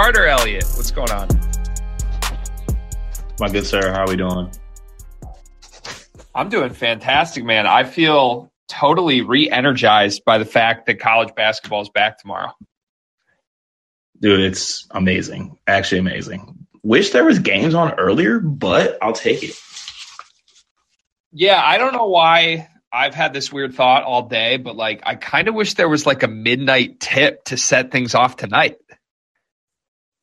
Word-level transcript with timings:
Carter 0.00 0.28
Elliott, 0.28 0.62
what's 0.76 0.92
going 0.92 1.10
on? 1.10 1.26
My 3.40 3.48
good 3.48 3.66
sir, 3.66 3.90
how 3.90 4.04
are 4.04 4.08
we 4.08 4.14
doing? 4.14 4.48
I'm 6.32 6.48
doing 6.50 6.70
fantastic, 6.70 7.42
man. 7.42 7.66
I 7.66 7.82
feel 7.82 8.52
totally 8.68 9.22
re-energized 9.22 10.24
by 10.24 10.38
the 10.38 10.44
fact 10.44 10.86
that 10.86 11.00
college 11.00 11.34
basketball 11.34 11.80
is 11.80 11.88
back 11.88 12.20
tomorrow. 12.20 12.52
Dude, 14.20 14.38
it's 14.38 14.86
amazing. 14.92 15.58
Actually 15.66 15.98
amazing. 15.98 16.68
Wish 16.84 17.10
there 17.10 17.24
was 17.24 17.40
games 17.40 17.74
on 17.74 17.94
earlier, 17.94 18.38
but 18.38 18.98
I'll 19.02 19.12
take 19.12 19.42
it. 19.42 19.56
Yeah, 21.32 21.60
I 21.60 21.76
don't 21.76 21.92
know 21.92 22.06
why 22.06 22.68
I've 22.92 23.16
had 23.16 23.32
this 23.32 23.52
weird 23.52 23.74
thought 23.74 24.04
all 24.04 24.28
day, 24.28 24.58
but 24.58 24.76
like 24.76 25.02
I 25.04 25.16
kind 25.16 25.48
of 25.48 25.56
wish 25.56 25.74
there 25.74 25.88
was 25.88 26.06
like 26.06 26.22
a 26.22 26.28
midnight 26.28 27.00
tip 27.00 27.42
to 27.46 27.56
set 27.56 27.90
things 27.90 28.14
off 28.14 28.36
tonight. 28.36 28.76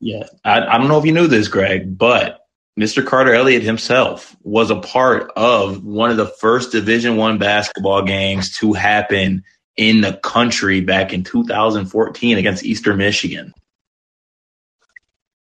Yeah, 0.00 0.26
I, 0.44 0.60
I 0.60 0.78
don't 0.78 0.88
know 0.88 0.98
if 0.98 1.06
you 1.06 1.12
knew 1.12 1.26
this, 1.26 1.48
Greg, 1.48 1.96
but 1.96 2.40
Mr. 2.78 3.04
Carter 3.04 3.34
Elliott 3.34 3.62
himself 3.62 4.36
was 4.42 4.70
a 4.70 4.76
part 4.76 5.32
of 5.36 5.82
one 5.84 6.10
of 6.10 6.18
the 6.18 6.26
first 6.26 6.72
Division 6.72 7.16
One 7.16 7.38
basketball 7.38 8.02
games 8.02 8.54
to 8.58 8.74
happen 8.74 9.44
in 9.76 10.02
the 10.02 10.14
country 10.14 10.80
back 10.80 11.12
in 11.12 11.24
2014 11.24 12.36
against 12.36 12.64
Eastern 12.64 12.98
Michigan. 12.98 13.54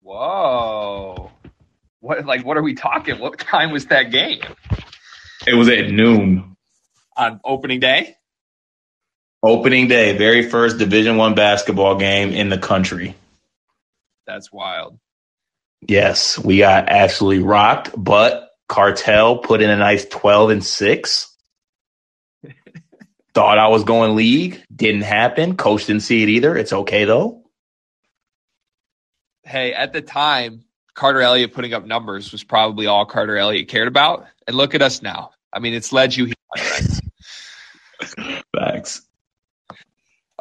Whoa! 0.02 1.30
What 2.00 2.24
like 2.24 2.44
what 2.44 2.56
are 2.56 2.62
we 2.62 2.74
talking? 2.74 3.18
What 3.18 3.38
time 3.38 3.72
was 3.72 3.86
that 3.86 4.12
game? 4.12 4.40
It 5.46 5.54
was 5.54 5.68
at 5.68 5.90
noon 5.90 6.56
on 7.16 7.40
opening 7.44 7.80
day. 7.80 8.16
Opening 9.42 9.88
day, 9.88 10.16
very 10.16 10.48
first 10.48 10.78
Division 10.78 11.16
One 11.16 11.34
basketball 11.34 11.98
game 11.98 12.30
in 12.30 12.48
the 12.48 12.58
country. 12.58 13.14
That's 14.26 14.52
wild. 14.52 14.98
Yes, 15.86 16.38
we 16.38 16.58
got 16.58 16.88
absolutely 16.88 17.42
rocked, 17.44 17.90
but 17.96 18.50
Cartel 18.68 19.38
put 19.38 19.60
in 19.60 19.70
a 19.70 19.76
nice 19.76 20.04
12 20.06 20.50
and 20.50 20.64
6. 20.64 21.36
Thought 23.34 23.58
I 23.58 23.68
was 23.68 23.84
going 23.84 24.16
league, 24.16 24.62
didn't 24.74 25.02
happen. 25.02 25.56
Coach 25.56 25.86
didn't 25.86 26.02
see 26.02 26.22
it 26.22 26.28
either. 26.28 26.56
It's 26.56 26.72
okay 26.72 27.04
though. 27.04 27.42
Hey, 29.42 29.74
at 29.74 29.92
the 29.92 30.00
time, 30.00 30.64
Carter 30.94 31.20
Elliott 31.20 31.52
putting 31.52 31.74
up 31.74 31.84
numbers 31.84 32.32
was 32.32 32.44
probably 32.44 32.86
all 32.86 33.04
Carter 33.04 33.36
Elliott 33.36 33.68
cared 33.68 33.88
about. 33.88 34.26
And 34.46 34.56
look 34.56 34.74
at 34.74 34.82
us 34.82 35.02
now. 35.02 35.32
I 35.52 35.58
mean, 35.58 35.74
it's 35.74 35.92
led 35.92 36.14
you 36.16 36.26
here. 36.26 36.34
Facts. 38.56 39.02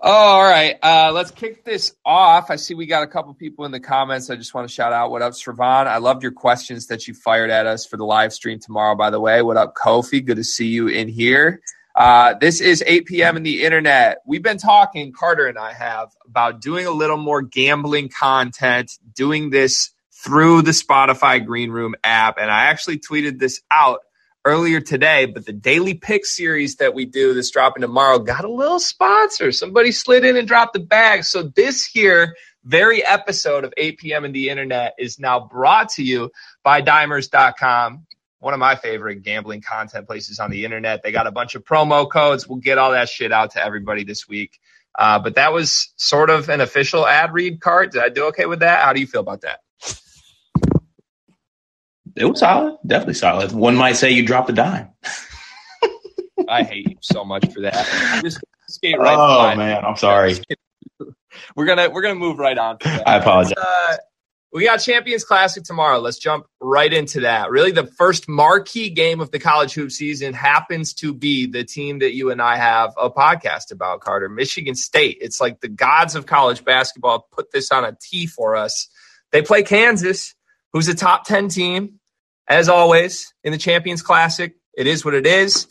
Oh, 0.06 0.12
all 0.12 0.44
right. 0.44 0.76
Uh, 0.84 1.14
let's 1.14 1.32
kick 1.32 1.64
this 1.64 1.96
off. 2.04 2.52
I 2.52 2.58
see 2.58 2.74
we 2.74 2.86
got 2.86 3.04
a 3.04 3.08
couple 3.08 3.34
people 3.34 3.64
in 3.64 3.72
the 3.72 3.80
comments. 3.80 4.30
I 4.30 4.36
just 4.36 4.54
want 4.54 4.68
to 4.68 4.74
shout 4.74 4.92
out 4.92 5.12
what 5.12 5.22
up, 5.22 5.32
Sravon. 5.32 5.88
I 5.88 6.00
loved 6.00 6.24
your 6.24 6.34
questions 6.34 6.88
that 6.88 7.08
you 7.08 7.14
fired 7.14 7.50
at 7.50 7.68
us 7.68 7.86
for 7.86 7.96
the 7.96 8.04
live 8.04 8.34
stream 8.34 8.60
tomorrow, 8.60 8.96
by 8.96 9.12
the 9.12 9.22
way. 9.22 9.42
What 9.42 9.56
up, 9.56 9.76
Kofi? 9.76 10.26
Good 10.26 10.36
to 10.36 10.44
see 10.44 10.68
you 10.68 10.90
in 10.90 11.08
here. 11.08 11.62
Uh, 11.96 12.34
this 12.34 12.60
is 12.60 12.84
8 12.86 13.06
p.m. 13.06 13.38
in 13.38 13.44
the 13.44 13.64
internet. 13.64 14.18
We've 14.26 14.44
been 14.44 14.58
talking, 14.58 15.14
Carter 15.14 15.48
and 15.48 15.58
I 15.58 15.72
have, 15.72 16.10
about 16.28 16.60
doing 16.60 16.86
a 16.86 16.92
little 16.92 17.16
more 17.16 17.42
gambling 17.42 18.10
content, 18.10 18.92
doing 19.16 19.52
this 19.52 19.92
through 20.12 20.64
the 20.64 20.72
Spotify 20.72 21.46
Greenroom 21.46 21.96
app. 22.04 22.38
And 22.38 22.52
I 22.52 22.66
actually 22.66 23.00
tweeted 23.00 23.40
this 23.40 23.62
out 23.72 24.02
earlier 24.46 24.82
today, 24.82 25.26
but 25.26 25.46
the 25.46 25.54
daily 25.54 25.94
pick 25.94 26.26
series 26.26 26.78
that 26.78 26.94
we 26.94 27.06
do 27.06 27.34
that's 27.34 27.52
dropping 27.52 27.82
tomorrow 27.82 28.20
got 28.20 28.46
a 28.46 28.52
little 28.52 28.80
sponsor. 28.80 29.52
Somebody 29.52 29.92
slid 29.92 30.26
in 30.26 30.36
and 30.36 30.48
dropped 30.48 30.74
the 30.74 30.80
bag. 30.80 31.24
So 31.24 31.44
this 31.44 31.86
here 31.86 32.36
very 32.64 33.04
episode 33.04 33.64
of 33.66 33.74
8 33.78 33.98
p.m. 34.00 34.26
in 34.26 34.32
the 34.32 34.50
internet 34.50 34.96
is 34.98 35.20
now 35.20 35.40
brought 35.40 35.90
to 35.90 36.04
you 36.04 36.32
by 36.64 36.82
dimers.com. 36.82 38.06
One 38.40 38.54
of 38.54 38.60
my 38.60 38.76
favorite 38.76 39.24
gambling 39.24 39.62
content 39.62 40.08
places 40.08 40.40
on 40.40 40.52
the 40.52 40.66
internet. 40.66 41.02
They 41.04 41.12
got 41.12 41.28
a 41.28 41.32
bunch 41.32 41.56
of 41.56 41.64
promo 41.64 42.10
codes. 42.10 42.48
We'll 42.48 42.60
get 42.60 42.78
all 42.78 42.92
that 42.92 43.10
shit 43.10 43.32
out 43.32 43.52
to 43.52 43.64
everybody 43.64 44.04
this 44.04 44.28
week. 44.28 44.60
Uh, 44.98 45.20
but 45.20 45.36
that 45.36 45.54
was 45.54 45.94
sort 45.96 46.30
of 46.30 46.50
an 46.50 46.62
official 46.62 47.08
ad 47.08 47.34
read 47.34 47.62
card. 47.62 47.92
Did 47.92 48.04
I 48.04 48.10
do 48.10 48.26
okay 48.28 48.46
with 48.46 48.60
that? 48.60 48.84
How 48.84 48.94
do 48.94 49.00
you 49.00 49.08
feel 49.08 49.22
about 49.22 49.42
that? 49.42 49.62
It 52.16 52.26
was 52.26 52.40
solid, 52.40 52.78
definitely 52.86 53.16
solid. 53.16 53.52
One 53.52 53.76
might 53.76 53.94
say 53.94 54.12
you 54.12 54.26
dropped 54.26 54.50
a 54.50 54.54
dime. 54.54 54.90
I 56.48 56.64
hate 56.64 56.90
you 56.90 56.98
so 57.02 57.24
much 57.24 57.52
for 57.54 57.62
that. 57.62 58.22
Just 58.24 58.40
skate 58.68 59.00
right. 59.00 59.16
Oh 59.18 59.56
man, 59.56 59.84
I'm 59.86 59.98
sorry. 59.98 60.36
We're 61.56 61.66
gonna 61.66 61.90
we're 61.90 62.02
gonna 62.02 62.16
move 62.16 62.38
right 62.38 62.58
on. 62.58 62.78
I 62.84 63.18
apologize. 63.18 63.54
Uh, 63.58 63.98
we 64.54 64.66
got 64.66 64.78
Champions 64.78 65.24
Classic 65.24 65.64
tomorrow. 65.64 66.00
Let's 66.00 66.20
jump 66.20 66.46
right 66.62 66.94
into 66.94 67.22
that. 67.22 67.50
Really, 67.50 67.72
the 67.72 67.88
first 67.88 68.30
marquee 68.30 68.92
game 68.92 69.20
of 69.20 69.32
the 69.32 69.40
college 69.40 69.74
hoop 69.74 69.92
season 69.92 70.34
happens 70.34 70.94
to 70.96 71.12
be 71.12 71.48
the 71.48 71.64
team 71.64 72.00
that 72.00 72.14
you 72.14 72.30
and 72.30 72.40
I 72.40 72.58
have 72.58 72.94
a 72.96 73.10
podcast 73.10 73.72
about, 73.72 74.02
Carter. 74.02 74.30
Michigan 74.30 74.76
State. 74.76 75.18
It's 75.22 75.42
like 75.42 75.60
the 75.62 75.70
gods 75.70 76.14
of 76.14 76.28
college 76.28 76.64
basketball 76.64 77.28
put 77.32 77.52
this 77.52 77.72
on 77.72 77.84
a 77.84 77.98
tee 78.00 78.28
for 78.28 78.56
us. 78.56 78.88
They 79.32 79.42
play 79.42 79.64
Kansas, 79.64 80.36
who's 80.72 80.88
a 80.88 80.94
top 80.94 81.26
10 81.26 81.48
team. 81.48 82.00
As 82.48 82.70
always, 82.70 83.34
in 83.44 83.52
the 83.52 83.58
Champions 83.58 84.02
Classic, 84.02 84.56
it 84.78 84.88
is 84.88 85.06
what 85.06 85.14
it 85.14 85.26
is. 85.26 85.68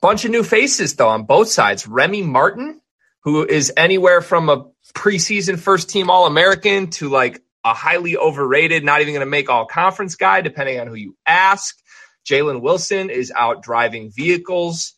Bunch 0.00 0.24
of 0.24 0.30
new 0.30 0.42
faces, 0.42 0.94
though, 0.94 1.08
on 1.08 1.24
both 1.24 1.48
sides. 1.48 1.86
Remy 1.86 2.22
Martin, 2.22 2.80
who 3.22 3.44
is 3.44 3.72
anywhere 3.76 4.20
from 4.20 4.48
a 4.48 4.66
preseason 4.94 5.58
first 5.58 5.90
team 5.90 6.10
All 6.10 6.26
American 6.26 6.90
to 6.92 7.08
like 7.08 7.42
a 7.64 7.74
highly 7.74 8.16
overrated, 8.16 8.84
not 8.84 9.00
even 9.00 9.12
going 9.12 9.26
to 9.26 9.30
make 9.30 9.50
all 9.50 9.66
conference 9.66 10.14
guy, 10.14 10.40
depending 10.40 10.78
on 10.78 10.86
who 10.86 10.94
you 10.94 11.16
ask. 11.26 11.76
Jalen 12.26 12.60
Wilson 12.60 13.10
is 13.10 13.32
out 13.34 13.62
driving 13.62 14.10
vehicles 14.10 14.94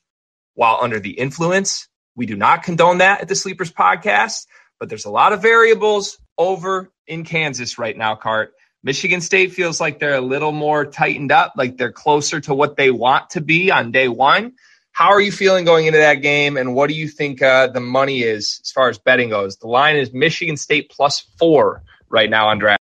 while 0.54 0.78
under 0.80 1.00
the 1.00 1.12
influence. 1.12 1.88
We 2.16 2.26
do 2.26 2.36
not 2.36 2.62
condone 2.62 2.98
that 2.98 3.20
at 3.20 3.28
the 3.28 3.34
Sleepers 3.34 3.72
podcast, 3.72 4.46
but 4.78 4.88
there's 4.88 5.04
a 5.04 5.10
lot 5.10 5.32
of 5.32 5.40
variables 5.40 6.18
over 6.36 6.92
in 7.06 7.24
Kansas 7.24 7.78
right 7.78 7.96
now, 7.96 8.16
Cart. 8.16 8.52
Michigan 8.82 9.20
State 9.20 9.52
feels 9.52 9.80
like 9.80 9.98
they're 9.98 10.14
a 10.14 10.20
little 10.20 10.52
more 10.52 10.86
tightened 10.86 11.32
up, 11.32 11.54
like 11.56 11.76
they're 11.76 11.92
closer 11.92 12.40
to 12.40 12.54
what 12.54 12.76
they 12.76 12.90
want 12.90 13.30
to 13.30 13.40
be 13.40 13.70
on 13.70 13.90
day 13.90 14.08
one. 14.08 14.52
How 14.92 15.10
are 15.10 15.20
you 15.20 15.32
feeling 15.32 15.64
going 15.64 15.86
into 15.86 15.98
that 15.98 16.16
game, 16.16 16.56
and 16.56 16.74
what 16.74 16.88
do 16.88 16.94
you 16.94 17.08
think 17.08 17.40
uh, 17.42 17.68
the 17.68 17.80
money 17.80 18.22
is 18.22 18.60
as 18.64 18.70
far 18.72 18.88
as 18.88 18.98
betting 18.98 19.30
goes? 19.30 19.56
The 19.56 19.68
line 19.68 19.96
is 19.96 20.12
Michigan 20.12 20.56
State 20.56 20.90
plus 20.90 21.20
four 21.38 21.82
right 22.08 22.28
now 22.28 22.48
on 22.48 22.58
draft. 22.58 22.82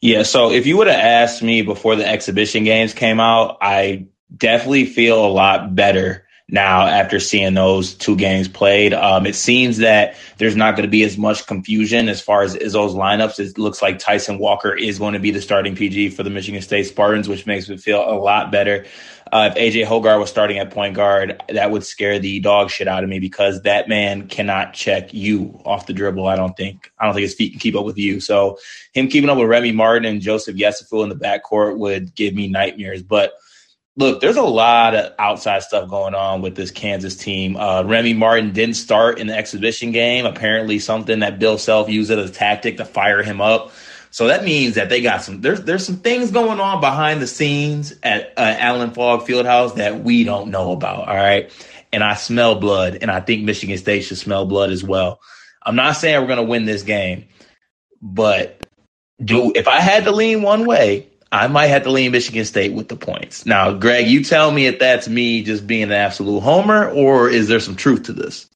Yeah, 0.00 0.24
so 0.24 0.50
if 0.50 0.66
you 0.66 0.76
would 0.78 0.88
have 0.88 0.98
asked 0.98 1.42
me 1.42 1.62
before 1.62 1.94
the 1.94 2.08
exhibition 2.08 2.64
games 2.64 2.92
came 2.92 3.20
out, 3.20 3.58
I 3.60 4.06
definitely 4.36 4.86
feel 4.86 5.24
a 5.24 5.30
lot 5.30 5.74
better 5.76 6.26
now 6.48 6.86
after 6.86 7.18
seeing 7.18 7.54
those 7.54 7.94
two 7.94 8.16
games 8.16 8.48
played. 8.48 8.92
Um, 8.92 9.26
it 9.26 9.34
seems 9.34 9.78
that 9.78 10.16
there's 10.38 10.56
not 10.56 10.76
going 10.76 10.86
to 10.86 10.90
be 10.90 11.02
as 11.02 11.16
much 11.16 11.46
confusion 11.46 12.08
as 12.08 12.20
far 12.20 12.42
as 12.42 12.54
Izzo's 12.54 12.94
lineups. 12.94 13.38
It 13.38 13.58
looks 13.58 13.80
like 13.80 13.98
Tyson 13.98 14.38
Walker 14.38 14.74
is 14.74 14.98
going 14.98 15.14
to 15.14 15.20
be 15.20 15.30
the 15.30 15.40
starting 15.40 15.74
PG 15.74 16.10
for 16.10 16.22
the 16.22 16.30
Michigan 16.30 16.60
State 16.60 16.84
Spartans, 16.84 17.28
which 17.28 17.46
makes 17.46 17.68
me 17.68 17.76
feel 17.76 18.02
a 18.02 18.16
lot 18.16 18.52
better. 18.52 18.84
Uh, 19.32 19.50
if 19.50 19.74
AJ 19.74 19.86
Hoggard 19.86 20.20
was 20.20 20.28
starting 20.28 20.58
at 20.58 20.70
point 20.70 20.94
guard, 20.94 21.42
that 21.48 21.70
would 21.70 21.84
scare 21.84 22.18
the 22.18 22.38
dog 22.40 22.68
shit 22.68 22.86
out 22.86 23.02
of 23.02 23.08
me 23.08 23.18
because 23.18 23.62
that 23.62 23.88
man 23.88 24.28
cannot 24.28 24.74
check 24.74 25.14
you 25.14 25.58
off 25.64 25.86
the 25.86 25.94
dribble. 25.94 26.26
I 26.26 26.36
don't 26.36 26.54
think. 26.54 26.92
I 26.98 27.06
don't 27.06 27.14
think 27.14 27.22
his 27.22 27.34
feet 27.34 27.52
can 27.52 27.58
keep 27.58 27.74
up 27.74 27.86
with 27.86 27.96
you. 27.96 28.20
So 28.20 28.58
him 28.92 29.08
keeping 29.08 29.30
up 29.30 29.38
with 29.38 29.48
Remy 29.48 29.72
Martin 29.72 30.04
and 30.04 30.20
Joseph 30.20 30.56
Yesufu 30.56 31.02
in 31.02 31.08
the 31.08 31.14
backcourt 31.14 31.78
would 31.78 32.14
give 32.14 32.34
me 32.34 32.48
nightmares. 32.48 33.02
But 33.02 33.32
look, 33.96 34.20
there's 34.20 34.36
a 34.36 34.42
lot 34.42 34.94
of 34.94 35.12
outside 35.18 35.62
stuff 35.62 35.88
going 35.88 36.14
on 36.14 36.42
with 36.42 36.56
this 36.56 36.70
Kansas 36.70 37.16
team. 37.16 37.56
Uh, 37.56 37.82
Remy 37.84 38.14
Martin 38.14 38.52
didn't 38.52 38.74
start 38.74 39.18
in 39.18 39.26
the 39.26 39.36
exhibition 39.36 39.92
game. 39.92 40.26
Apparently, 40.26 40.78
something 40.78 41.20
that 41.20 41.38
Bill 41.38 41.58
Self 41.58 41.88
used 41.88 42.10
as 42.10 42.30
a 42.30 42.32
tactic 42.32 42.78
to 42.78 42.84
fire 42.84 43.22
him 43.22 43.40
up. 43.40 43.72
So 44.10 44.26
that 44.26 44.44
means 44.44 44.74
that 44.74 44.90
they 44.90 45.00
got 45.00 45.22
some 45.22 45.40
there's 45.40 45.62
there's 45.62 45.86
some 45.86 45.96
things 45.96 46.30
going 46.30 46.60
on 46.60 46.80
behind 46.80 47.22
the 47.22 47.26
scenes 47.26 47.94
at 48.02 48.34
uh, 48.36 48.56
Allen 48.58 48.90
Fogg 48.90 49.26
Fieldhouse 49.26 49.76
that 49.76 50.04
we 50.04 50.24
don't 50.24 50.50
know 50.50 50.72
about. 50.72 51.08
All 51.08 51.16
right, 51.16 51.50
and 51.92 52.04
I 52.04 52.14
smell 52.14 52.56
blood, 52.56 52.98
and 53.00 53.10
I 53.10 53.20
think 53.20 53.44
Michigan 53.44 53.78
State 53.78 54.02
should 54.02 54.18
smell 54.18 54.44
blood 54.44 54.70
as 54.70 54.84
well. 54.84 55.20
I'm 55.64 55.76
not 55.76 55.96
saying 55.96 56.20
we're 56.20 56.26
going 56.26 56.44
to 56.44 56.50
win 56.50 56.66
this 56.66 56.82
game, 56.82 57.26
but 58.02 58.66
do 59.24 59.50
if 59.54 59.66
I 59.66 59.80
had 59.80 60.04
to 60.04 60.12
lean 60.12 60.42
one 60.42 60.66
way, 60.66 61.08
I 61.32 61.46
might 61.48 61.68
have 61.68 61.84
to 61.84 61.90
lean 61.90 62.12
Michigan 62.12 62.44
State 62.44 62.74
with 62.74 62.88
the 62.88 62.96
points. 62.96 63.46
Now, 63.46 63.72
Greg, 63.72 64.06
you 64.06 64.22
tell 64.22 64.50
me 64.50 64.66
if 64.66 64.78
that's 64.78 65.08
me 65.08 65.42
just 65.42 65.66
being 65.66 65.84
an 65.84 65.92
absolute 65.92 66.40
homer, 66.40 66.90
or 66.90 67.30
is 67.30 67.48
there 67.48 67.58
some 67.58 67.74
truth 67.74 68.04
to 68.04 68.12
this? 68.12 68.50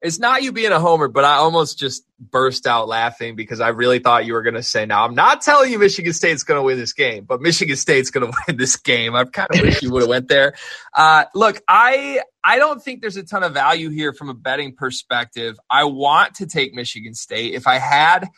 It's 0.00 0.18
not 0.18 0.42
you 0.42 0.52
being 0.52 0.70
a 0.70 0.78
homer, 0.78 1.08
but 1.08 1.24
I 1.24 1.36
almost 1.36 1.76
just 1.78 2.04
burst 2.20 2.68
out 2.68 2.86
laughing 2.86 3.34
because 3.34 3.60
I 3.60 3.68
really 3.68 3.98
thought 3.98 4.26
you 4.26 4.34
were 4.34 4.42
going 4.42 4.54
to 4.54 4.62
say, 4.62 4.86
"Now, 4.86 5.04
I'm 5.04 5.14
not 5.14 5.40
telling 5.40 5.72
you 5.72 5.78
Michigan 5.78 6.12
State's 6.12 6.44
going 6.44 6.58
to 6.58 6.62
win 6.62 6.78
this 6.78 6.92
game, 6.92 7.24
but 7.24 7.40
Michigan 7.40 7.74
State's 7.76 8.10
going 8.10 8.26
to 8.30 8.38
win 8.46 8.58
this 8.58 8.76
game." 8.76 9.16
I 9.16 9.24
kind 9.24 9.48
of 9.52 9.62
wish 9.62 9.82
you 9.82 9.90
would 9.90 10.02
have 10.02 10.08
went 10.08 10.28
there. 10.28 10.54
Uh, 10.94 11.24
look, 11.34 11.60
I 11.66 12.20
I 12.44 12.58
don't 12.58 12.80
think 12.80 13.00
there's 13.00 13.16
a 13.16 13.24
ton 13.24 13.42
of 13.42 13.54
value 13.54 13.88
here 13.88 14.12
from 14.12 14.28
a 14.28 14.34
betting 14.34 14.76
perspective. 14.76 15.58
I 15.68 15.84
want 15.84 16.34
to 16.36 16.46
take 16.46 16.74
Michigan 16.74 17.14
State. 17.14 17.54
If 17.54 17.66
I 17.66 17.78
had 17.78 18.28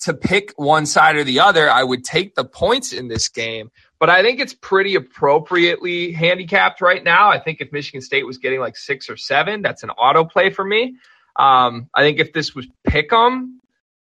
to 0.00 0.14
pick 0.14 0.52
one 0.56 0.86
side 0.86 1.16
or 1.16 1.24
the 1.24 1.40
other, 1.40 1.70
I 1.70 1.82
would 1.82 2.04
take 2.04 2.34
the 2.34 2.44
points 2.44 2.92
in 2.92 3.08
this 3.08 3.28
game. 3.28 3.70
But 3.98 4.08
I 4.08 4.22
think 4.22 4.40
it's 4.40 4.54
pretty 4.54 4.94
appropriately 4.94 6.12
handicapped 6.12 6.80
right 6.80 7.04
now. 7.04 7.28
I 7.28 7.38
think 7.38 7.60
if 7.60 7.70
Michigan 7.70 8.00
State 8.00 8.26
was 8.26 8.38
getting 8.38 8.60
like 8.60 8.76
six 8.76 9.10
or 9.10 9.16
seven, 9.16 9.60
that's 9.60 9.82
an 9.82 9.90
auto 9.90 10.24
play 10.24 10.50
for 10.50 10.64
me. 10.64 10.96
Um, 11.36 11.88
I 11.94 12.02
think 12.02 12.18
if 12.18 12.32
this 12.32 12.54
was 12.54 12.66
pick 12.84 13.12
'em, 13.12 13.60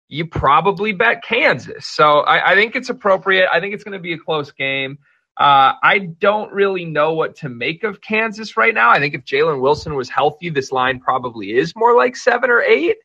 you 0.09 0.27
probably 0.27 0.93
bet 0.93 1.23
Kansas. 1.23 1.87
So 1.87 2.21
I, 2.21 2.53
I 2.53 2.55
think 2.55 2.77
it's 2.77 2.89
appropriate. 2.89 3.49
I 3.53 3.61
think 3.61 3.75
it's 3.75 3.85
going 3.85 3.93
to 3.93 3.99
be 3.99 4.13
a 4.13 4.19
close 4.19 4.53
game. 4.53 4.99
Uh, 5.37 5.75
I 5.83 5.99
don't 6.19 6.53
really 6.53 6.85
know 6.85 7.13
what 7.13 7.37
to 7.37 7.49
make 7.49 7.85
of 7.85 8.01
Kansas 8.01 8.57
right 8.57 8.75
now. 8.75 8.91
I 8.91 8.99
think 8.99 9.15
if 9.15 9.25
Jalen 9.25 9.61
Wilson 9.61 9.95
was 9.95 10.09
healthy, 10.09 10.51
this 10.51 10.73
line 10.73 10.99
probably 10.99 11.57
is 11.57 11.77
more 11.77 11.95
like 11.95 12.17
seven 12.17 12.51
or 12.51 12.61
eight. 12.63 12.97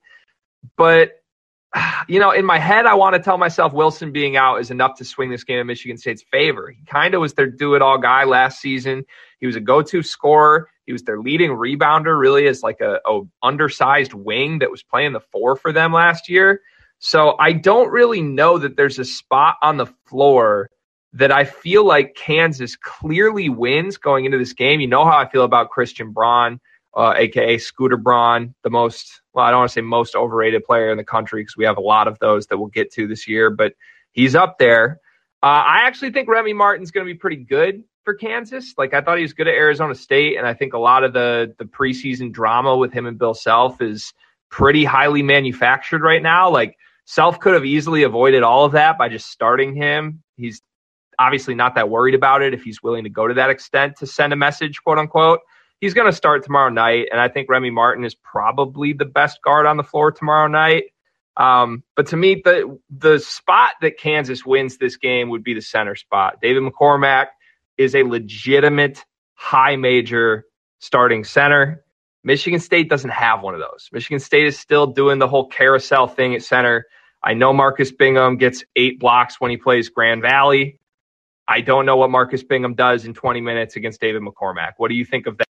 But 0.78 1.23
you 2.08 2.20
know, 2.20 2.32
in 2.32 2.46
my 2.46 2.60
head, 2.60 2.86
I 2.86 2.94
want 2.96 3.16
to 3.16 3.22
tell 3.22 3.38
myself 3.38 3.74
Wilson 3.74 4.12
being 4.12 4.38
out 4.38 4.58
is 4.58 4.72
enough 4.72 4.98
to 4.98 5.06
swing 5.06 5.30
this 5.30 5.44
game 5.44 5.60
in 5.60 5.68
Michigan 5.68 5.98
State's 5.98 6.24
favor. 6.24 6.70
He 6.70 6.84
kind 6.86 7.14
of 7.14 7.22
was 7.22 7.34
their 7.34 7.48
do 7.48 7.76
it 7.76 7.82
all 7.82 7.98
guy 7.98 8.24
last 8.26 8.60
season. 8.60 9.06
He 9.40 9.48
was 9.48 9.56
a 9.56 9.60
go 9.60 9.82
to 9.82 10.04
scorer. 10.04 10.70
He 10.86 10.92
was 10.92 11.04
their 11.04 11.20
leading 11.20 11.52
rebounder, 11.52 12.18
really, 12.20 12.48
as 12.48 12.62
like 12.62 12.82
a, 12.82 13.00
a 13.06 13.22
undersized 13.42 14.14
wing 14.14 14.60
that 14.60 14.72
was 14.72 14.84
playing 14.84 15.14
the 15.14 15.20
four 15.20 15.56
for 15.56 15.72
them 15.72 15.94
last 15.94 16.30
year. 16.30 16.62
So 17.00 17.36
I 17.40 17.54
don't 17.54 17.92
really 17.92 18.22
know 18.22 18.58
that 18.58 18.78
there's 18.78 19.00
a 19.00 19.06
spot 19.06 19.56
on 19.62 19.78
the 19.78 19.88
floor 20.06 20.70
that 21.14 21.32
I 21.32 21.46
feel 21.46 21.86
like 21.86 22.16
Kansas 22.16 22.76
clearly 22.76 23.50
wins 23.50 23.98
going 23.98 24.26
into 24.26 24.38
this 24.38 24.54
game. 24.54 24.80
You 24.80 24.88
know 24.88 25.06
how 25.06 25.18
I 25.18 25.30
feel 25.30 25.44
about 25.44 25.70
Christian 25.70 26.12
Braun 26.12 26.60
uh, 26.96 27.14
aka 27.16 27.58
Scooter 27.58 27.98
Braun, 27.98 28.54
the 28.64 28.70
most 28.70 29.22
well, 29.34 29.46
I 29.46 29.52
don't 29.52 29.62
want 29.62 29.72
to 29.72 29.74
say 29.74 29.82
most 29.82 30.16
overrated 30.16 30.64
player 30.64 30.92
in 30.92 30.98
the 30.98 31.04
country 31.04 31.42
because 31.42 31.58
we 31.58 31.66
have 31.66 31.78
a 31.78 31.82
lot 31.82 32.08
of 32.08 32.20
those 32.20 32.48
that 32.48 32.58
we'll 32.58 32.68
get 32.68 32.92
to 32.94 33.08
this 33.08 33.28
year, 33.28 33.50
but 33.50 33.74
he's 34.12 34.36
up 34.36 34.60
there. 34.60 35.00
Uh, 35.42 35.64
I 35.66 35.82
actually 35.84 36.12
think 36.12 36.30
Remy 36.30 36.54
Martin's 36.54 36.92
going 36.92 37.06
to 37.06 37.12
be 37.12 37.18
pretty 37.18 37.38
good 37.38 37.84
for 38.04 38.14
Kansas. 38.14 38.76
Like 38.78 38.94
I 38.94 39.02
thought 39.02 39.18
he 39.18 39.24
was 39.24 39.34
good 39.34 39.48
at 39.48 39.56
Arizona 39.56 39.96
State, 39.96 40.38
and 40.38 40.46
I 40.46 40.54
think 40.54 40.74
a 40.74 40.80
lot 40.80 41.04
of 41.04 41.14
the 41.14 41.56
the 41.58 41.66
preseason 41.66 42.32
drama 42.32 42.78
with 42.78 42.94
him 42.94 43.08
and 43.08 43.18
Bill 43.18 43.34
Self 43.34 43.82
is 43.82 44.14
pretty 44.50 44.86
highly 44.86 45.24
manufactured 45.24 46.02
right 46.02 46.22
now. 46.22 46.50
Like 46.50 46.78
Self 47.06 47.40
could 47.40 47.56
have 47.56 47.66
easily 47.66 48.04
avoided 48.04 48.44
all 48.44 48.66
of 48.66 48.74
that 48.74 48.98
by 48.98 49.10
just 49.10 49.30
starting 49.30 49.76
him. 49.76 50.22
He's 50.38 50.62
obviously 51.18 51.56
not 51.56 51.76
that 51.76 51.90
worried 51.90 52.16
about 52.16 52.42
it 52.42 52.54
if 52.54 52.64
he's 52.64 52.84
willing 52.84 53.04
to 53.04 53.10
go 53.10 53.28
to 53.28 53.34
that 53.34 53.50
extent 53.50 53.98
to 53.98 54.08
send 54.08 54.32
a 54.32 54.36
message, 54.36 54.84
quote 54.84 55.00
unquote 55.00 55.40
he's 55.84 55.94
going 55.94 56.10
to 56.10 56.16
start 56.16 56.46
tomorrow 56.46 56.70
night, 56.70 57.10
and 57.12 57.20
I 57.20 57.28
think 57.28 57.50
Remy 57.50 57.72
Martin 57.72 58.06
is 58.06 58.16
probably 58.16 58.94
the 58.94 59.04
best 59.04 59.42
guard 59.42 59.66
on 59.66 59.76
the 59.76 59.84
floor 59.84 60.14
tomorrow 60.14 60.48
night. 60.48 60.86
Um, 61.36 61.84
but 61.98 62.08
to 62.08 62.16
me, 62.16 62.42
the 62.46 62.80
the 62.90 63.20
spot 63.20 63.72
that 63.82 64.00
Kansas 64.00 64.46
wins 64.46 64.78
this 64.78 64.96
game 64.96 65.30
would 65.30 65.44
be 65.44 65.54
the 65.54 65.62
center 65.62 65.96
spot. 65.96 66.40
David 66.42 66.64
McCormack 66.64 67.28
is 67.78 67.96
a 67.96 68.04
legitimate 68.04 69.04
high 69.34 69.76
major 69.76 70.46
starting 70.80 71.26
center. 71.26 71.84
Michigan 72.24 72.62
State 72.62 72.90
doesn't 72.90 73.10
have 73.10 73.42
one 73.42 73.54
of 73.54 73.60
those. 73.60 73.90
Michigan 73.92 74.22
State 74.22 74.46
is 74.46 74.58
still 74.58 74.88
doing 74.88 75.20
the 75.20 75.28
whole 75.28 75.50
carousel 75.50 76.08
thing 76.08 76.34
at 76.34 76.44
center. 76.44 76.86
I 77.22 77.34
know 77.34 77.52
Marcus 77.52 77.92
Bingham 77.92 78.38
gets 78.38 78.64
eight 78.78 79.02
blocks 79.02 79.42
when 79.42 79.52
he 79.52 79.58
plays 79.58 79.90
Grand 79.90 80.22
Valley. 80.22 80.80
I 81.46 81.60
don't 81.60 81.86
know 81.86 81.98
what 81.98 82.10
Marcus 82.10 82.42
Bingham 82.42 82.74
does 82.74 83.04
in 83.04 83.14
20 83.14 83.42
minutes 83.42 83.76
against 83.76 84.00
David 84.00 84.22
McCormack. 84.22 84.74
What 84.78 84.88
do 84.88 84.96
you 84.96 85.04
think 85.04 85.28
of 85.28 85.38
that? 85.40 85.48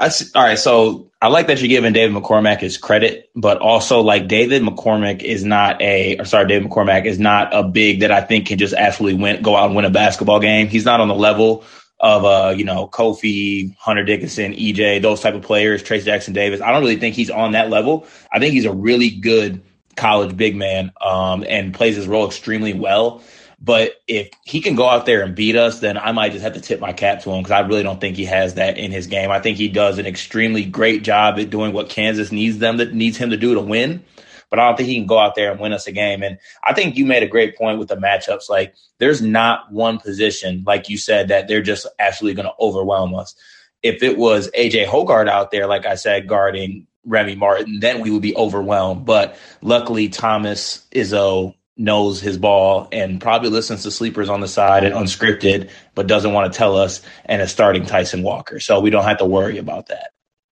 I 0.00 0.08
see, 0.08 0.30
all 0.34 0.42
right, 0.42 0.58
so 0.58 1.10
I 1.20 1.28
like 1.28 1.46
that 1.48 1.60
you're 1.60 1.68
giving 1.68 1.92
David 1.92 2.16
McCormack 2.16 2.60
his 2.60 2.78
credit, 2.78 3.30
but 3.36 3.58
also 3.58 4.00
like 4.00 4.28
David 4.28 4.62
McCormack 4.62 5.22
is 5.22 5.44
not 5.44 5.80
a, 5.82 6.16
or 6.18 6.24
sorry, 6.24 6.48
David 6.48 6.70
McCormack 6.70 7.04
is 7.04 7.18
not 7.18 7.54
a 7.54 7.62
big 7.62 8.00
that 8.00 8.10
I 8.10 8.22
think 8.22 8.46
can 8.46 8.56
just 8.56 8.72
absolutely 8.72 9.20
win, 9.22 9.42
go 9.42 9.54
out 9.54 9.66
and 9.66 9.76
win 9.76 9.84
a 9.84 9.90
basketball 9.90 10.40
game. 10.40 10.68
He's 10.68 10.86
not 10.86 11.00
on 11.00 11.08
the 11.08 11.14
level 11.14 11.64
of 12.00 12.24
uh, 12.24 12.54
you 12.56 12.64
know, 12.64 12.88
Kofi, 12.88 13.76
Hunter 13.76 14.02
Dickinson, 14.02 14.54
EJ, 14.54 15.02
those 15.02 15.20
type 15.20 15.34
of 15.34 15.42
players, 15.42 15.82
Trayce 15.82 16.06
Jackson 16.06 16.32
Davis. 16.32 16.62
I 16.62 16.72
don't 16.72 16.80
really 16.80 16.96
think 16.96 17.14
he's 17.14 17.28
on 17.28 17.52
that 17.52 17.68
level. 17.68 18.06
I 18.32 18.38
think 18.38 18.54
he's 18.54 18.64
a 18.64 18.72
really 18.72 19.10
good 19.10 19.62
college 19.96 20.34
big 20.34 20.56
man 20.56 20.92
um, 21.02 21.44
and 21.46 21.74
plays 21.74 21.96
his 21.96 22.08
role 22.08 22.26
extremely 22.26 22.72
well. 22.72 23.22
But 23.60 24.00
if 24.06 24.30
he 24.44 24.62
can 24.62 24.74
go 24.74 24.88
out 24.88 25.04
there 25.04 25.22
and 25.22 25.34
beat 25.34 25.54
us, 25.54 25.80
then 25.80 25.98
I 25.98 26.12
might 26.12 26.32
just 26.32 26.42
have 26.42 26.54
to 26.54 26.60
tip 26.60 26.80
my 26.80 26.94
cap 26.94 27.22
to 27.22 27.30
him 27.30 27.42
because 27.42 27.50
I 27.50 27.60
really 27.60 27.82
don't 27.82 28.00
think 28.00 28.16
he 28.16 28.24
has 28.24 28.54
that 28.54 28.78
in 28.78 28.90
his 28.90 29.06
game. 29.06 29.30
I 29.30 29.40
think 29.40 29.58
he 29.58 29.68
does 29.68 29.98
an 29.98 30.06
extremely 30.06 30.64
great 30.64 31.02
job 31.02 31.38
at 31.38 31.50
doing 31.50 31.74
what 31.74 31.90
Kansas 31.90 32.32
needs 32.32 32.58
them 32.58 32.78
that 32.78 32.94
needs 32.94 33.18
him 33.18 33.30
to 33.30 33.36
do 33.36 33.54
to 33.54 33.60
win. 33.60 34.02
But 34.48 34.58
I 34.58 34.66
don't 34.66 34.76
think 34.76 34.88
he 34.88 34.96
can 34.96 35.06
go 35.06 35.18
out 35.18 35.34
there 35.34 35.52
and 35.52 35.60
win 35.60 35.74
us 35.74 35.86
a 35.86 35.92
game. 35.92 36.22
And 36.22 36.38
I 36.64 36.72
think 36.72 36.96
you 36.96 37.04
made 37.04 37.22
a 37.22 37.28
great 37.28 37.56
point 37.56 37.78
with 37.78 37.88
the 37.88 37.96
matchups. 37.96 38.48
Like 38.48 38.74
there's 38.98 39.20
not 39.20 39.70
one 39.70 39.98
position, 39.98 40.64
like 40.66 40.88
you 40.88 40.96
said, 40.96 41.28
that 41.28 41.46
they're 41.46 41.62
just 41.62 41.86
absolutely 41.98 42.42
going 42.42 42.48
to 42.48 42.64
overwhelm 42.64 43.14
us. 43.14 43.34
If 43.82 44.02
it 44.02 44.16
was 44.16 44.50
AJ 44.52 44.86
Hoggard 44.86 45.28
out 45.28 45.50
there, 45.50 45.66
like 45.66 45.86
I 45.86 45.94
said, 45.94 46.26
guarding 46.26 46.86
Remy 47.04 47.36
Martin, 47.36 47.80
then 47.80 48.00
we 48.00 48.10
would 48.10 48.22
be 48.22 48.34
overwhelmed. 48.36 49.04
But 49.04 49.36
luckily, 49.62 50.08
Thomas 50.08 50.86
Izzo 50.94 51.54
knows 51.80 52.20
his 52.20 52.36
ball 52.36 52.88
and 52.92 53.20
probably 53.20 53.48
listens 53.48 53.84
to 53.84 53.90
sleepers 53.90 54.28
on 54.28 54.40
the 54.40 54.46
side 54.46 54.84
and 54.84 54.94
unscripted, 54.94 55.70
but 55.94 56.06
doesn't 56.06 56.32
want 56.32 56.52
to 56.52 56.56
tell 56.56 56.76
us 56.76 57.00
and 57.24 57.40
is 57.40 57.50
starting 57.50 57.86
Tyson 57.86 58.22
Walker. 58.22 58.60
So 58.60 58.80
we 58.80 58.90
don't 58.90 59.04
have 59.04 59.18
to 59.18 59.24
worry 59.24 59.56
about 59.56 59.88
that. 59.88 60.10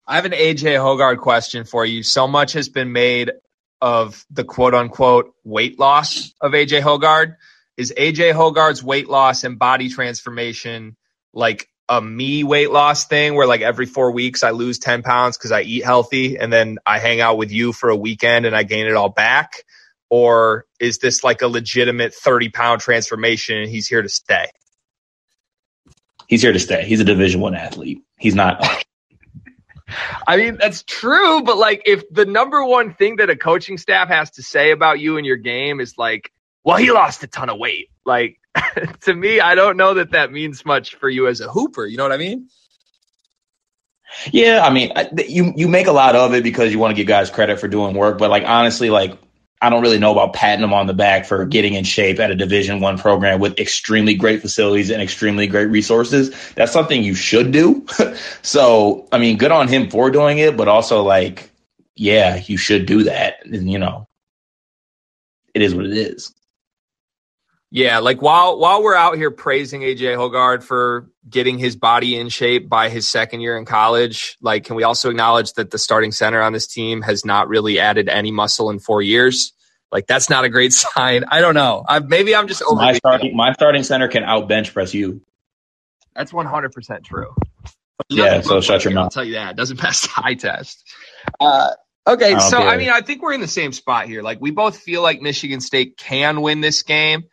I 0.07 0.15
have 0.15 0.24
an 0.24 0.31
AJ 0.31 0.79
Hoggard 0.79 1.19
question 1.19 1.65
for 1.65 1.86
you. 1.86 2.01
So 2.01 2.29
much 2.29 2.53
has 2.53 2.69
been 2.69 2.93
made 2.93 3.34
of 3.81 4.25
the 4.31 4.46
quote 4.46 4.74
unquote 4.74 5.34
weight 5.43 5.77
loss 5.77 6.34
of 6.39 6.53
AJ 6.53 6.81
Hoggard. 6.81 7.36
Is 7.75 7.93
AJ 7.96 8.34
Hoggard's 8.34 8.81
weight 8.81 9.10
loss 9.10 9.43
and 9.43 9.60
body 9.60 9.89
transformation 9.89 10.96
like 11.34 11.67
a 11.89 12.01
me 12.01 12.43
weight 12.46 12.72
loss 12.72 13.05
thing 13.05 13.36
where 13.36 13.48
like 13.48 13.62
every 13.62 13.86
four 13.86 14.12
weeks 14.12 14.43
I 14.43 14.51
lose 14.51 14.79
10 14.79 15.03
pounds 15.03 15.38
because 15.38 15.51
I 15.51 15.62
eat 15.62 15.84
healthy 15.84 16.38
and 16.38 16.51
then 16.51 16.79
I 16.86 17.00
hang 17.00 17.19
out 17.19 17.38
with 17.38 17.51
you 17.51 17.74
for 17.74 17.89
a 17.89 17.96
weekend 17.96 18.46
and 18.46 18.55
I 18.55 18.63
gain 18.63 18.88
it 18.88 18.96
all 18.96 19.10
back? 19.10 19.51
or 20.10 20.65
is 20.79 21.00
this 21.00 21.24
like 21.24 21.41
a 21.41 21.48
legitimate 21.48 22.13
30 22.13 22.50
pound 22.50 22.81
transformation 22.81 23.57
and 23.57 23.69
he's 23.69 23.88
here 23.88 24.01
to 24.01 24.10
stay? 24.10 24.48
He's 26.27 26.41
here 26.41 26.51
to 26.51 26.60
stay. 26.60 26.86
He's 26.86 27.00
a 27.00 27.05
division 27.05 27.41
one 27.41 27.55
athlete. 27.55 28.01
He's 28.17 28.36
not. 28.36 28.65
I 30.27 30.36
mean, 30.36 30.57
that's 30.57 30.84
true, 30.84 31.41
but 31.41 31.57
like 31.57 31.81
if 31.86 32.03
the 32.12 32.25
number 32.25 32.63
one 32.63 32.93
thing 32.93 33.17
that 33.17 33.29
a 33.29 33.36
coaching 33.36 33.77
staff 33.77 34.10
has 34.10 34.29
to 34.31 34.43
say 34.43 34.72
about 34.72 35.00
you 35.00 35.17
and 35.17 35.25
your 35.25 35.38
game 35.38 35.79
is 35.79 35.98
like, 35.98 36.31
well, 36.63 36.77
he 36.77 36.91
lost 36.91 37.24
a 37.24 37.27
ton 37.27 37.50
of 37.50 37.57
weight. 37.57 37.89
Like 38.05 38.39
to 39.01 39.13
me, 39.13 39.39
I 39.39 39.55
don't 39.55 39.77
know 39.77 39.93
that 39.93 40.12
that 40.12 40.31
means 40.31 40.65
much 40.65 40.96
for 40.96 41.10
you 41.10 41.27
as 41.27 41.39
a 41.39 41.50
hooper. 41.50 41.86
You 41.86 41.96
know 41.96 42.03
what 42.03 42.12
I 42.12 42.17
mean? 42.17 42.50
Yeah, 44.31 44.63
I 44.65 44.69
mean, 44.69 44.91
you 45.27 45.53
you 45.55 45.67
make 45.67 45.88
a 45.88 45.91
lot 45.91 46.15
of 46.15 46.34
it 46.34 46.43
because 46.43 46.72
you 46.72 46.79
want 46.79 46.91
to 46.91 46.96
give 46.96 47.07
guys 47.07 47.29
credit 47.29 47.60
for 47.60 47.67
doing 47.67 47.93
work, 47.93 48.17
but 48.17 48.29
like 48.29 48.43
honestly, 48.46 48.89
like 48.89 49.17
I 49.61 49.69
don't 49.69 49.81
really 49.81 49.97
know 49.97 50.11
about 50.11 50.33
patting 50.33 50.63
him 50.63 50.73
on 50.73 50.85
the 50.85 50.93
back 50.93 51.25
for 51.25 51.43
getting 51.45 51.73
in 51.73 51.83
shape 51.83 52.19
at 52.19 52.29
a 52.29 52.35
Division 52.35 52.79
One 52.79 52.97
program 52.97 53.39
with 53.39 53.59
extremely 53.59 54.13
great 54.13 54.41
facilities 54.41 54.91
and 54.91 55.01
extremely 55.01 55.47
great 55.47 55.65
resources. 55.65 56.35
That's 56.53 56.71
something 56.71 57.03
you 57.03 57.15
should 57.15 57.51
do. 57.51 57.85
so, 58.43 59.07
I 59.11 59.17
mean, 59.17 59.37
good 59.37 59.51
on 59.51 59.67
him 59.67 59.89
for 59.89 60.11
doing 60.11 60.37
it, 60.37 60.55
but 60.57 60.67
also 60.67 61.01
like, 61.01 61.49
yeah, 61.95 62.41
you 62.45 62.57
should 62.57 62.85
do 62.85 63.03
that. 63.03 63.45
And 63.45 63.71
you 63.71 63.79
know, 63.79 64.07
it 65.55 65.63
is 65.63 65.73
what 65.73 65.85
it 65.85 65.97
is. 65.97 66.33
Yeah, 67.69 68.00
like 68.00 68.21
while 68.21 68.57
while 68.57 68.81
we're 68.81 68.95
out 68.95 69.17
here 69.17 69.29
praising 69.29 69.81
AJ 69.81 70.15
Hoggard 70.15 70.63
for 70.63 71.09
getting 71.29 71.57
his 71.57 71.75
body 71.75 72.17
in 72.17 72.29
shape 72.29 72.69
by 72.69 72.88
his 72.88 73.09
second 73.09 73.41
year 73.41 73.57
in 73.57 73.65
college, 73.65 74.38
like 74.41 74.63
can 74.63 74.77
we 74.77 74.83
also 74.83 75.09
acknowledge 75.09 75.51
that 75.53 75.71
the 75.71 75.77
starting 75.77 76.13
center 76.13 76.41
on 76.41 76.53
this 76.53 76.65
team 76.65 77.01
has 77.01 77.25
not 77.25 77.50
really 77.50 77.77
added 77.77 78.07
any 78.07 78.31
muscle 78.31 78.69
in 78.69 78.79
4 78.79 79.01
years? 79.01 79.53
Like 79.91 80.07
that's 80.07 80.29
not 80.29 80.45
a 80.45 80.50
great 80.50 80.71
sign. 80.95 81.25
I 81.27 81.41
don't 81.41 81.55
know. 81.55 81.83
I, 81.86 82.00
maybe 82.00 82.33
I'm 82.33 82.47
just 82.47 82.62
over. 82.62 82.81
My 82.81 82.93
starting 82.93 83.36
my 83.36 83.51
starting 83.51 83.83
center 83.83 84.07
can 84.07 84.24
out 84.24 84.47
bench 84.47 84.74
press 84.74 84.93
you. 84.93 85.21
That's 86.15 86.31
100 86.31 86.71
percent 86.71 87.03
true. 87.03 87.36
Yeah, 88.09 88.41
so 88.41 88.62
shut 88.62 88.86
your 88.86 88.93
mouth. 88.93 89.05
I'll 89.05 89.09
tell 89.09 89.24
you 89.25 89.33
that. 89.33 89.51
It 89.51 89.57
doesn't 89.57 89.77
pass 89.79 90.03
the 90.03 90.12
eye 90.15 90.36
test. 90.36 90.83
Uh, 91.39 91.71
okay, 92.07 92.33
I 92.36 92.39
so 92.39 92.59
care. 92.59 92.67
I 92.67 92.77
mean, 92.77 92.89
I 92.89 93.01
think 93.01 93.21
we're 93.21 93.33
in 93.33 93.41
the 93.41 93.47
same 93.47 93.74
spot 93.74 94.07
here. 94.07 94.21
Like 94.21 94.39
we 94.39 94.51
both 94.51 94.77
feel 94.77 95.01
like 95.01 95.21
Michigan 95.21 95.59
State 95.59 95.97
can 95.97 96.41
win 96.41 96.62
this 96.62 96.83
game. 96.83 97.25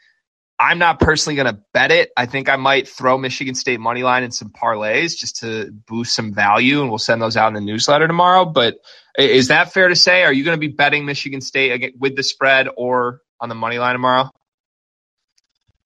I'm 0.59 0.79
not 0.79 1.01
personally 1.01 1.37
going 1.37 1.53
to 1.53 1.61
bet 1.73 1.91
it. 1.91 2.11
I 2.17 2.27
think 2.27 2.49
I 2.49 2.57
might 2.57 2.89
throw 2.89 3.19
Michigan 3.19 3.55
State 3.55 3.81
money 3.81 4.03
line 4.03 4.23
in 4.23 4.31
some 4.31 4.51
parlays 4.51 5.17
just 5.17 5.41
to 5.41 5.71
boost 5.71 6.15
some 6.15 6.33
value, 6.33 6.81
and 6.81 6.91
we'll 6.91 6.99
send 6.99 7.21
those 7.21 7.37
out 7.37 7.49
in 7.49 7.55
the 7.55 7.61
newsletter 7.61 8.07
tomorrow. 8.07 8.45
But 8.45 8.77
is 9.19 9.49
that 9.49 9.73
fair 9.73 9.89
to 9.89 9.97
say? 9.97 10.23
Are 10.23 10.33
you 10.33 10.45
going 10.45 10.57
to 10.57 10.61
be 10.61 10.73
betting 10.73 11.05
Michigan 11.07 11.41
State 11.41 11.95
with 11.99 12.17
the 12.17 12.23
spread 12.23 12.69
or 12.77 13.21
on 13.41 13.49
the 13.49 13.55
money 13.55 13.79
line 13.79 13.95
tomorrow? 13.95 14.31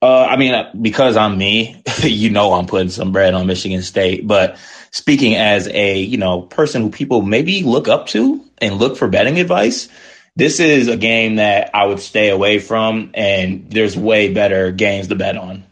Uh, 0.00 0.24
I 0.24 0.36
mean, 0.36 0.54
uh, 0.54 0.70
because 0.80 1.16
I'm 1.16 1.36
me, 1.36 1.82
you 2.02 2.30
know, 2.30 2.52
I'm 2.52 2.66
putting 2.66 2.90
some 2.90 3.10
bread 3.10 3.34
on 3.34 3.46
Michigan 3.46 3.82
State. 3.82 4.26
But 4.26 4.58
speaking 4.90 5.34
as 5.34 5.68
a 5.68 5.98
you 5.98 6.18
know 6.18 6.42
person 6.42 6.82
who 6.82 6.90
people 6.90 7.22
maybe 7.22 7.62
look 7.62 7.88
up 7.88 8.06
to 8.08 8.44
and 8.58 8.76
look 8.76 8.96
for 8.96 9.08
betting 9.08 9.40
advice, 9.40 9.88
this 10.38 10.60
is 10.60 10.86
a 10.86 10.96
game 10.96 11.36
that 11.36 11.70
I 11.74 11.84
would 11.84 11.98
stay 11.98 12.28
away 12.30 12.60
from, 12.60 13.10
and 13.12 13.68
there's 13.72 13.96
way 13.96 14.32
better 14.32 14.70
games 14.70 15.08
to 15.08 15.16
bet 15.16 15.36
on. 15.36 15.64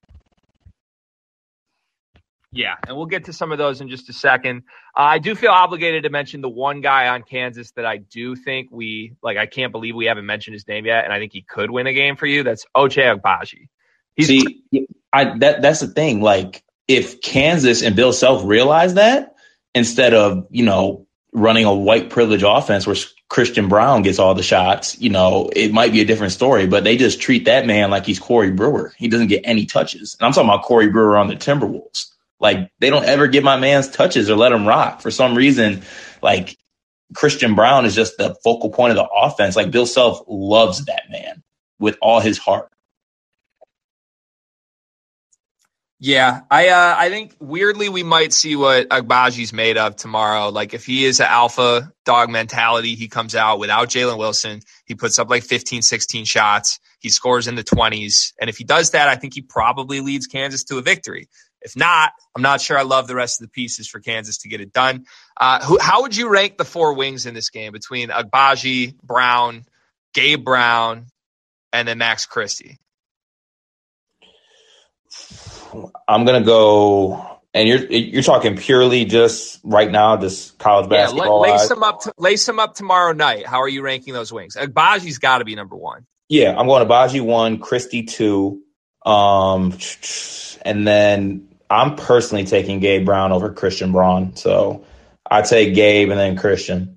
Yeah, 2.51 2.75
and 2.89 2.97
we'll 2.97 3.07
get 3.07 3.27
to 3.27 3.33
some 3.33 3.53
of 3.53 3.59
those 3.59 3.81
in 3.81 3.89
just 3.89 4.09
a 4.09 4.13
second. 4.13 4.65
Uh, 4.97 5.03
I 5.03 5.19
do 5.21 5.37
feel 5.37 5.53
obligated 5.53 6.03
to 6.03 6.11
mention 6.11 6.41
the 6.41 6.49
one 6.49 6.81
guy 6.81 7.07
on 7.07 7.23
Kansas 7.23 7.71
that 7.73 7.87
I 7.87 7.99
do 7.99 8.35
think 8.35 8.71
we 8.73 9.13
like. 9.23 9.37
I 9.37 9.47
can't 9.47 9.71
believe 9.71 9.95
we 9.95 10.07
haven't 10.07 10.27
mentioned 10.27 10.55
his 10.55 10.67
name 10.67 10.85
yet, 10.85 11.05
and 11.05 11.13
I 11.13 11.21
think 11.21 11.33
he 11.33 11.43
could 11.43 11.71
win 11.71 11.87
a 11.87 11.93
game 11.93 12.17
for 12.17 12.27
you. 12.27 12.43
That's 12.43 12.67
Ochai 12.77 13.21
Agbaji. 13.21 13.69
He's 14.17 14.27
See, 14.27 14.65
I 15.13 15.39
that 15.39 15.63
that's 15.63 15.79
the 15.79 15.89
thing. 15.89 16.23
Like, 16.23 16.65
if 16.89 17.21
Kansas 17.21 17.83
and 17.83 17.95
Bill 17.95 18.13
Self 18.13 18.45
realize 18.45 18.95
that 18.95 19.37
instead 19.77 20.13
of 20.13 20.49
you 20.51 20.65
know 20.65 21.07
running 21.33 21.67
a 21.67 21.75
white 21.75 22.11
privilege 22.11 22.43
offense 22.43 22.85
where 22.85 22.97
Christian 23.29 23.69
Braun 23.69 24.03
gets 24.03 24.19
all 24.19 24.35
the 24.35 24.43
shots, 24.43 24.99
you 25.01 25.11
know, 25.11 25.51
it 25.55 25.73
might 25.73 25.93
be 25.93 26.01
a 26.01 26.05
different 26.05 26.33
story, 26.33 26.67
but 26.67 26.85
they 26.85 26.97
just 26.97 27.21
treat 27.21 27.47
that 27.47 27.67
man 27.67 27.91
like 27.91 28.07
he's 28.07 28.21
Corey 28.21 28.53
Brewer. 28.53 28.93
He 28.97 29.09
doesn't 29.09 29.27
get 29.29 29.43
any 29.45 29.67
touches. 29.67 30.17
And 30.19 30.27
I'm 30.27 30.33
talking 30.33 30.49
about 30.49 30.65
Corey 30.65 30.89
Brewer 30.89 31.17
on 31.17 31.29
the 31.29 31.35
Timberwolves. 31.35 32.07
Like 32.39 32.71
they 32.79 32.91
don't 32.91 33.05
ever 33.05 33.27
give 33.27 33.43
my 33.43 33.57
man's 33.57 33.89
touches 33.89 34.31
or 34.31 34.37
let 34.37 34.53
him 34.53 34.67
rock. 34.67 35.01
For 35.01 35.11
some 35.11 35.35
reason, 35.35 35.83
like 36.23 36.57
Christian 37.15 37.55
Braun 37.55 37.85
is 37.85 37.95
just 37.95 38.19
the 38.19 38.37
focal 38.45 38.71
point 38.71 38.93
of 38.93 38.97
the 38.97 39.09
offense. 39.09 39.57
Like 39.57 39.71
Bill 39.71 39.87
Self 39.87 40.21
loves 40.29 40.85
that 40.85 41.05
man 41.11 41.43
with 41.79 41.97
all 42.01 42.21
his 42.21 42.39
heart. 42.39 42.71
Yeah, 45.99 46.43
I 46.51 46.69
uh, 46.69 46.95
I 46.99 47.09
think 47.09 47.35
weirdly 47.41 47.89
we 47.89 48.03
might 48.03 48.35
see 48.35 48.55
what 48.55 48.91
Agbaji's 48.91 49.55
made 49.55 49.79
of 49.79 49.97
tomorrow. 49.97 50.51
Like 50.51 50.75
if 50.75 50.85
he 50.85 51.07
is 51.07 51.21
an 51.21 51.27
alpha 51.27 51.91
dog 52.05 52.29
mentality, 52.29 52.95
he 52.95 53.09
comes 53.09 53.35
out 53.35 53.59
without 53.59 53.89
Jalen 53.89 54.19
Wilson. 54.19 54.61
He 54.85 54.95
puts 54.95 55.19
up 55.19 55.31
like 55.31 55.43
15, 55.43 55.81
16 55.81 56.27
shots. 56.27 56.81
He 56.99 57.09
scores 57.09 57.49
in 57.49 57.55
the 57.55 57.65
20s. 57.65 58.35
And 58.39 58.51
if 58.51 58.59
he 58.59 58.65
does 58.65 58.91
that, 58.91 59.09
I 59.09 59.17
think 59.17 59.33
he 59.35 59.41
probably 59.41 60.01
leads 60.01 60.27
Kansas 60.27 60.65
to 60.65 60.77
a 60.77 60.83
victory. 60.83 61.29
If 61.63 61.77
not, 61.77 62.13
I'm 62.37 62.43
not 62.43 62.61
sure 62.61 62.79
I 62.79 62.83
love 62.83 63.07
the 63.09 63.15
rest 63.15 63.41
of 63.41 63.47
the 63.47 63.51
pieces 63.51 63.89
for 63.89 63.99
Kansas 63.99 64.39
to 64.39 64.49
get 64.49 64.61
it 64.61 64.73
done. 64.75 65.07
Uh, 65.41 65.65
who, 65.65 65.79
how 65.81 66.03
would 66.03 66.15
you 66.15 66.29
rank 66.29 66.59
the 66.59 66.65
four 66.67 66.93
wings 66.93 67.25
in 67.25 67.33
this 67.33 67.49
game 67.49 67.73
between 67.73 68.11
Agbaji, 68.11 69.01
Braun, 69.03 69.65
Gabe 70.13 70.45
Brown, 70.45 71.07
and 71.73 71.89
then 71.89 71.99
Max 71.99 72.27
Christie? 72.27 72.79
I'm 76.09 76.25
gonna 76.25 76.45
go, 76.45 77.41
and 77.55 77.69
you're 77.69 77.85
you're 77.87 78.23
talking 78.23 78.57
purely 78.57 79.05
just 79.05 79.61
right 79.65 79.91
now, 79.91 80.17
just 80.17 80.59
college 80.59 80.89
basketball. 80.89 81.47
Yeah, 81.47 81.53
lace 81.53 81.69
them 81.69 81.83
up. 81.83 82.03
To, 82.03 82.13
lace 82.19 82.47
them 82.47 82.59
up 82.59 82.75
tomorrow 82.75 83.13
night. 83.13 83.47
How 83.47 83.61
are 83.63 83.69
you 83.69 83.83
ranking 83.83 84.15
those 84.15 84.33
wings? 84.33 84.57
Agbaji's 84.57 85.19
got 85.19 85.39
to 85.39 85.45
be 85.45 85.55
number 85.55 85.77
one. 85.77 86.07
Yeah, 86.29 86.57
I'm 86.59 86.67
going 86.67 86.87
Agbaji 86.87 87.21
one, 87.21 87.59
Christie 87.59 88.05
two, 88.05 88.63
um, 89.05 89.77
and 90.63 90.87
then 90.87 91.49
I'm 91.71 91.97
personally 91.97 92.45
taking 92.45 92.81
Gabe 92.81 93.05
Brown 93.05 93.33
over 93.33 93.53
Christian 93.53 93.93
Braun. 93.93 94.37
So 94.37 94.85
I 95.29 95.43
take 95.43 95.75
Gabe 95.75 96.11
and 96.11 96.19
then 96.19 96.37
Christian 96.37 96.96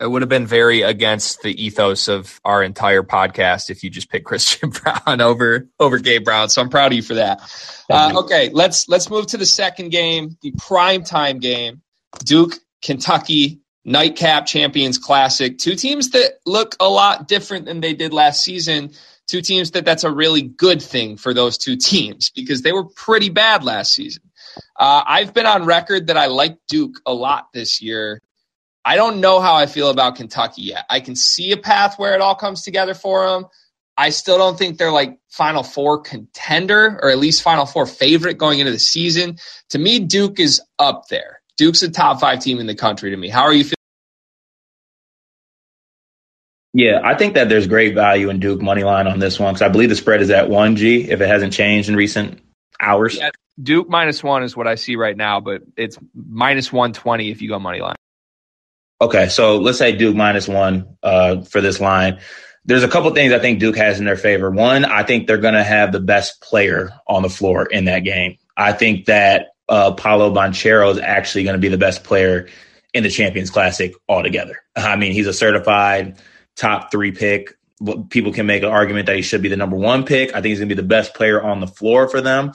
it 0.00 0.08
would 0.08 0.22
have 0.22 0.28
been 0.28 0.46
very 0.46 0.82
against 0.82 1.42
the 1.42 1.64
ethos 1.64 2.08
of 2.08 2.40
our 2.44 2.62
entire 2.62 3.02
podcast 3.02 3.68
if 3.68 3.82
you 3.82 3.90
just 3.90 4.10
picked 4.10 4.24
Christian 4.24 4.70
Braun 5.06 5.20
over 5.20 5.68
over 5.78 5.98
Gabe 5.98 6.24
Brown. 6.24 6.48
So 6.48 6.62
I'm 6.62 6.68
proud 6.68 6.92
of 6.92 6.96
you 6.96 7.02
for 7.02 7.14
that. 7.14 7.40
Uh, 7.90 8.12
okay, 8.24 8.50
let's 8.52 8.88
let's 8.88 9.10
move 9.10 9.28
to 9.28 9.36
the 9.36 9.46
second 9.46 9.90
game, 9.90 10.36
the 10.42 10.52
prime 10.56 11.02
time 11.02 11.38
game, 11.38 11.82
Duke 12.24 12.54
Kentucky 12.82 13.60
nightcap 13.84 14.46
champions 14.46 14.98
classic. 14.98 15.58
Two 15.58 15.74
teams 15.74 16.10
that 16.10 16.38
look 16.46 16.76
a 16.78 16.88
lot 16.88 17.26
different 17.26 17.64
than 17.64 17.80
they 17.80 17.94
did 17.94 18.12
last 18.12 18.44
season. 18.44 18.92
Two 19.26 19.40
teams 19.40 19.72
that 19.72 19.84
that's 19.84 20.04
a 20.04 20.10
really 20.10 20.42
good 20.42 20.80
thing 20.80 21.16
for 21.16 21.34
those 21.34 21.58
two 21.58 21.76
teams 21.76 22.30
because 22.30 22.62
they 22.62 22.72
were 22.72 22.84
pretty 22.84 23.30
bad 23.30 23.64
last 23.64 23.92
season. 23.94 24.22
Uh, 24.78 25.02
I've 25.06 25.34
been 25.34 25.46
on 25.46 25.64
record 25.64 26.06
that 26.06 26.16
I 26.16 26.26
like 26.26 26.58
Duke 26.68 27.00
a 27.04 27.12
lot 27.12 27.48
this 27.52 27.82
year. 27.82 28.22
I 28.88 28.96
don't 28.96 29.20
know 29.20 29.38
how 29.38 29.54
I 29.54 29.66
feel 29.66 29.90
about 29.90 30.16
Kentucky 30.16 30.62
yet. 30.62 30.86
I 30.88 31.00
can 31.00 31.14
see 31.14 31.52
a 31.52 31.58
path 31.58 31.98
where 31.98 32.14
it 32.14 32.22
all 32.22 32.34
comes 32.34 32.62
together 32.62 32.94
for 32.94 33.28
them. 33.28 33.44
I 33.98 34.08
still 34.08 34.38
don't 34.38 34.56
think 34.56 34.78
they're 34.78 34.90
like 34.90 35.18
Final 35.28 35.62
Four 35.62 36.00
contender 36.00 36.98
or 37.02 37.10
at 37.10 37.18
least 37.18 37.42
Final 37.42 37.66
Four 37.66 37.84
favorite 37.84 38.38
going 38.38 38.60
into 38.60 38.72
the 38.72 38.78
season. 38.78 39.36
To 39.70 39.78
me, 39.78 39.98
Duke 39.98 40.40
is 40.40 40.62
up 40.78 41.02
there. 41.10 41.42
Duke's 41.58 41.82
a 41.82 41.90
top 41.90 42.18
five 42.18 42.40
team 42.40 42.60
in 42.60 42.66
the 42.66 42.74
country 42.74 43.10
to 43.10 43.16
me. 43.18 43.28
How 43.28 43.42
are 43.42 43.52
you 43.52 43.64
feeling? 43.64 43.74
Yeah, 46.72 47.02
I 47.04 47.14
think 47.14 47.34
that 47.34 47.50
there's 47.50 47.66
great 47.66 47.94
value 47.94 48.30
in 48.30 48.40
Duke 48.40 48.62
money 48.62 48.84
line 48.84 49.06
on 49.06 49.18
this 49.18 49.38
one 49.38 49.52
because 49.52 49.60
I 49.60 49.68
believe 49.68 49.90
the 49.90 49.96
spread 49.96 50.22
is 50.22 50.30
at 50.30 50.48
one 50.48 50.76
G 50.76 51.10
if 51.10 51.20
it 51.20 51.28
hasn't 51.28 51.52
changed 51.52 51.90
in 51.90 51.96
recent 51.96 52.40
hours. 52.80 53.18
Yeah, 53.18 53.32
Duke 53.62 53.90
minus 53.90 54.24
one 54.24 54.44
is 54.44 54.56
what 54.56 54.66
I 54.66 54.76
see 54.76 54.96
right 54.96 55.16
now, 55.16 55.40
but 55.40 55.60
it's 55.76 55.98
minus 56.14 56.72
one 56.72 56.94
twenty 56.94 57.30
if 57.30 57.42
you 57.42 57.50
go 57.50 57.58
money 57.58 57.82
line. 57.82 57.97
Okay, 59.00 59.28
so 59.28 59.58
let's 59.58 59.78
say 59.78 59.92
Duke 59.92 60.16
minus 60.16 60.48
one 60.48 60.96
uh, 61.02 61.42
for 61.42 61.60
this 61.60 61.80
line. 61.80 62.18
There's 62.64 62.82
a 62.82 62.88
couple 62.88 63.10
things 63.14 63.32
I 63.32 63.38
think 63.38 63.60
Duke 63.60 63.76
has 63.76 64.00
in 64.00 64.04
their 64.04 64.16
favor. 64.16 64.50
One, 64.50 64.84
I 64.84 65.04
think 65.04 65.26
they're 65.26 65.38
going 65.38 65.54
to 65.54 65.64
have 65.64 65.92
the 65.92 66.00
best 66.00 66.40
player 66.42 66.90
on 67.06 67.22
the 67.22 67.30
floor 67.30 67.66
in 67.66 67.84
that 67.84 68.00
game. 68.00 68.36
I 68.56 68.72
think 68.72 69.06
that 69.06 69.50
uh, 69.68 69.92
Paolo 69.92 70.34
Banchero 70.34 70.90
is 70.90 70.98
actually 70.98 71.44
going 71.44 71.54
to 71.54 71.60
be 71.60 71.68
the 71.68 71.78
best 71.78 72.02
player 72.02 72.48
in 72.92 73.04
the 73.04 73.08
Champions 73.08 73.50
Classic 73.50 73.94
altogether. 74.08 74.58
I 74.76 74.96
mean, 74.96 75.12
he's 75.12 75.26
a 75.26 75.32
certified 75.32 76.18
top 76.56 76.90
three 76.90 77.12
pick. 77.12 77.54
People 78.10 78.32
can 78.32 78.46
make 78.46 78.64
an 78.64 78.68
argument 78.68 79.06
that 79.06 79.14
he 79.14 79.22
should 79.22 79.42
be 79.42 79.48
the 79.48 79.56
number 79.56 79.76
one 79.76 80.04
pick. 80.04 80.30
I 80.30 80.40
think 80.40 80.46
he's 80.46 80.58
going 80.58 80.68
to 80.68 80.74
be 80.74 80.82
the 80.82 80.88
best 80.88 81.14
player 81.14 81.40
on 81.40 81.60
the 81.60 81.68
floor 81.68 82.08
for 82.08 82.20
them. 82.20 82.52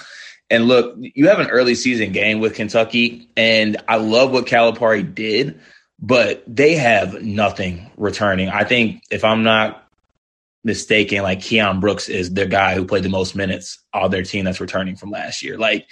And 0.50 0.68
look, 0.68 0.96
you 1.00 1.30
have 1.30 1.40
an 1.40 1.48
early 1.48 1.74
season 1.74 2.12
game 2.12 2.40
with 2.40 2.56
Kentucky, 2.56 3.30
and 3.38 3.78
I 3.88 3.96
love 3.96 4.32
what 4.32 4.46
Calipari 4.46 5.16
did 5.16 5.62
but 6.00 6.44
they 6.48 6.76
have 6.76 7.22
nothing 7.22 7.90
returning. 7.98 8.50
I 8.50 8.64
think 8.64 9.04
if 9.10 9.24
I'm 9.24 9.44
not 9.44 9.88
mistaken, 10.64 11.24
like 11.24 11.40
Keion 11.40 11.80
Brooks 11.80 12.10
is 12.10 12.34
the 12.34 12.46
guy 12.46 12.76
who 12.76 12.86
played 12.86 13.04
the 13.04 13.10
most 13.10 13.36
minutes 13.36 13.80
on 13.94 14.12
their 14.12 14.24
team 14.24 14.46
that's 14.46 14.62
returning 14.62 14.96
from 14.96 15.12
last 15.12 15.44
year. 15.44 15.58
Like 15.58 15.88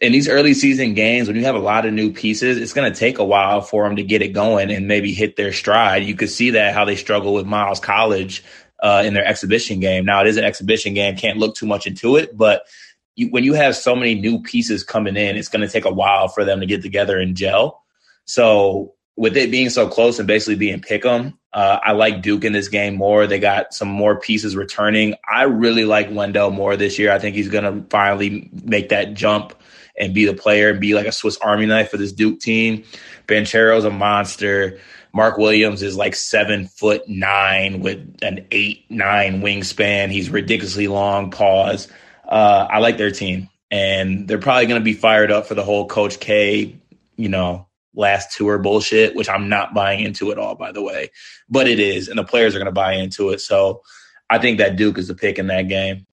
in 0.00 0.12
these 0.12 0.28
early 0.28 0.54
season 0.54 0.94
games, 0.94 1.28
when 1.28 1.36
you 1.36 1.44
have 1.44 1.54
a 1.54 1.60
lot 1.60 1.86
of 1.86 1.92
new 1.92 2.12
pieces, 2.12 2.58
it's 2.58 2.72
going 2.72 2.92
to 2.92 2.98
take 2.98 3.18
a 3.18 3.24
while 3.24 3.60
for 3.60 3.84
them 3.86 3.96
to 3.96 4.02
get 4.02 4.22
it 4.22 4.28
going 4.28 4.70
and 4.70 4.88
maybe 4.88 5.12
hit 5.12 5.36
their 5.36 5.52
stride. 5.52 6.04
You 6.04 6.16
could 6.16 6.30
see 6.30 6.50
that 6.50 6.74
how 6.74 6.84
they 6.84 6.96
struggle 6.96 7.32
with 7.32 7.46
Miles 7.46 7.80
College 7.80 8.42
uh, 8.82 9.02
in 9.04 9.14
their 9.14 9.24
exhibition 9.24 9.80
game. 9.80 10.04
Now 10.04 10.20
it 10.20 10.26
is 10.26 10.36
an 10.36 10.44
exhibition 10.44 10.94
game, 10.94 11.16
can't 11.16 11.38
look 11.38 11.54
too 11.54 11.66
much 11.66 11.86
into 11.86 12.16
it, 12.16 12.36
but 12.36 12.66
you, 13.14 13.28
when 13.28 13.44
you 13.44 13.52
have 13.54 13.76
so 13.76 13.94
many 13.94 14.14
new 14.14 14.42
pieces 14.42 14.82
coming 14.82 15.16
in, 15.16 15.36
it's 15.36 15.48
going 15.48 15.66
to 15.66 15.72
take 15.72 15.84
a 15.84 15.92
while 15.92 16.28
for 16.28 16.44
them 16.44 16.60
to 16.60 16.66
get 16.66 16.82
together 16.82 17.18
and 17.18 17.36
gel. 17.36 17.82
So 18.24 18.94
with 19.16 19.36
it 19.36 19.50
being 19.50 19.70
so 19.70 19.88
close 19.88 20.18
and 20.18 20.26
basically 20.26 20.54
being 20.56 20.80
pick 20.80 21.04
'em, 21.04 21.38
uh, 21.52 21.78
I 21.82 21.92
like 21.92 22.22
Duke 22.22 22.44
in 22.44 22.52
this 22.52 22.68
game 22.68 22.94
more. 22.94 23.26
They 23.26 23.38
got 23.38 23.74
some 23.74 23.88
more 23.88 24.18
pieces 24.18 24.56
returning. 24.56 25.14
I 25.30 25.44
really 25.44 25.84
like 25.84 26.10
Wendell 26.10 26.50
Moore 26.50 26.76
this 26.76 26.98
year. 26.98 27.12
I 27.12 27.18
think 27.18 27.36
he's 27.36 27.48
going 27.48 27.64
to 27.64 27.84
finally 27.90 28.50
make 28.64 28.88
that 28.88 29.14
jump 29.14 29.54
and 29.98 30.14
be 30.14 30.24
the 30.24 30.32
player 30.32 30.70
and 30.70 30.80
be 30.80 30.94
like 30.94 31.06
a 31.06 31.12
Swiss 31.12 31.36
Army 31.38 31.66
knife 31.66 31.90
for 31.90 31.98
this 31.98 32.12
Duke 32.12 32.40
team. 32.40 32.84
Banchero's 33.26 33.84
a 33.84 33.90
monster. 33.90 34.78
Mark 35.12 35.36
Williams 35.36 35.82
is 35.82 35.94
like 35.94 36.14
seven 36.14 36.66
foot 36.66 37.06
nine 37.06 37.80
with 37.80 38.16
an 38.22 38.46
eight 38.50 38.86
nine 38.88 39.42
wingspan. 39.42 40.10
He's 40.10 40.30
ridiculously 40.30 40.88
long. 40.88 41.30
Pause. 41.30 41.88
Uh, 42.26 42.66
I 42.70 42.78
like 42.78 42.96
their 42.96 43.10
team, 43.10 43.50
and 43.70 44.26
they're 44.26 44.38
probably 44.38 44.64
going 44.64 44.80
to 44.80 44.84
be 44.84 44.94
fired 44.94 45.30
up 45.30 45.46
for 45.46 45.54
the 45.54 45.62
whole 45.62 45.86
Coach 45.86 46.18
K, 46.18 46.80
you 47.16 47.28
know, 47.28 47.66
last 47.94 48.36
tour 48.36 48.58
bullshit, 48.58 49.14
which 49.14 49.28
I'm 49.28 49.48
not 49.48 49.74
buying 49.74 50.00
into 50.00 50.32
at 50.32 50.38
all, 50.38 50.54
by 50.54 50.72
the 50.72 50.82
way. 50.82 51.10
But 51.48 51.68
it 51.68 51.78
is, 51.78 52.08
and 52.08 52.18
the 52.18 52.24
players 52.24 52.54
are 52.54 52.58
going 52.58 52.66
to 52.66 52.72
buy 52.72 52.94
into 52.94 53.30
it. 53.30 53.40
So 53.40 53.82
I 54.30 54.38
think 54.38 54.58
that 54.58 54.76
Duke 54.76 54.98
is 54.98 55.08
the 55.08 55.14
pick 55.14 55.38
in 55.38 55.48
that 55.48 55.68
game. 55.68 56.06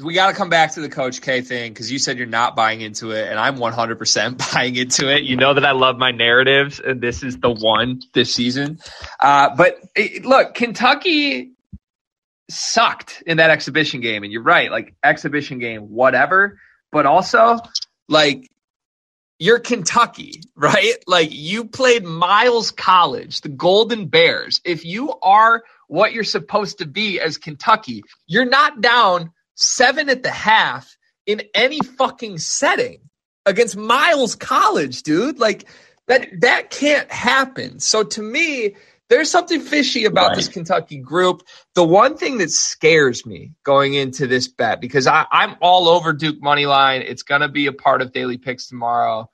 We 0.00 0.14
got 0.14 0.28
to 0.28 0.32
come 0.32 0.48
back 0.48 0.74
to 0.74 0.80
the 0.80 0.88
Coach 0.88 1.20
K 1.20 1.40
thing 1.40 1.72
because 1.72 1.90
you 1.90 1.98
said 1.98 2.18
you're 2.18 2.26
not 2.28 2.54
buying 2.54 2.82
into 2.82 3.10
it, 3.10 3.28
and 3.28 3.38
I'm 3.38 3.56
100% 3.56 4.52
buying 4.54 4.76
into 4.76 5.12
it. 5.12 5.24
You 5.24 5.36
know 5.36 5.54
that 5.54 5.64
I 5.64 5.72
love 5.72 5.98
my 5.98 6.12
narratives, 6.12 6.78
and 6.78 7.00
this 7.00 7.22
is 7.24 7.38
the 7.38 7.50
one 7.50 8.02
this 8.14 8.32
season. 8.32 8.78
Uh, 9.18 9.56
but 9.56 9.80
it, 9.96 10.24
look, 10.24 10.54
Kentucky 10.54 11.52
sucked 12.48 13.22
in 13.26 13.38
that 13.38 13.50
exhibition 13.50 14.00
game, 14.00 14.22
and 14.22 14.32
you're 14.32 14.42
right, 14.42 14.70
like 14.70 14.94
exhibition 15.02 15.58
game, 15.58 15.82
whatever. 15.82 16.60
But 16.92 17.04
also, 17.04 17.58
like 18.08 18.48
you're 19.38 19.60
Kentucky, 19.60 20.42
right? 20.56 20.94
Like 21.06 21.30
you 21.32 21.64
played 21.64 22.04
Miles 22.04 22.70
College, 22.70 23.40
the 23.40 23.48
Golden 23.48 24.06
Bears. 24.06 24.60
If 24.64 24.84
you 24.84 25.14
are 25.22 25.62
what 25.86 26.12
you're 26.12 26.24
supposed 26.24 26.78
to 26.78 26.86
be 26.86 27.20
as 27.20 27.38
Kentucky, 27.38 28.02
you're 28.26 28.44
not 28.44 28.80
down 28.80 29.32
seven 29.54 30.08
at 30.08 30.22
the 30.22 30.30
half 30.30 30.96
in 31.26 31.42
any 31.54 31.80
fucking 31.80 32.38
setting 32.38 33.00
against 33.46 33.76
Miles 33.76 34.34
College, 34.34 35.02
dude. 35.02 35.38
Like 35.38 35.68
that 36.06 36.28
that 36.40 36.70
can't 36.70 37.10
happen. 37.10 37.80
So 37.80 38.02
to 38.02 38.22
me, 38.22 38.76
there's 39.08 39.30
something 39.30 39.60
fishy 39.60 40.04
about 40.04 40.28
right. 40.28 40.36
this 40.36 40.48
Kentucky 40.48 40.98
group. 40.98 41.42
The 41.74 41.84
one 41.84 42.16
thing 42.16 42.38
that 42.38 42.50
scares 42.50 43.24
me 43.24 43.52
going 43.64 43.94
into 43.94 44.26
this 44.26 44.48
bet, 44.48 44.80
because 44.80 45.06
I, 45.06 45.26
I'm 45.30 45.56
all 45.60 45.88
over 45.88 46.12
Duke 46.12 46.42
money 46.42 46.66
line. 46.66 47.02
It's 47.02 47.22
going 47.22 47.40
to 47.40 47.48
be 47.48 47.66
a 47.66 47.72
part 47.72 48.02
of 48.02 48.12
daily 48.12 48.38
picks 48.38 48.68
tomorrow. 48.68 49.30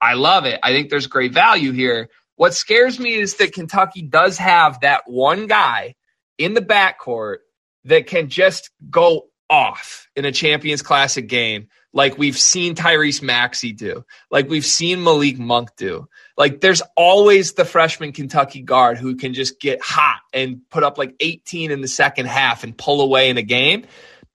I 0.00 0.14
love 0.14 0.44
it. 0.44 0.60
I 0.62 0.72
think 0.72 0.90
there's 0.90 1.06
great 1.06 1.32
value 1.32 1.72
here. 1.72 2.08
What 2.36 2.54
scares 2.54 2.98
me 2.98 3.14
is 3.14 3.36
that 3.36 3.52
Kentucky 3.52 4.02
does 4.02 4.38
have 4.38 4.80
that 4.80 5.02
one 5.06 5.46
guy 5.46 5.96
in 6.38 6.54
the 6.54 6.60
backcourt 6.60 7.38
that 7.84 8.06
can 8.06 8.28
just 8.28 8.70
go 8.88 9.26
off 9.50 10.08
in 10.14 10.24
a 10.24 10.32
Champions 10.32 10.82
Classic 10.82 11.26
game 11.26 11.68
like 11.92 12.18
we've 12.18 12.38
seen 12.38 12.74
Tyrese 12.74 13.22
Maxey 13.22 13.72
do, 13.72 14.04
like 14.30 14.48
we've 14.48 14.64
seen 14.64 15.02
Malik 15.02 15.38
Monk 15.38 15.70
do. 15.76 16.08
Like 16.38 16.60
there's 16.60 16.82
always 16.96 17.54
the 17.54 17.64
freshman 17.64 18.12
Kentucky 18.12 18.62
guard 18.62 18.96
who 18.96 19.16
can 19.16 19.34
just 19.34 19.60
get 19.60 19.82
hot 19.82 20.20
and 20.32 20.60
put 20.70 20.84
up 20.84 20.96
like 20.96 21.14
18 21.18 21.72
in 21.72 21.80
the 21.80 21.88
second 21.88 22.26
half 22.26 22.62
and 22.62 22.78
pull 22.78 23.00
away 23.00 23.28
in 23.28 23.36
a 23.36 23.42
game. 23.42 23.84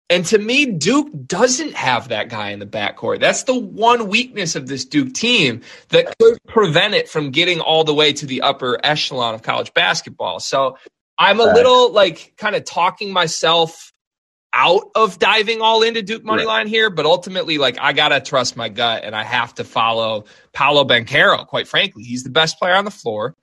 And 0.10 0.26
to 0.26 0.38
me, 0.38 0.66
Duke 0.66 1.10
doesn't 1.26 1.76
have 1.76 2.10
that 2.10 2.28
guy 2.28 2.50
in 2.50 2.60
the 2.60 2.66
backcourt. 2.66 3.22
That's 3.22 3.44
the 3.44 3.58
one 3.58 4.10
weakness 4.10 4.56
of 4.56 4.68
this 4.68 4.84
Duke 4.84 5.14
team 5.14 5.62
that 5.90 6.14
could 6.20 6.38
prevent 6.46 6.94
it 6.94 7.08
from 7.08 7.32
getting 7.32 7.62
all 7.62 7.86
the 7.86 7.94
way 7.94 8.12
to 8.12 8.26
the 8.26 8.42
upper 8.42 8.78
echelon 8.84 9.34
of 9.34 9.42
college 9.42 9.74
basketball. 9.74 10.42
So 10.42 10.78
I'm 11.18 11.40
a 11.40 11.46
little 11.46 11.94
like 11.94 12.34
kind 12.36 12.56
of 12.56 12.66
talking 12.66 13.14
myself 13.14 13.93
out 14.54 14.92
of 14.96 15.18
diving 15.18 15.62
all 15.62 15.82
into 15.82 16.04
Duke 16.04 16.24
money 16.24 16.46
line 16.46 16.68
here, 16.68 16.90
but 16.92 17.06
ultimately, 17.06 17.58
like 17.58 17.78
I 17.80 17.92
gotta 17.92 18.22
trust 18.22 18.56
my 18.56 18.70
gut 18.70 19.04
and 19.04 19.16
I 19.16 19.24
have 19.24 19.56
to 19.56 19.64
follow 19.64 20.26
Paolo 20.54 20.86
Banchero. 20.86 21.46
Quite 21.48 21.68
frankly, 21.68 22.04
he's 22.04 22.24
the 22.24 22.30
best 22.30 22.60
player 22.60 22.76
on 22.76 22.86
the 22.86 22.92
floor 22.92 23.36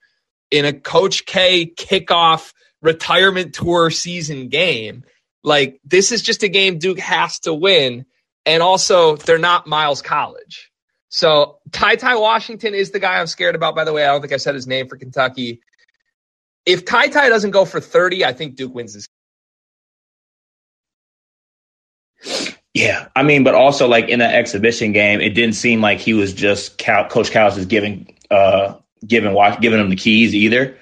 in 0.49 0.65
a 0.65 0.73
Coach 0.73 1.25
K 1.25 1.65
kickoff 1.65 2.53
retirement 2.81 3.53
tour 3.53 3.91
season 3.91 4.47
game. 4.47 5.03
Like 5.43 5.79
this 5.83 6.11
is 6.11 6.21
just 6.21 6.43
a 6.43 6.47
game 6.47 6.79
Duke 6.79 6.99
has 6.99 7.39
to 7.41 7.53
win, 7.53 8.05
and 8.45 8.63
also 8.63 9.17
they're 9.17 9.37
not 9.37 9.67
Miles 9.67 10.01
College. 10.01 10.71
So 11.09 11.59
Ty 11.73 11.95
Ty 11.97 12.15
Washington 12.15 12.73
is 12.73 12.91
the 12.91 12.99
guy 12.99 13.19
I'm 13.19 13.27
scared 13.27 13.55
about. 13.55 13.75
By 13.75 13.83
the 13.83 13.91
way, 13.91 14.05
I 14.05 14.07
don't 14.07 14.21
think 14.21 14.33
I 14.33 14.37
said 14.37 14.55
his 14.55 14.67
name 14.67 14.87
for 14.87 14.95
Kentucky. 14.95 15.59
If 16.65 16.85
Ty 16.85 17.09
Ty 17.09 17.27
doesn't 17.27 17.51
go 17.51 17.65
for 17.65 17.81
30, 17.81 18.23
I 18.23 18.31
think 18.31 18.55
Duke 18.55 18.73
wins 18.73 18.93
this 18.93 19.07
Yeah, 22.73 23.09
I 23.15 23.23
mean, 23.23 23.43
but 23.43 23.53
also 23.53 23.87
like 23.87 24.07
in 24.07 24.21
an 24.21 24.31
exhibition 24.31 24.93
game, 24.93 25.19
it 25.19 25.31
didn't 25.31 25.55
seem 25.55 25.81
like 25.81 25.99
he 25.99 26.13
was 26.13 26.33
just 26.33 26.77
Cal- 26.77 27.07
Coach 27.07 27.31
Cal's 27.31 27.55
just 27.55 27.67
giving 27.67 28.15
uh 28.29 28.75
giving 29.05 29.33
watch 29.33 29.59
giving 29.59 29.79
him 29.79 29.89
the 29.89 29.95
keys 29.95 30.33
either. 30.33 30.77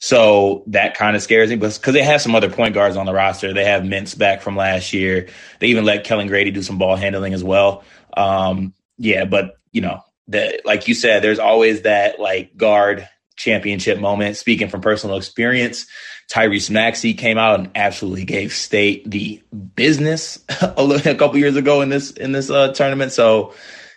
So 0.00 0.62
that 0.68 0.96
kind 0.96 1.16
of 1.16 1.22
scares 1.22 1.50
me, 1.50 1.56
but 1.56 1.74
because 1.74 1.94
they 1.94 2.02
have 2.02 2.20
some 2.20 2.34
other 2.34 2.50
point 2.50 2.74
guards 2.74 2.96
on 2.96 3.06
the 3.06 3.12
roster, 3.12 3.52
they 3.52 3.64
have 3.64 3.82
Mintz 3.82 4.16
back 4.16 4.42
from 4.42 4.56
last 4.56 4.92
year. 4.92 5.28
They 5.58 5.68
even 5.68 5.84
let 5.84 6.04
Kellan 6.04 6.28
Grady 6.28 6.52
do 6.52 6.62
some 6.62 6.78
ball 6.78 6.94
handling 6.94 7.34
as 7.34 7.42
well. 7.42 7.82
Um, 8.16 8.74
yeah, 8.96 9.24
but 9.24 9.56
you 9.72 9.80
know, 9.80 10.02
the 10.28 10.60
like 10.64 10.88
you 10.88 10.94
said, 10.94 11.22
there's 11.22 11.40
always 11.40 11.82
that 11.82 12.20
like 12.20 12.56
guard 12.56 13.08
championship 13.38 13.98
moment. 13.98 14.36
Speaking 14.36 14.68
from 14.68 14.82
personal 14.82 15.16
experience, 15.16 15.86
Tyrese 16.30 16.70
Maxey 16.70 17.14
came 17.14 17.38
out 17.38 17.58
and 17.58 17.70
absolutely 17.74 18.24
gave 18.24 18.52
State 18.52 19.10
the 19.10 19.42
business 19.74 20.44
a, 20.60 20.84
little, 20.84 21.10
a 21.10 21.14
couple 21.14 21.38
years 21.38 21.56
ago 21.56 21.80
in 21.80 21.88
this 21.88 22.10
in 22.10 22.32
this 22.32 22.50
uh, 22.50 22.72
tournament. 22.72 23.12
So 23.12 23.54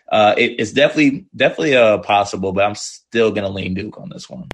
uh, 0.09 0.35
it, 0.37 0.59
it's 0.59 0.71
definitely 0.71 1.25
definitely 1.35 1.75
uh, 1.75 1.97
possible, 1.97 2.53
but 2.53 2.63
I'm 2.63 2.75
still 2.75 3.31
gonna 3.31 3.49
lean 3.49 3.73
Duke 3.73 3.99
on 3.99 4.09
this 4.09 4.29
one. 4.29 4.47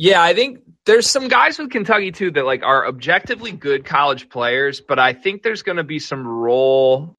Yeah, 0.00 0.22
I 0.22 0.32
think 0.32 0.60
there's 0.86 1.08
some 1.08 1.26
guys 1.26 1.58
with 1.58 1.70
Kentucky 1.70 2.12
too 2.12 2.30
that 2.30 2.46
like 2.46 2.62
are 2.62 2.86
objectively 2.86 3.50
good 3.52 3.84
college 3.84 4.28
players, 4.28 4.80
but 4.80 4.98
I 4.98 5.12
think 5.12 5.42
there's 5.42 5.62
going 5.62 5.76
to 5.76 5.84
be 5.84 5.98
some 5.98 6.26
role 6.26 7.16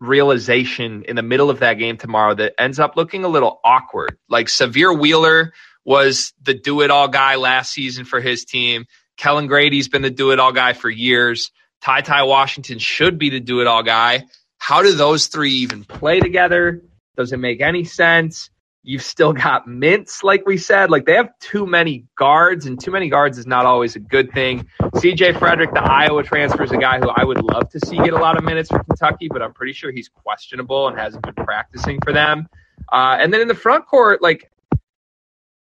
realization 0.00 1.04
in 1.04 1.16
the 1.16 1.22
middle 1.22 1.48
of 1.48 1.60
that 1.60 1.74
game 1.74 1.96
tomorrow 1.96 2.34
that 2.34 2.54
ends 2.58 2.78
up 2.78 2.96
looking 2.96 3.24
a 3.24 3.28
little 3.28 3.60
awkward. 3.64 4.18
Like 4.28 4.48
Sahvir 4.48 4.98
Wheeler 4.98 5.52
was 5.86 6.34
the 6.42 6.52
do 6.52 6.82
it 6.82 6.90
all 6.90 7.08
guy 7.08 7.36
last 7.36 7.72
season 7.72 8.04
for 8.04 8.20
his 8.20 8.44
team. 8.44 8.84
Kellan 9.16 9.46
Grady's 9.46 9.88
been 9.88 10.02
the 10.02 10.10
do 10.10 10.32
it 10.32 10.40
all 10.40 10.52
guy 10.52 10.72
for 10.74 10.90
years. 10.90 11.52
Ty 11.80 12.02
Ty 12.02 12.24
Washington 12.24 12.78
should 12.80 13.18
be 13.18 13.30
the 13.30 13.40
do 13.40 13.60
it 13.60 13.68
all 13.68 13.84
guy. 13.84 14.24
How 14.58 14.82
do 14.82 14.92
those 14.92 15.28
three 15.28 15.52
even 15.52 15.84
play 15.84 16.18
together? 16.18 16.82
Does 17.16 17.32
it 17.32 17.38
make 17.38 17.60
any 17.60 17.84
sense? 17.84 18.50
You've 18.82 19.02
still 19.02 19.32
got 19.32 19.66
Mintz, 19.66 20.22
like 20.22 20.44
we 20.44 20.58
said. 20.58 20.90
Like 20.90 21.06
they 21.06 21.14
have 21.14 21.30
too 21.38 21.66
many 21.66 22.04
guards, 22.16 22.66
and 22.66 22.80
too 22.80 22.90
many 22.90 23.08
guards 23.08 23.38
is 23.38 23.46
not 23.46 23.64
always 23.64 23.94
a 23.94 24.00
good 24.00 24.32
thing. 24.32 24.66
CJ 24.80 25.38
Frederick, 25.38 25.72
the 25.72 25.82
Iowa 25.82 26.22
transfer, 26.24 26.64
is 26.64 26.72
a 26.72 26.76
guy 26.76 26.98
who 26.98 27.08
I 27.08 27.24
would 27.24 27.42
love 27.42 27.70
to 27.70 27.80
see 27.86 27.96
get 27.96 28.12
a 28.12 28.18
lot 28.18 28.36
of 28.36 28.44
minutes 28.44 28.70
for 28.70 28.82
Kentucky, 28.82 29.28
but 29.28 29.40
I'm 29.40 29.52
pretty 29.52 29.72
sure 29.72 29.92
he's 29.92 30.08
questionable 30.08 30.88
and 30.88 30.98
hasn't 30.98 31.22
been 31.22 31.44
practicing 31.44 32.00
for 32.02 32.12
them. 32.12 32.48
Uh, 32.92 33.16
and 33.20 33.32
then 33.32 33.40
in 33.40 33.48
the 33.48 33.54
front 33.54 33.86
court, 33.86 34.22
like 34.22 34.50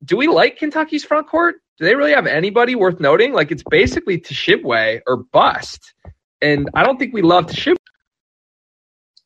do 0.04 0.18
we 0.18 0.28
like 0.28 0.58
Kentucky's 0.58 1.04
front 1.04 1.28
court? 1.28 1.56
Do 1.78 1.86
they 1.86 1.96
really 1.96 2.14
have 2.14 2.28
anybody 2.28 2.76
worth 2.76 3.00
noting? 3.00 3.34
Like 3.34 3.52
it's 3.52 3.64
basically 3.64 4.20
Tshiebwe 4.20 5.02
or 5.08 5.18
bust, 5.18 5.94
and 6.42 6.70
I 6.74 6.84
don't 6.84 6.98
think 6.98 7.14
we 7.14 7.22
love 7.22 7.48
Tshiebwe. 7.48 7.78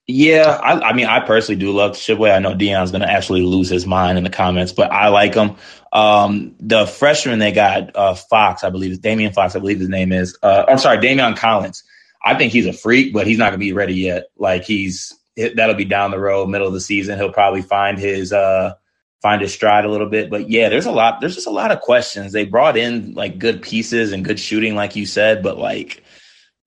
Yeah, 0.09 0.57
I, 0.63 0.91
I, 0.91 0.93
mean, 0.93 1.07
I 1.07 1.19
personally 1.19 1.59
do 1.59 1.73
love 1.73 1.91
Tshiebwe. 1.91 2.33
I 2.33 2.39
know 2.39 2.53
Dion's 2.53 2.91
going 2.91 3.01
to 3.01 3.11
actually 3.11 3.41
lose 3.41 3.67
his 3.67 3.85
mind 3.85 4.17
in 4.17 4.23
the 4.23 4.29
comments, 4.29 4.71
but 4.71 4.89
I 4.89 5.09
like 5.09 5.33
him. 5.33 5.57
Um, 5.91 6.55
the 6.61 6.85
freshman 6.85 7.39
they 7.39 7.51
got, 7.51 7.93
uh, 7.93 8.15
Fox, 8.15 8.63
I 8.63 8.69
believe, 8.69 8.91
is 8.91 8.99
Damian 8.99 9.33
Fox, 9.33 9.57
I 9.57 9.59
believe 9.59 9.79
his 9.79 9.89
name 9.89 10.13
is. 10.13 10.37
Uh, 10.41 10.63
I'm 10.65 10.77
sorry, 10.77 10.99
Daimion 10.99 11.35
Collins. 11.35 11.83
I 12.23 12.35
think 12.35 12.53
he's 12.53 12.67
a 12.67 12.73
freak, 12.73 13.11
but 13.13 13.27
he's 13.27 13.37
not 13.37 13.49
going 13.49 13.59
to 13.59 13.65
be 13.65 13.73
ready 13.73 13.95
yet. 13.95 14.27
Like 14.37 14.63
he's 14.63 15.13
that'll 15.35 15.75
be 15.75 15.85
down 15.85 16.11
the 16.11 16.19
road, 16.19 16.47
middle 16.47 16.67
of 16.67 16.73
the 16.73 16.81
season. 16.81 17.17
He'll 17.17 17.33
probably 17.33 17.61
find 17.61 17.97
his 17.97 18.31
uh, 18.31 18.75
find 19.21 19.41
his 19.41 19.53
stride 19.53 19.85
a 19.85 19.89
little 19.89 20.09
bit. 20.09 20.29
But 20.29 20.49
yeah, 20.49 20.69
there's 20.69 20.85
a 20.85 20.91
lot. 20.91 21.19
There's 21.19 21.35
just 21.35 21.47
a 21.47 21.51
lot 21.51 21.71
of 21.71 21.81
questions. 21.81 22.31
They 22.33 22.45
brought 22.45 22.77
in 22.77 23.13
like 23.13 23.39
good 23.39 23.61
pieces 23.61 24.11
and 24.11 24.25
good 24.25 24.39
shooting, 24.39 24.75
like 24.75 24.95
you 24.95 25.05
said, 25.05 25.43
but 25.43 25.57
like, 25.57 26.03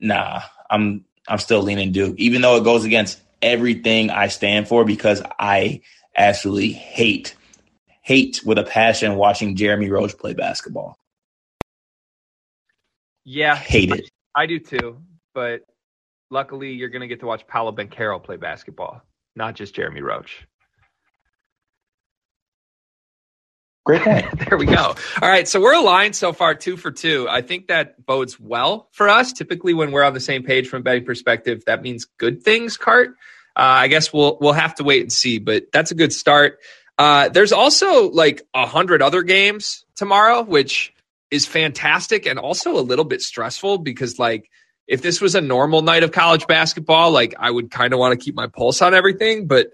nah, 0.00 0.42
I'm 0.68 1.04
I'm 1.28 1.38
still 1.38 1.62
leaning 1.62 1.92
Duke, 1.92 2.16
even 2.18 2.42
though 2.42 2.56
it 2.56 2.64
goes 2.64 2.84
against 2.84 3.20
everything 3.42 4.10
I 4.10 4.28
stand 4.28 4.68
for 4.68 4.84
because 4.84 5.22
I 5.38 5.82
absolutely 6.16 6.72
hate 6.72 7.34
hate 8.02 8.40
with 8.44 8.58
a 8.58 8.64
passion 8.64 9.16
watching 9.16 9.56
Jeremy 9.56 9.88
Roach 9.88 10.16
play 10.18 10.34
basketball. 10.34 10.96
Yeah, 13.24 13.54
hate 13.54 13.92
it. 13.92 14.10
I, 14.34 14.42
I 14.42 14.46
do 14.46 14.58
too, 14.58 15.00
but 15.34 15.60
luckily 16.30 16.72
you're 16.72 16.88
going 16.88 17.02
to 17.02 17.06
get 17.06 17.20
to 17.20 17.26
watch 17.26 17.46
Paolo 17.46 17.72
Banchero 17.72 18.22
play 18.22 18.36
basketball, 18.36 19.02
not 19.36 19.54
just 19.54 19.74
Jeremy 19.74 20.00
Roach. 20.00 20.46
Great 23.86 24.02
point. 24.02 24.26
there 24.48 24.58
we 24.58 24.66
go. 24.66 24.94
All 25.22 25.28
right. 25.28 25.48
So 25.48 25.60
we're 25.60 25.74
aligned 25.74 26.14
so 26.14 26.32
far, 26.32 26.54
two 26.54 26.76
for 26.76 26.90
two. 26.90 27.26
I 27.28 27.42
think 27.42 27.68
that 27.68 28.04
bodes 28.04 28.38
well 28.38 28.88
for 28.92 29.08
us. 29.08 29.32
Typically, 29.32 29.74
when 29.74 29.90
we're 29.90 30.02
on 30.02 30.14
the 30.14 30.20
same 30.20 30.42
page 30.42 30.68
from 30.68 30.80
a 30.80 30.82
betting 30.82 31.04
perspective, 31.04 31.62
that 31.66 31.82
means 31.82 32.04
good 32.18 32.42
things, 32.42 32.76
Cart. 32.76 33.10
Uh, 33.56 33.84
I 33.84 33.88
guess 33.88 34.12
we'll 34.12 34.38
we'll 34.40 34.52
have 34.52 34.74
to 34.76 34.84
wait 34.84 35.02
and 35.02 35.12
see, 35.12 35.38
but 35.38 35.64
that's 35.72 35.90
a 35.90 35.94
good 35.94 36.12
start. 36.12 36.58
Uh, 36.98 37.30
there's 37.30 37.52
also 37.52 38.10
like 38.10 38.42
a 38.54 38.66
hundred 38.66 39.02
other 39.02 39.22
games 39.22 39.84
tomorrow, 39.96 40.42
which 40.42 40.92
is 41.30 41.46
fantastic 41.46 42.26
and 42.26 42.38
also 42.38 42.76
a 42.76 42.82
little 42.82 43.04
bit 43.04 43.22
stressful 43.22 43.78
because 43.78 44.18
like 44.18 44.50
if 44.86 45.00
this 45.02 45.20
was 45.20 45.34
a 45.34 45.40
normal 45.40 45.82
night 45.82 46.02
of 46.02 46.12
college 46.12 46.46
basketball, 46.46 47.12
like 47.12 47.34
I 47.38 47.50
would 47.50 47.70
kind 47.70 47.92
of 47.92 47.98
want 48.00 48.18
to 48.18 48.22
keep 48.22 48.34
my 48.34 48.48
pulse 48.48 48.82
on 48.82 48.92
everything, 48.92 49.46
but 49.46 49.68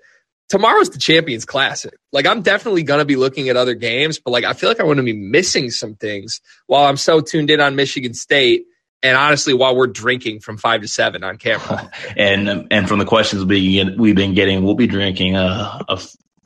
tomorrow's 0.48 0.90
the 0.90 0.98
Champions 0.98 1.44
Classic. 1.44 1.94
Like 2.12 2.26
I'm 2.26 2.42
definitely 2.42 2.82
gonna 2.82 3.04
be 3.04 3.16
looking 3.16 3.48
at 3.48 3.56
other 3.56 3.74
games, 3.74 4.18
but 4.18 4.30
like 4.30 4.44
I 4.44 4.52
feel 4.52 4.68
like 4.68 4.80
I'm 4.80 4.86
gonna 4.86 5.02
be 5.02 5.12
missing 5.12 5.70
some 5.70 5.94
things 5.94 6.40
while 6.66 6.84
I'm 6.84 6.96
so 6.96 7.20
tuned 7.20 7.50
in 7.50 7.60
on 7.60 7.76
Michigan 7.76 8.14
State. 8.14 8.64
And 9.02 9.16
honestly, 9.16 9.52
while 9.52 9.76
we're 9.76 9.86
drinking 9.86 10.40
from 10.40 10.56
five 10.56 10.80
to 10.80 10.88
seven 10.88 11.22
on 11.22 11.36
camera, 11.36 11.90
and 12.16 12.66
and 12.70 12.88
from 12.88 12.98
the 12.98 13.04
questions 13.04 13.44
we 13.44 13.84
we've 13.96 14.16
been 14.16 14.34
getting, 14.34 14.64
we'll 14.64 14.74
be 14.74 14.86
drinking 14.86 15.36
a, 15.36 15.84
a 15.88 16.00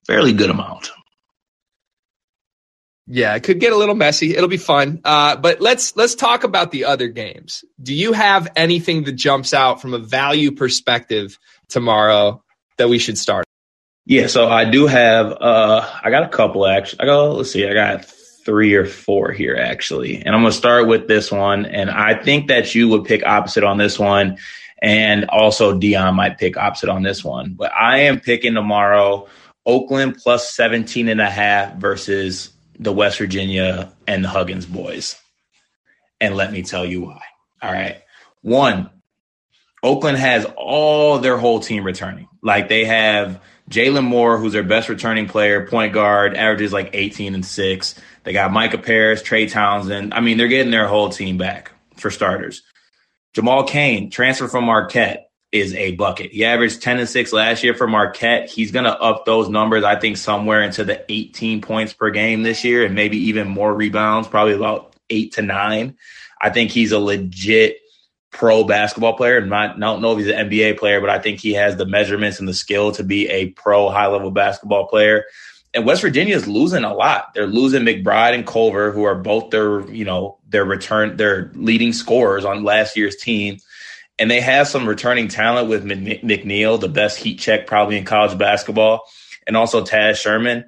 fairly 0.06 0.32
good 0.32 0.50
amount. 0.50 0.90
Yeah, 3.12 3.34
it 3.34 3.42
could 3.42 3.58
get 3.58 3.72
a 3.72 3.76
little 3.76 3.96
messy. 3.96 4.36
It'll 4.36 4.48
be 4.48 4.56
fun. 4.56 5.00
Uh, 5.04 5.34
but 5.34 5.60
let's 5.60 5.96
let's 5.96 6.14
talk 6.14 6.44
about 6.44 6.70
the 6.70 6.84
other 6.84 7.08
games. 7.08 7.64
Do 7.82 7.92
you 7.92 8.12
have 8.12 8.46
anything 8.54 9.02
that 9.04 9.12
jumps 9.12 9.52
out 9.52 9.82
from 9.82 9.94
a 9.94 9.98
value 9.98 10.52
perspective 10.52 11.36
tomorrow 11.68 12.44
that 12.78 12.88
we 12.88 12.98
should 12.98 13.18
start? 13.18 13.46
Yeah, 14.06 14.26
so 14.26 14.48
I 14.48 14.64
do 14.64 14.86
have 14.86 15.32
uh 15.40 15.88
I 16.02 16.10
got 16.10 16.24
a 16.24 16.28
couple 16.28 16.66
actually. 16.66 17.00
I 17.00 17.04
go 17.06 17.32
let's 17.32 17.52
see, 17.52 17.68
I 17.68 17.74
got 17.74 18.04
three 18.44 18.74
or 18.74 18.86
four 18.86 19.32
here 19.32 19.56
actually. 19.56 20.16
And 20.22 20.34
I'm 20.34 20.42
gonna 20.42 20.52
start 20.52 20.88
with 20.88 21.06
this 21.08 21.30
one. 21.30 21.66
And 21.66 21.90
I 21.90 22.14
think 22.14 22.48
that 22.48 22.74
you 22.74 22.88
would 22.88 23.04
pick 23.04 23.24
opposite 23.24 23.64
on 23.64 23.78
this 23.78 23.98
one. 23.98 24.38
And 24.82 25.26
also 25.26 25.78
Dion 25.78 26.14
might 26.14 26.38
pick 26.38 26.56
opposite 26.56 26.88
on 26.88 27.02
this 27.02 27.22
one. 27.22 27.54
But 27.54 27.72
I 27.72 28.02
am 28.02 28.20
picking 28.20 28.54
tomorrow 28.54 29.28
Oakland 29.66 30.16
plus 30.16 30.54
17 30.54 31.08
and 31.08 31.20
a 31.20 31.30
half 31.30 31.74
versus 31.76 32.50
the 32.78 32.92
West 32.92 33.18
Virginia 33.18 33.92
and 34.06 34.24
the 34.24 34.28
Huggins 34.28 34.66
boys. 34.66 35.16
And 36.20 36.34
let 36.34 36.50
me 36.50 36.62
tell 36.62 36.84
you 36.84 37.02
why. 37.02 37.22
All 37.62 37.70
right. 37.70 38.02
One, 38.42 38.90
Oakland 39.82 40.18
has 40.18 40.46
all 40.56 41.18
their 41.18 41.36
whole 41.36 41.60
team 41.60 41.84
returning. 41.84 42.28
Like 42.42 42.68
they 42.68 42.86
have 42.86 43.40
Jalen 43.70 44.04
Moore, 44.04 44.36
who's 44.36 44.52
their 44.52 44.64
best 44.64 44.88
returning 44.88 45.28
player, 45.28 45.66
point 45.66 45.92
guard, 45.92 46.36
averages 46.36 46.72
like 46.72 46.90
18 46.92 47.34
and 47.34 47.46
6. 47.46 47.94
They 48.24 48.32
got 48.32 48.52
Micah 48.52 48.78
Parrish, 48.78 49.22
Trey 49.22 49.46
Townsend. 49.46 50.12
I 50.12 50.20
mean, 50.20 50.38
they're 50.38 50.48
getting 50.48 50.72
their 50.72 50.88
whole 50.88 51.08
team 51.08 51.38
back 51.38 51.70
for 51.96 52.10
starters. 52.10 52.62
Jamal 53.32 53.64
Cain, 53.64 54.10
transfer 54.10 54.48
from 54.48 54.64
Marquette, 54.64 55.30
is 55.52 55.72
a 55.74 55.92
bucket. 55.92 56.32
He 56.32 56.44
averaged 56.44 56.82
10 56.82 56.98
and 56.98 57.08
6 57.08 57.32
last 57.32 57.62
year 57.62 57.74
for 57.74 57.86
Marquette. 57.86 58.48
He's 58.48 58.72
going 58.72 58.84
to 58.84 59.00
up 59.00 59.24
those 59.24 59.48
numbers, 59.48 59.84
I 59.84 59.96
think, 59.96 60.16
somewhere 60.16 60.62
into 60.62 60.84
the 60.84 61.04
18 61.10 61.60
points 61.60 61.92
per 61.92 62.10
game 62.10 62.42
this 62.42 62.64
year 62.64 62.84
and 62.84 62.94
maybe 62.94 63.18
even 63.18 63.48
more 63.48 63.72
rebounds, 63.72 64.28
probably 64.28 64.54
about 64.54 64.94
eight 65.10 65.32
to 65.34 65.42
nine. 65.42 65.96
I 66.40 66.50
think 66.50 66.70
he's 66.70 66.92
a 66.92 66.98
legit 66.98 67.78
pro 68.30 68.64
basketball 68.64 69.16
player. 69.16 69.38
And 69.38 69.50
not, 69.50 69.76
I 69.76 69.78
don't 69.78 70.00
know 70.00 70.12
if 70.12 70.18
he's 70.18 70.28
an 70.28 70.48
NBA 70.48 70.78
player, 70.78 71.00
but 71.00 71.10
I 71.10 71.18
think 71.18 71.40
he 71.40 71.54
has 71.54 71.76
the 71.76 71.86
measurements 71.86 72.38
and 72.38 72.48
the 72.48 72.54
skill 72.54 72.92
to 72.92 73.04
be 73.04 73.28
a 73.28 73.48
pro 73.50 73.88
high 73.90 74.06
level 74.06 74.30
basketball 74.30 74.86
player. 74.86 75.24
And 75.72 75.86
West 75.86 76.02
Virginia 76.02 76.34
is 76.34 76.48
losing 76.48 76.82
a 76.82 76.92
lot. 76.92 77.32
They're 77.34 77.46
losing 77.46 77.82
McBride 77.82 78.34
and 78.34 78.46
Culver, 78.46 78.90
who 78.90 79.04
are 79.04 79.14
both 79.14 79.50
their, 79.50 79.88
you 79.90 80.04
know, 80.04 80.38
their 80.48 80.64
return, 80.64 81.16
their 81.16 81.52
leading 81.54 81.92
scorers 81.92 82.44
on 82.44 82.64
last 82.64 82.96
year's 82.96 83.16
team. 83.16 83.58
And 84.18 84.30
they 84.30 84.40
have 84.40 84.68
some 84.68 84.88
returning 84.88 85.28
talent 85.28 85.68
with 85.68 85.84
McNeil, 85.84 86.80
the 86.80 86.88
best 86.88 87.18
heat 87.18 87.38
check 87.38 87.66
probably 87.66 87.96
in 87.96 88.04
college 88.04 88.36
basketball, 88.36 89.02
and 89.46 89.56
also 89.56 89.84
Taz 89.84 90.16
Sherman. 90.16 90.64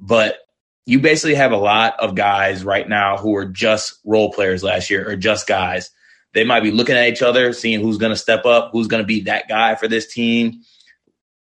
But 0.00 0.38
you 0.86 0.98
basically 0.98 1.34
have 1.34 1.52
a 1.52 1.58
lot 1.58 2.00
of 2.00 2.14
guys 2.14 2.64
right 2.64 2.88
now 2.88 3.18
who 3.18 3.36
are 3.36 3.44
just 3.44 4.00
role 4.04 4.32
players 4.32 4.64
last 4.64 4.88
year 4.88 5.08
or 5.08 5.16
just 5.16 5.46
guys 5.46 5.90
they 6.34 6.44
might 6.44 6.62
be 6.62 6.70
looking 6.70 6.96
at 6.96 7.08
each 7.08 7.22
other, 7.22 7.52
seeing 7.52 7.80
who's 7.80 7.98
going 7.98 8.12
to 8.12 8.16
step 8.16 8.44
up, 8.44 8.70
who's 8.72 8.86
going 8.86 9.02
to 9.02 9.06
be 9.06 9.22
that 9.22 9.48
guy 9.48 9.74
for 9.74 9.88
this 9.88 10.12
team. 10.12 10.62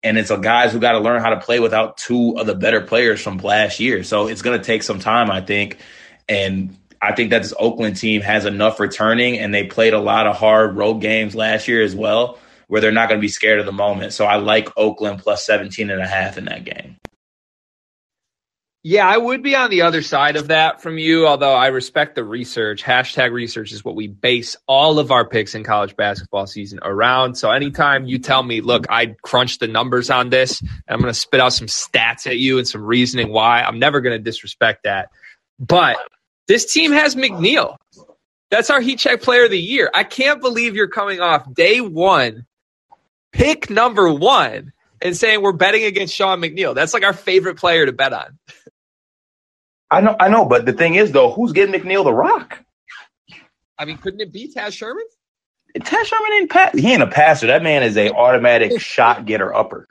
And 0.03 0.17
it's 0.17 0.29
a 0.29 0.37
guys 0.37 0.71
who 0.71 0.79
got 0.79 0.93
to 0.93 0.99
learn 0.99 1.21
how 1.21 1.31
to 1.31 1.39
play 1.39 1.59
without 1.59 1.97
two 1.97 2.37
of 2.37 2.47
the 2.47 2.55
better 2.55 2.81
players 2.81 3.21
from 3.21 3.37
last 3.37 3.79
year. 3.79 4.03
So 4.03 4.27
it's 4.27 4.41
going 4.41 4.57
to 4.57 4.63
take 4.63 4.83
some 4.83 4.99
time, 4.99 5.29
I 5.29 5.41
think. 5.41 5.79
And 6.29 6.77
I 7.01 7.13
think 7.13 7.31
that 7.31 7.41
this 7.41 7.53
Oakland 7.59 7.97
team 7.97 8.21
has 8.21 8.45
enough 8.45 8.79
returning, 8.79 9.37
and 9.37 9.53
they 9.53 9.65
played 9.65 9.93
a 9.93 9.99
lot 9.99 10.27
of 10.27 10.35
hard 10.35 10.75
road 10.77 10.95
games 10.95 11.35
last 11.35 11.67
year 11.67 11.83
as 11.83 11.95
well, 11.95 12.39
where 12.67 12.81
they're 12.81 12.91
not 12.91 13.09
going 13.09 13.19
to 13.19 13.21
be 13.21 13.27
scared 13.27 13.59
of 13.59 13.65
the 13.65 13.71
moment. 13.71 14.13
So 14.13 14.25
I 14.25 14.35
like 14.37 14.69
Oakland 14.77 15.19
plus 15.19 15.45
17 15.45 15.89
and 15.89 16.01
a 16.01 16.07
half 16.07 16.37
in 16.37 16.45
that 16.45 16.63
game. 16.63 16.97
Yeah, 18.83 19.07
I 19.07 19.17
would 19.17 19.43
be 19.43 19.55
on 19.55 19.69
the 19.69 19.81
other 19.81 20.01
side 20.01 20.37
of 20.37 20.47
that 20.47 20.81
from 20.81 20.97
you, 20.97 21.27
although 21.27 21.53
I 21.53 21.67
respect 21.67 22.15
the 22.15 22.23
research. 22.23 22.83
Hashtag 22.83 23.31
research 23.33 23.73
is 23.73 23.83
what 23.83 23.95
we 23.95 24.07
base 24.07 24.55
all 24.65 24.99
of 24.99 25.11
our 25.11 25.27
picks 25.27 25.55
in 25.55 25.63
college 25.63 25.95
basketball 25.97 26.47
season 26.47 26.79
around. 26.83 27.35
So 27.35 27.51
anytime 27.51 28.05
you 28.05 28.17
tell 28.17 28.41
me, 28.41 28.61
look, 28.61 28.85
I 28.89 29.15
crunched 29.23 29.59
the 29.59 29.67
numbers 29.67 30.09
on 30.09 30.29
this, 30.29 30.61
and 30.61 30.71
I'm 30.87 31.01
going 31.01 31.13
to 31.13 31.19
spit 31.19 31.41
out 31.41 31.53
some 31.53 31.67
stats 31.67 32.27
at 32.27 32.37
you 32.37 32.59
and 32.59 32.67
some 32.67 32.81
reasoning 32.81 33.29
why, 33.29 33.61
I'm 33.61 33.79
never 33.79 33.99
going 33.99 34.17
to 34.17 34.23
disrespect 34.23 34.83
that. 34.83 35.09
But 35.59 35.97
this 36.47 36.71
team 36.71 36.93
has 36.93 37.15
McNeil. 37.15 37.75
That's 38.49 38.69
our 38.69 38.79
heat 38.79 38.99
check 38.99 39.21
player 39.21 39.45
of 39.45 39.51
the 39.51 39.59
year. 39.59 39.89
I 39.93 40.03
can't 40.05 40.39
believe 40.39 40.75
you're 40.75 40.87
coming 40.87 41.19
off 41.19 41.51
day 41.53 41.81
one, 41.81 42.45
pick 43.33 43.69
number 43.69 44.09
one, 44.09 44.71
and 45.01 45.17
saying 45.17 45.41
we're 45.41 45.51
betting 45.51 45.83
against 45.83 46.13
Sean 46.13 46.39
McNeil. 46.39 46.73
That's 46.73 46.93
like 46.93 47.03
our 47.03 47.13
favorite 47.13 47.57
player 47.57 47.85
to 47.85 47.91
bet 47.91 48.13
on. 48.13 48.37
I 49.89 50.01
know, 50.01 50.15
I 50.19 50.29
know, 50.29 50.45
but 50.45 50.65
the 50.65 50.73
thing 50.73 50.95
is, 50.95 51.11
though, 51.11 51.31
who's 51.31 51.53
getting 51.53 51.79
McNeil 51.79 52.03
the 52.03 52.13
rock? 52.13 52.63
I 53.77 53.85
mean, 53.85 53.97
couldn't 53.97 54.21
it 54.21 54.33
be 54.33 54.51
Taz 54.53 54.73
Sherman? 54.73 55.05
Taz 55.77 56.05
Sherman 56.05 56.33
ain't 56.33 56.49
pass. 56.49 56.73
He 56.77 56.91
ain't 56.91 57.03
a 57.03 57.07
passer. 57.07 57.47
That 57.47 57.63
man 57.63 57.83
is 57.83 57.95
a 57.97 58.11
automatic 58.11 58.79
shot 58.81 59.25
getter 59.25 59.53
upper. 59.53 59.87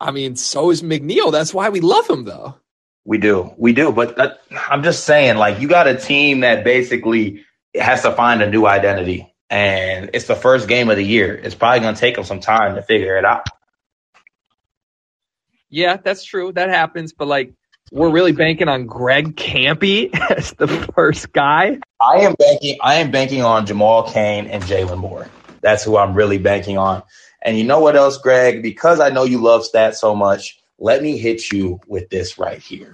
I 0.00 0.10
mean, 0.10 0.36
so 0.36 0.70
is 0.70 0.82
McNeil. 0.82 1.32
That's 1.32 1.54
why 1.54 1.70
we 1.70 1.80
love 1.80 2.08
him, 2.08 2.24
though. 2.24 2.56
We 3.04 3.18
do, 3.18 3.54
we 3.56 3.72
do. 3.72 3.92
But 3.92 4.16
that, 4.16 4.40
I'm 4.68 4.82
just 4.82 5.04
saying, 5.04 5.36
like, 5.36 5.60
you 5.60 5.68
got 5.68 5.86
a 5.86 5.96
team 5.96 6.40
that 6.40 6.64
basically 6.64 7.44
has 7.74 8.02
to 8.02 8.12
find 8.12 8.42
a 8.42 8.50
new 8.50 8.66
identity, 8.66 9.32
and 9.48 10.10
it's 10.12 10.26
the 10.26 10.34
first 10.34 10.68
game 10.68 10.90
of 10.90 10.96
the 10.96 11.04
year. 11.04 11.34
It's 11.34 11.54
probably 11.54 11.80
going 11.80 11.94
to 11.94 12.00
take 12.00 12.16
them 12.16 12.24
some 12.24 12.40
time 12.40 12.74
to 12.74 12.82
figure 12.82 13.16
it 13.16 13.24
out. 13.24 13.44
Yeah, 15.70 15.96
that's 15.96 16.24
true. 16.24 16.52
That 16.52 16.68
happens, 16.68 17.12
but 17.12 17.28
like 17.28 17.52
we're 17.92 18.10
really 18.10 18.32
banking 18.32 18.68
on 18.68 18.86
Greg 18.86 19.36
Kampe 19.36 20.14
as 20.36 20.52
the 20.52 20.68
first 20.94 21.32
guy. 21.32 21.78
I 22.00 22.20
am 22.20 22.34
banking. 22.38 22.78
I 22.82 22.94
am 22.96 23.10
banking 23.10 23.42
on 23.42 23.66
Jamal 23.66 24.10
Cain 24.10 24.46
and 24.46 24.62
Jalen 24.64 24.98
Moore. 24.98 25.28
That's 25.60 25.84
who 25.84 25.96
I'm 25.96 26.14
really 26.14 26.38
banking 26.38 26.78
on. 26.78 27.02
And 27.42 27.56
you 27.56 27.64
know 27.64 27.80
what 27.80 27.96
else, 27.96 28.18
Greg? 28.18 28.62
Because 28.62 29.00
I 29.00 29.10
know 29.10 29.24
you 29.24 29.38
love 29.38 29.62
stats 29.62 29.96
so 29.96 30.14
much, 30.14 30.58
let 30.78 31.02
me 31.02 31.16
hit 31.16 31.52
you 31.52 31.80
with 31.86 32.10
this 32.10 32.38
right 32.38 32.58
here. 32.58 32.92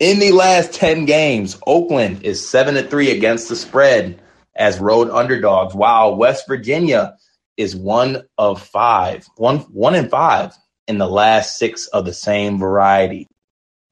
In 0.00 0.18
the 0.18 0.32
last 0.32 0.72
10 0.72 1.04
games, 1.04 1.58
Oakland 1.66 2.24
is 2.24 2.46
7 2.46 2.74
to 2.74 2.82
3 2.82 3.12
against 3.12 3.48
the 3.48 3.56
spread 3.56 4.20
as 4.56 4.78
road 4.78 5.10
underdogs, 5.10 5.74
while 5.74 6.16
West 6.16 6.46
Virginia 6.46 7.16
is 7.56 7.76
one 7.76 8.22
of 8.36 8.60
five, 8.62 9.26
one 9.36 9.58
one 9.58 9.94
in 9.94 10.08
five 10.08 10.52
in 10.86 10.98
the 10.98 11.08
last 11.08 11.56
six 11.56 11.86
of 11.88 12.04
the 12.04 12.12
same 12.12 12.58
variety. 12.58 13.28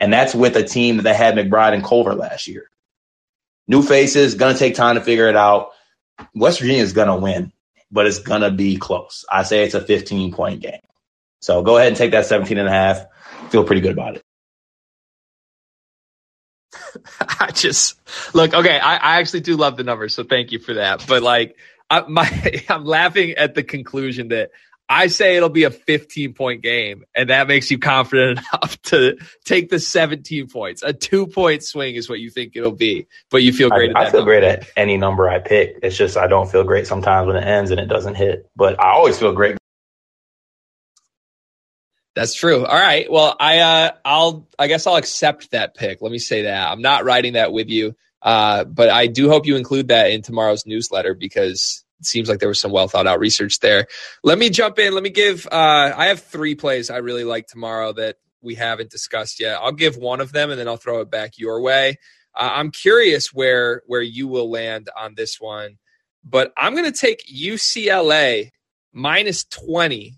And 0.02 0.12
that's 0.12 0.34
with 0.34 0.56
a 0.56 0.64
team 0.64 0.96
that 0.96 1.14
had 1.14 1.36
McBride 1.36 1.74
and 1.74 1.84
Culver 1.84 2.16
last 2.16 2.48
year. 2.48 2.68
New 3.68 3.82
faces, 3.82 4.34
to 4.52 4.58
take 4.58 4.74
time 4.74 4.96
to 4.96 5.00
figure 5.00 5.28
it 5.28 5.36
out. 5.36 5.70
West 6.34 6.58
Virginia 6.58 6.82
is 6.82 6.92
to 7.06 7.14
win, 7.14 7.52
but 7.88 8.08
it's 8.08 8.18
to 8.40 8.50
be 8.50 8.76
close. 8.76 9.24
I 9.30 9.44
say 9.44 9.62
it's 9.62 9.74
a 9.74 9.80
15 9.80 10.32
point 10.32 10.60
game. 10.60 10.80
So 11.40 11.62
go 11.62 11.76
ahead 11.76 11.86
and 11.86 11.96
take 11.96 12.10
that 12.10 12.26
17 12.26 12.58
and 12.58 12.66
a 12.66 12.72
half. 12.72 13.06
Feel 13.50 13.62
pretty 13.62 13.80
good 13.80 13.92
about 13.92 14.16
it. 14.16 14.24
I 17.38 17.52
just 17.52 18.00
look 18.34 18.54
okay. 18.54 18.80
I, 18.80 18.96
I 18.96 19.20
actually 19.20 19.40
do 19.40 19.56
love 19.56 19.76
the 19.76 19.84
numbers, 19.84 20.16
so 20.16 20.24
thank 20.24 20.50
you 20.50 20.58
for 20.58 20.74
that. 20.74 21.04
But 21.06 21.22
like, 21.22 21.56
I, 21.88 22.00
my 22.08 22.28
I'm 22.68 22.84
laughing 22.84 23.34
at 23.34 23.54
the 23.54 23.62
conclusion 23.62 24.28
that 24.28 24.50
I 24.92 25.06
say 25.06 25.36
it'll 25.36 25.48
be 25.48 25.64
a 25.64 25.70
15 25.70 26.34
point 26.34 26.62
game, 26.62 27.04
and 27.14 27.30
that 27.30 27.48
makes 27.48 27.70
you 27.70 27.78
confident 27.78 28.40
enough 28.52 28.80
to 28.82 29.16
take 29.42 29.70
the 29.70 29.78
17 29.78 30.48
points. 30.48 30.82
A 30.82 30.92
two 30.92 31.26
point 31.26 31.64
swing 31.64 31.94
is 31.94 32.10
what 32.10 32.20
you 32.20 32.28
think 32.28 32.56
it'll 32.56 32.72
be, 32.72 33.06
but 33.30 33.42
you 33.42 33.54
feel 33.54 33.70
great. 33.70 33.96
I, 33.96 34.02
I 34.02 34.10
feel 34.10 34.20
number. 34.20 34.32
great 34.32 34.44
at 34.44 34.68
any 34.76 34.98
number 34.98 35.30
I 35.30 35.38
pick. 35.38 35.78
It's 35.82 35.96
just 35.96 36.18
I 36.18 36.26
don't 36.26 36.50
feel 36.50 36.62
great 36.64 36.86
sometimes 36.86 37.26
when 37.26 37.36
it 37.36 37.44
ends 37.44 37.70
and 37.70 37.80
it 37.80 37.86
doesn't 37.86 38.16
hit, 38.16 38.50
but 38.54 38.78
I 38.78 38.92
always 38.92 39.18
feel 39.18 39.32
great. 39.32 39.56
That's 42.14 42.34
true. 42.34 42.66
All 42.66 42.78
right. 42.78 43.10
Well, 43.10 43.34
I 43.40 43.60
uh, 43.60 43.90
I'll 44.04 44.46
I 44.58 44.66
guess 44.66 44.86
I'll 44.86 44.96
accept 44.96 45.52
that 45.52 45.74
pick. 45.74 46.02
Let 46.02 46.12
me 46.12 46.18
say 46.18 46.42
that 46.42 46.70
I'm 46.70 46.82
not 46.82 47.06
writing 47.06 47.32
that 47.32 47.50
with 47.50 47.70
you, 47.70 47.96
uh, 48.20 48.64
but 48.64 48.90
I 48.90 49.06
do 49.06 49.30
hope 49.30 49.46
you 49.46 49.56
include 49.56 49.88
that 49.88 50.10
in 50.10 50.20
tomorrow's 50.20 50.66
newsletter 50.66 51.14
because 51.14 51.81
seems 52.06 52.28
like 52.28 52.38
there 52.38 52.48
was 52.48 52.60
some 52.60 52.72
well 52.72 52.88
thought 52.88 53.06
out 53.06 53.20
research 53.20 53.60
there. 53.60 53.86
Let 54.22 54.38
me 54.38 54.50
jump 54.50 54.78
in. 54.78 54.94
Let 54.94 55.02
me 55.02 55.10
give. 55.10 55.46
Uh, 55.50 55.92
I 55.96 56.06
have 56.06 56.20
three 56.20 56.54
plays 56.54 56.90
I 56.90 56.98
really 56.98 57.24
like 57.24 57.46
tomorrow 57.46 57.92
that 57.94 58.16
we 58.40 58.54
haven't 58.54 58.90
discussed 58.90 59.40
yet. 59.40 59.58
I'll 59.60 59.72
give 59.72 59.96
one 59.96 60.20
of 60.20 60.32
them 60.32 60.50
and 60.50 60.58
then 60.58 60.68
I'll 60.68 60.76
throw 60.76 61.00
it 61.00 61.10
back 61.10 61.38
your 61.38 61.60
way. 61.60 61.98
Uh, 62.34 62.50
I'm 62.52 62.70
curious 62.70 63.32
where 63.32 63.82
where 63.86 64.02
you 64.02 64.28
will 64.28 64.50
land 64.50 64.88
on 64.98 65.14
this 65.14 65.40
one, 65.40 65.78
but 66.24 66.52
I'm 66.56 66.74
going 66.74 66.90
to 66.90 66.98
take 66.98 67.26
UCLA 67.26 68.50
minus 68.92 69.44
20 69.44 70.14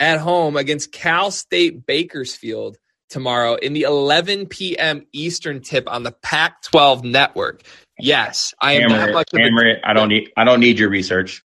at 0.00 0.18
home 0.18 0.56
against 0.56 0.92
Cal 0.92 1.30
State 1.30 1.86
Bakersfield 1.86 2.76
tomorrow 3.14 3.54
in 3.54 3.72
the 3.72 3.82
11 3.82 4.46
p.m. 4.46 5.06
Eastern 5.12 5.60
tip 5.60 5.90
on 5.90 6.02
the 6.02 6.10
Pac-12 6.10 7.04
network. 7.04 7.62
Yes, 7.98 8.52
I 8.60 8.72
am 8.72 8.90
hammer, 8.90 9.06
that 9.06 9.12
much. 9.12 9.28
Hammer 9.32 9.66
it. 9.66 9.80
I 9.84 9.92
don't 9.92 10.08
need. 10.08 10.30
I 10.36 10.42
don't 10.42 10.58
need 10.58 10.80
your 10.80 10.90
research. 10.90 11.44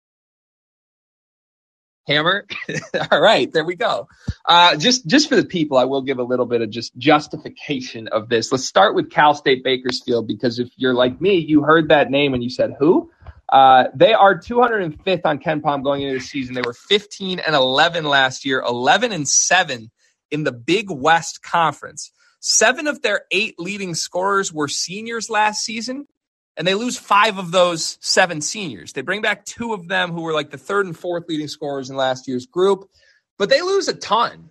Hammer. 2.07 2.47
All 3.11 3.19
right, 3.19 3.51
there 3.51 3.65
we 3.65 3.75
go. 3.75 4.07
Uh, 4.45 4.77
just 4.77 5.05
just 5.07 5.27
for 5.27 5.35
the 5.35 5.43
people, 5.43 5.77
I 5.77 5.83
will 5.83 6.01
give 6.01 6.19
a 6.19 6.23
little 6.23 6.45
bit 6.45 6.61
of 6.61 6.69
just 6.69 6.97
justification 6.97 8.07
of 8.07 8.29
this. 8.29 8.49
Let's 8.49 8.63
start 8.63 8.95
with 8.95 9.11
Cal 9.11 9.35
State 9.35 9.61
Bakersfield 9.61 10.25
because 10.25 10.57
if 10.57 10.69
you're 10.77 10.93
like 10.93 11.19
me, 11.19 11.35
you 11.35 11.63
heard 11.63 11.89
that 11.89 12.09
name 12.09 12.33
and 12.33 12.41
you 12.41 12.49
said 12.49 12.75
who. 12.79 13.11
Uh, 13.49 13.85
they 13.93 14.13
are 14.13 14.39
205th 14.39 15.21
on 15.25 15.39
KenPom 15.39 15.83
going 15.83 16.01
into 16.01 16.19
the 16.19 16.23
season. 16.23 16.55
They 16.55 16.61
were 16.61 16.73
15 16.73 17.39
and 17.39 17.55
11 17.55 18.05
last 18.05 18.45
year, 18.45 18.61
11 18.61 19.11
and 19.11 19.27
7 19.27 19.91
in 20.31 20.43
the 20.43 20.51
Big 20.51 20.89
West 20.89 21.41
Conference. 21.41 22.11
Seven 22.39 22.87
of 22.87 23.01
their 23.01 23.21
eight 23.31 23.55
leading 23.59 23.95
scorers 23.95 24.53
were 24.53 24.67
seniors 24.67 25.29
last 25.29 25.63
season, 25.63 26.07
and 26.55 26.67
they 26.67 26.75
lose 26.75 26.97
five 26.97 27.37
of 27.37 27.51
those 27.51 27.97
seven 28.01 28.41
seniors. 28.41 28.93
They 28.93 29.01
bring 29.01 29.21
back 29.21 29.45
two 29.45 29.73
of 29.73 29.87
them 29.87 30.11
who 30.11 30.21
were 30.21 30.33
like 30.33 30.51
the 30.51 30.57
third 30.57 30.85
and 30.85 30.97
fourth 30.97 31.25
leading 31.27 31.47
scorers 31.47 31.89
in 31.89 31.95
last 31.95 32.27
year's 32.27 32.45
group, 32.45 32.89
but 33.37 33.49
they 33.49 33.61
lose 33.61 33.87
a 33.87 33.93
ton. 33.93 34.49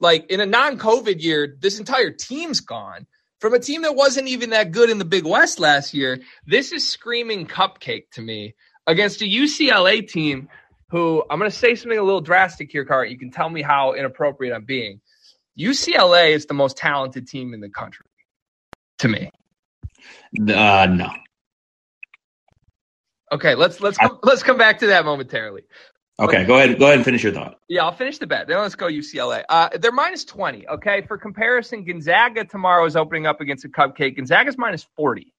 Like 0.00 0.30
in 0.30 0.40
a 0.40 0.46
non 0.46 0.78
COVID 0.78 1.22
year, 1.22 1.56
this 1.60 1.78
entire 1.78 2.10
team's 2.10 2.60
gone. 2.60 3.06
From 3.40 3.54
a 3.54 3.58
team 3.58 3.82
that 3.82 3.94
wasn't 3.94 4.28
even 4.28 4.50
that 4.50 4.70
good 4.70 4.90
in 4.90 4.98
the 4.98 5.04
Big 5.04 5.26
West 5.26 5.58
last 5.58 5.92
year, 5.92 6.20
this 6.46 6.72
is 6.72 6.86
screaming 6.86 7.46
cupcake 7.46 8.10
to 8.12 8.22
me 8.22 8.54
against 8.86 9.22
a 9.22 9.26
UCLA 9.26 10.06
team 10.08 10.48
who 10.88 11.24
I'm 11.28 11.38
going 11.38 11.50
to 11.50 11.56
say 11.56 11.74
something 11.74 11.98
a 11.98 12.02
little 12.02 12.20
drastic 12.20 12.70
here, 12.70 12.84
Cart. 12.84 13.10
You 13.10 13.18
can 13.18 13.30
tell 13.30 13.50
me 13.50 13.62
how 13.62 13.94
inappropriate 13.94 14.54
I'm 14.54 14.64
being. 14.64 15.00
UCLA 15.58 16.32
is 16.32 16.46
the 16.46 16.54
most 16.54 16.76
talented 16.76 17.28
team 17.28 17.54
in 17.54 17.60
the 17.60 17.70
country 17.70 18.06
to 18.98 19.08
me. 19.08 19.30
Uh, 20.48 20.86
no. 20.90 21.10
Okay, 23.32 23.54
let's 23.54 23.80
let's 23.80 23.98
come, 23.98 24.18
let's 24.22 24.42
come 24.42 24.58
back 24.58 24.78
to 24.80 24.86
that 24.88 25.04
momentarily. 25.04 25.62
Okay, 26.20 26.44
go 26.44 26.56
ahead. 26.56 26.78
Go 26.78 26.84
ahead 26.86 26.96
and 26.96 27.04
finish 27.04 27.24
your 27.24 27.32
thought. 27.32 27.58
Yeah, 27.68 27.84
I'll 27.84 27.92
finish 27.92 28.18
the 28.18 28.26
bet. 28.26 28.46
Then 28.46 28.58
let's 28.58 28.76
go 28.76 28.86
UCLA. 28.86 29.42
Uh, 29.48 29.70
they're 29.80 29.90
minus 29.90 30.24
20. 30.24 30.68
Okay. 30.68 31.02
For 31.02 31.18
comparison, 31.18 31.84
Gonzaga 31.84 32.44
tomorrow 32.44 32.84
is 32.86 32.94
opening 32.94 33.26
up 33.26 33.40
against 33.40 33.64
a 33.64 33.68
cupcake. 33.68 34.16
Gonzaga's 34.16 34.56
minus 34.56 34.86
40. 34.96 35.33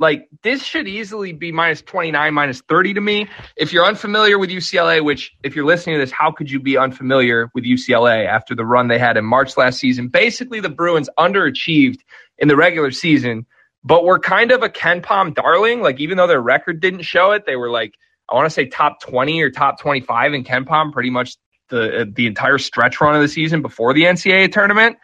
Like, 0.00 0.28
this 0.42 0.64
should 0.64 0.88
easily 0.88 1.34
be 1.34 1.52
minus 1.52 1.82
29, 1.82 2.32
minus 2.32 2.62
30 2.62 2.94
to 2.94 3.00
me. 3.02 3.28
If 3.56 3.70
you're 3.70 3.84
unfamiliar 3.84 4.38
with 4.38 4.48
UCLA, 4.48 5.04
which, 5.04 5.32
if 5.42 5.54
you're 5.54 5.66
listening 5.66 5.96
to 5.96 6.00
this, 6.00 6.10
how 6.10 6.32
could 6.32 6.50
you 6.50 6.58
be 6.58 6.78
unfamiliar 6.78 7.50
with 7.54 7.64
UCLA 7.64 8.26
after 8.26 8.54
the 8.54 8.64
run 8.64 8.88
they 8.88 8.98
had 8.98 9.18
in 9.18 9.26
March 9.26 9.58
last 9.58 9.78
season? 9.78 10.08
Basically, 10.08 10.58
the 10.58 10.70
Bruins 10.70 11.10
underachieved 11.18 11.98
in 12.38 12.48
the 12.48 12.56
regular 12.56 12.90
season, 12.90 13.44
but 13.84 14.04
were 14.04 14.18
kind 14.18 14.52
of 14.52 14.62
a 14.62 14.70
KenPom 14.70 15.34
darling. 15.34 15.82
Like, 15.82 16.00
even 16.00 16.16
though 16.16 16.26
their 16.26 16.40
record 16.40 16.80
didn't 16.80 17.02
show 17.02 17.32
it, 17.32 17.44
they 17.44 17.56
were 17.56 17.70
like, 17.70 17.94
I 18.30 18.34
want 18.34 18.46
to 18.46 18.50
say 18.50 18.66
top 18.66 19.02
20 19.02 19.42
or 19.42 19.50
top 19.50 19.80
25 19.80 20.32
in 20.32 20.44
KenPom 20.44 20.92
pretty 20.92 21.10
much 21.10 21.36
the 21.68 22.10
the 22.12 22.26
entire 22.26 22.58
stretch 22.58 23.00
run 23.00 23.14
of 23.14 23.20
the 23.20 23.28
season 23.28 23.60
before 23.62 23.92
the 23.92 24.04
NCAA 24.04 24.50
tournament. 24.52 24.96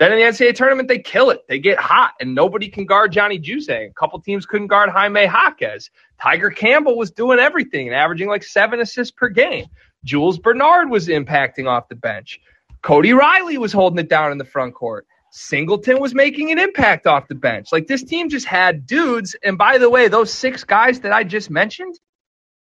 Then 0.00 0.12
in 0.12 0.18
the 0.18 0.24
NCAA 0.24 0.54
tournament, 0.54 0.88
they 0.88 0.98
kill 0.98 1.30
it. 1.30 1.46
They 1.46 1.58
get 1.58 1.78
hot, 1.78 2.14
and 2.20 2.34
nobody 2.34 2.68
can 2.68 2.86
guard 2.86 3.12
Johnny 3.12 3.38
Juzang. 3.38 3.90
A 3.90 3.92
couple 3.92 4.18
teams 4.20 4.46
couldn't 4.46 4.68
guard 4.68 4.88
Jaime 4.90 5.24
Jaquez. 5.24 5.90
Tiger 6.20 6.50
Campbell 6.50 6.96
was 6.96 7.10
doing 7.12 7.38
everything 7.38 7.86
and 7.86 7.94
averaging 7.94 8.28
like 8.28 8.42
seven 8.42 8.80
assists 8.80 9.12
per 9.12 9.28
game. 9.28 9.66
Jules 10.02 10.38
Bernard 10.38 10.90
was 10.90 11.08
impacting 11.08 11.68
off 11.68 11.88
the 11.88 11.94
bench. 11.94 12.40
Cody 12.82 13.12
Riley 13.12 13.58
was 13.58 13.72
holding 13.72 13.98
it 13.98 14.08
down 14.08 14.32
in 14.32 14.38
the 14.38 14.44
front 14.44 14.74
court. 14.74 15.06
Singleton 15.32 16.00
was 16.00 16.14
making 16.14 16.50
an 16.50 16.58
impact 16.58 17.06
off 17.06 17.28
the 17.28 17.34
bench. 17.34 17.68
Like 17.70 17.86
this 17.86 18.02
team 18.02 18.30
just 18.30 18.46
had 18.46 18.86
dudes. 18.86 19.36
And 19.44 19.56
by 19.56 19.78
the 19.78 19.90
way, 19.90 20.08
those 20.08 20.32
six 20.32 20.64
guys 20.64 21.00
that 21.00 21.12
I 21.12 21.22
just 21.22 21.50
mentioned, 21.50 22.00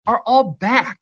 are 0.08 0.24
all 0.26 0.44
back. 0.52 1.00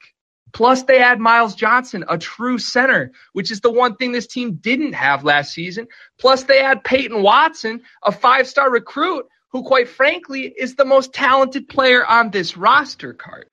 Plus, 0.56 0.84
they 0.84 1.00
add 1.00 1.20
Myles 1.20 1.54
Johnson, 1.54 2.06
a 2.08 2.18
true 2.18 2.58
center, 2.58 3.12
which 3.34 3.52
is 3.52 3.60
the 3.60 3.70
one 3.70 3.98
thing 3.98 4.14
this 4.14 4.26
team 4.26 4.54
didn't 4.56 4.94
have 4.94 5.26
last 5.26 5.54
season. 5.54 5.86
Plus, 6.18 6.44
they 6.44 6.62
add 6.62 6.86
Peyton 6.86 7.22
Watson, 7.22 7.82
a 8.02 8.14
five 8.14 8.48
star 8.48 8.72
recruit, 8.72 9.26
who, 9.50 9.64
quite 9.64 9.90
frankly, 9.90 10.44
is 10.44 10.76
the 10.76 10.86
most 10.86 11.14
talented 11.14 11.68
player 11.68 12.06
on 12.06 12.32
this 12.32 12.56
roster 12.56 13.14
card. 13.14 13.50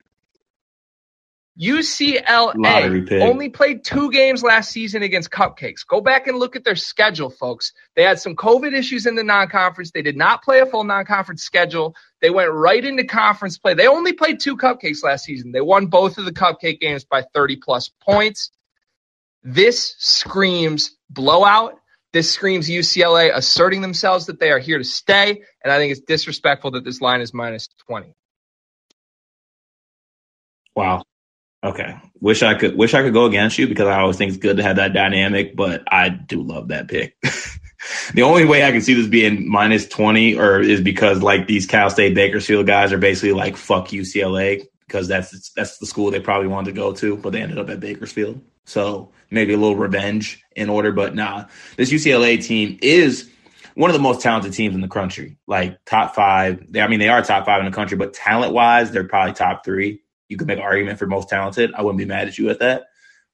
UCLA 1.59 3.21
only 3.21 3.49
played 3.49 3.83
two 3.83 4.09
games 4.11 4.41
last 4.41 4.71
season 4.71 5.03
against 5.03 5.29
Cupcakes. 5.29 5.85
Go 5.87 6.01
back 6.01 6.25
and 6.25 6.39
look 6.39 6.55
at 6.55 6.63
their 6.63 6.75
schedule, 6.75 7.29
folks. 7.29 7.73
They 7.95 8.01
had 8.01 8.19
some 8.19 8.35
COVID 8.35 8.73
issues 8.73 9.05
in 9.05 9.15
the 9.15 9.23
non 9.23 9.49
conference. 9.49 9.91
They 9.91 10.01
did 10.01 10.17
not 10.17 10.41
play 10.43 10.61
a 10.61 10.65
full 10.65 10.83
non 10.83 11.05
conference 11.05 11.43
schedule. 11.43 11.95
They 12.21 12.31
went 12.31 12.51
right 12.51 12.83
into 12.83 13.03
conference 13.03 13.59
play. 13.59 13.75
They 13.75 13.87
only 13.87 14.13
played 14.13 14.39
two 14.39 14.57
Cupcakes 14.57 15.03
last 15.03 15.25
season. 15.25 15.51
They 15.51 15.61
won 15.61 15.87
both 15.87 16.17
of 16.17 16.25
the 16.25 16.31
Cupcake 16.31 16.79
games 16.79 17.05
by 17.05 17.23
30 17.33 17.57
plus 17.57 17.91
points. 18.01 18.49
This 19.43 19.95
screams 19.99 20.97
blowout. 21.09 21.79
This 22.13 22.31
screams 22.31 22.69
UCLA 22.69 23.31
asserting 23.33 23.81
themselves 23.81 24.25
that 24.27 24.39
they 24.39 24.51
are 24.51 24.59
here 24.59 24.79
to 24.79 24.83
stay. 24.83 25.41
And 25.63 25.71
I 25.71 25.77
think 25.77 25.91
it's 25.91 26.01
disrespectful 26.01 26.71
that 26.71 26.83
this 26.83 27.01
line 27.01 27.21
is 27.21 27.33
minus 27.33 27.67
20. 27.87 28.15
Wow. 30.75 31.03
Okay. 31.63 31.95
Wish 32.19 32.43
I 32.43 32.55
could 32.55 32.75
wish 32.75 32.93
I 32.93 33.01
could 33.01 33.13
go 33.13 33.25
against 33.25 33.57
you 33.57 33.67
because 33.67 33.87
I 33.87 33.99
always 33.99 34.17
think 34.17 34.29
it's 34.29 34.37
good 34.37 34.57
to 34.57 34.63
have 34.63 34.75
that 34.75 34.93
dynamic, 34.93 35.55
but 35.55 35.83
I 35.87 36.09
do 36.09 36.41
love 36.41 36.67
that 36.69 36.89
pick. 36.89 37.15
the 38.13 38.23
only 38.23 38.43
way 38.45 38.65
I 38.65 38.71
can 38.71 38.81
see 38.81 38.93
this 38.93 39.07
being 39.07 39.49
minus 39.49 39.87
20 39.87 40.35
or 40.35 40.59
is 40.59 40.81
because 40.81 41.21
like 41.21 41.47
these 41.47 41.65
Cal 41.65 41.89
State 41.89 42.15
Bakersfield 42.15 42.67
guys 42.67 42.91
are 42.91 42.97
basically 42.97 43.31
like 43.31 43.55
fuck 43.55 43.89
UCLA 43.89 44.65
because 44.87 45.07
that's 45.07 45.51
that's 45.51 45.77
the 45.77 45.85
school 45.85 46.11
they 46.11 46.19
probably 46.19 46.47
wanted 46.47 46.71
to 46.71 46.75
go 46.75 46.93
to, 46.93 47.15
but 47.17 47.31
they 47.31 47.41
ended 47.41 47.57
up 47.57 47.69
at 47.69 47.79
Bakersfield. 47.79 48.41
So 48.65 49.11
maybe 49.31 49.53
a 49.53 49.57
little 49.57 49.77
revenge 49.77 50.43
in 50.55 50.69
order, 50.69 50.91
but 50.91 51.15
nah. 51.15 51.45
This 51.77 51.91
UCLA 51.91 52.43
team 52.43 52.77
is 52.81 53.29
one 53.75 53.89
of 53.89 53.93
the 53.93 54.01
most 54.01 54.21
talented 54.21 54.53
teams 54.53 54.75
in 54.75 54.81
the 54.81 54.87
country. 54.89 55.37
Like 55.47 55.83
top 55.85 56.13
five. 56.13 56.65
I 56.75 56.87
mean, 56.87 56.99
they 56.99 57.09
are 57.09 57.21
top 57.21 57.45
five 57.45 57.59
in 57.59 57.65
the 57.65 57.75
country, 57.75 57.97
but 57.97 58.13
talent 58.13 58.53
wise, 58.53 58.91
they're 58.91 59.07
probably 59.07 59.33
top 59.33 59.63
three 59.63 60.02
you 60.33 60.37
could 60.37 60.47
make 60.47 60.57
an 60.57 60.63
argument 60.63 60.97
for 60.97 61.05
most 61.05 61.29
talented. 61.29 61.71
I 61.75 61.83
wouldn't 61.83 61.99
be 61.99 62.05
mad 62.05 62.27
at 62.27 62.39
you 62.39 62.49
at 62.49 62.59
that. 62.59 62.85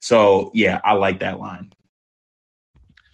So 0.02 0.52
yeah, 0.54 0.82
I 0.84 0.94
like 0.94 1.22
that 1.22 1.40
line. 1.40 1.74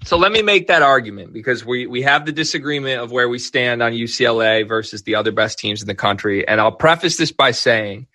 So 0.06 0.18
let 0.18 0.32
me 0.32 0.42
make 0.42 0.68
that 0.68 0.82
argument 0.82 1.34
because 1.34 1.64
we 1.64 1.86
we 1.86 2.02
have 2.02 2.26
the 2.26 2.32
disagreement 2.32 3.02
of 3.02 3.12
where 3.12 3.30
we 3.30 3.38
stand 3.38 3.84
on 3.84 3.92
UCLA 3.92 4.68
versus 4.68 5.04
the 5.04 5.16
other 5.16 5.32
best 5.32 5.60
teams 5.60 5.82
in 5.82 5.88
the 5.88 5.96
country. 5.96 6.48
And 6.48 6.60
I'll 6.60 6.72
preface 6.72 7.18
this 7.18 7.32
by 7.32 7.52
saying 7.52 8.08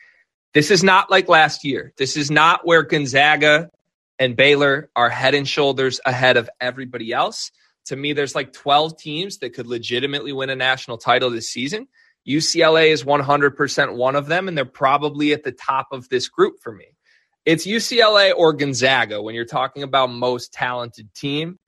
this 0.55 0.73
is 0.73 0.83
not 0.83 1.09
like 1.09 1.29
last 1.29 1.65
year. 1.65 1.93
This 1.97 2.17
is 2.17 2.31
not 2.31 2.67
where 2.67 2.83
Gonzaga 2.83 3.71
and 4.19 4.37
Baylor 4.37 4.91
are 4.97 5.09
head 5.09 5.35
and 5.35 5.47
shoulders 5.47 6.01
ahead 6.05 6.37
of 6.37 6.51
everybody 6.61 7.13
else. 7.13 7.53
To 7.87 7.97
me, 7.97 8.13
there's 8.13 8.35
like 8.35 8.53
12 8.53 8.99
teams 8.99 9.39
that 9.39 9.55
could 9.55 9.67
legitimately 9.67 10.33
win 10.33 10.51
a 10.51 10.57
national 10.57 10.99
title 10.99 11.31
this 11.31 11.51
season. 11.51 11.89
UCLA 12.29 12.89
is 12.89 13.05
100% 13.05 13.97
one 13.97 14.17
of 14.17 14.27
them, 14.27 14.49
and 14.49 14.57
they're 14.57 14.65
probably 14.65 15.33
at 15.33 15.43
the 15.43 15.53
top 15.53 15.89
of 15.93 16.09
this 16.09 16.29
group 16.29 16.61
for 16.63 16.73
me. 16.73 16.87
It's 17.47 17.67
UCLA 17.67 18.33
or 18.37 18.53
Gonzaga 18.53 19.23
when 19.23 19.35
you're 19.35 19.45
talking 19.45 19.83
about 19.83 20.11
most 20.11 20.53
talented 20.53 21.13
team. 21.15 21.59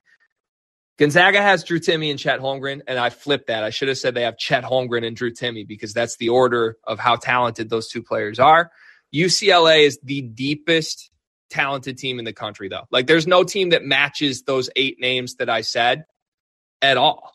Gonzaga 0.99 1.41
has 1.41 1.65
Drew 1.65 1.81
Timme 1.81 2.11
and 2.11 2.19
Chet 2.19 2.41
Holmgren, 2.41 2.83
and 2.87 2.99
I 2.99 3.11
flipped 3.11 3.47
that. 3.47 3.65
I 3.65 3.71
should 3.71 3.89
have 3.89 3.99
said 3.99 4.15
they 4.15 4.23
have 4.23 4.37
Chet 4.37 4.63
Holmgren 4.63 5.07
and 5.07 5.17
Drew 5.17 5.33
Timme 5.33 5.67
because 5.67 5.95
that's 5.95 6.17
the 6.19 6.29
order 6.29 6.77
of 6.85 6.99
how 6.99 7.17
talented 7.17 7.71
those 7.71 7.89
two 7.89 8.03
players 8.03 8.39
are. 8.39 8.71
UCLA 9.15 9.87
is 9.87 9.99
the 10.03 10.21
deepest 10.21 11.11
talented 11.51 11.99
team 11.99 12.19
in 12.19 12.25
the 12.25 12.33
country, 12.33 12.69
though. 12.69 12.87
Like, 12.91 13.07
there's 13.07 13.27
no 13.27 13.43
team 13.43 13.71
that 13.71 13.85
matches 13.85 14.43
those 14.43 14.71
eight 14.77 15.01
names 15.01 15.37
that 15.37 15.49
I 15.49 15.63
said 15.63 16.05
at 16.83 16.99
all 16.99 17.33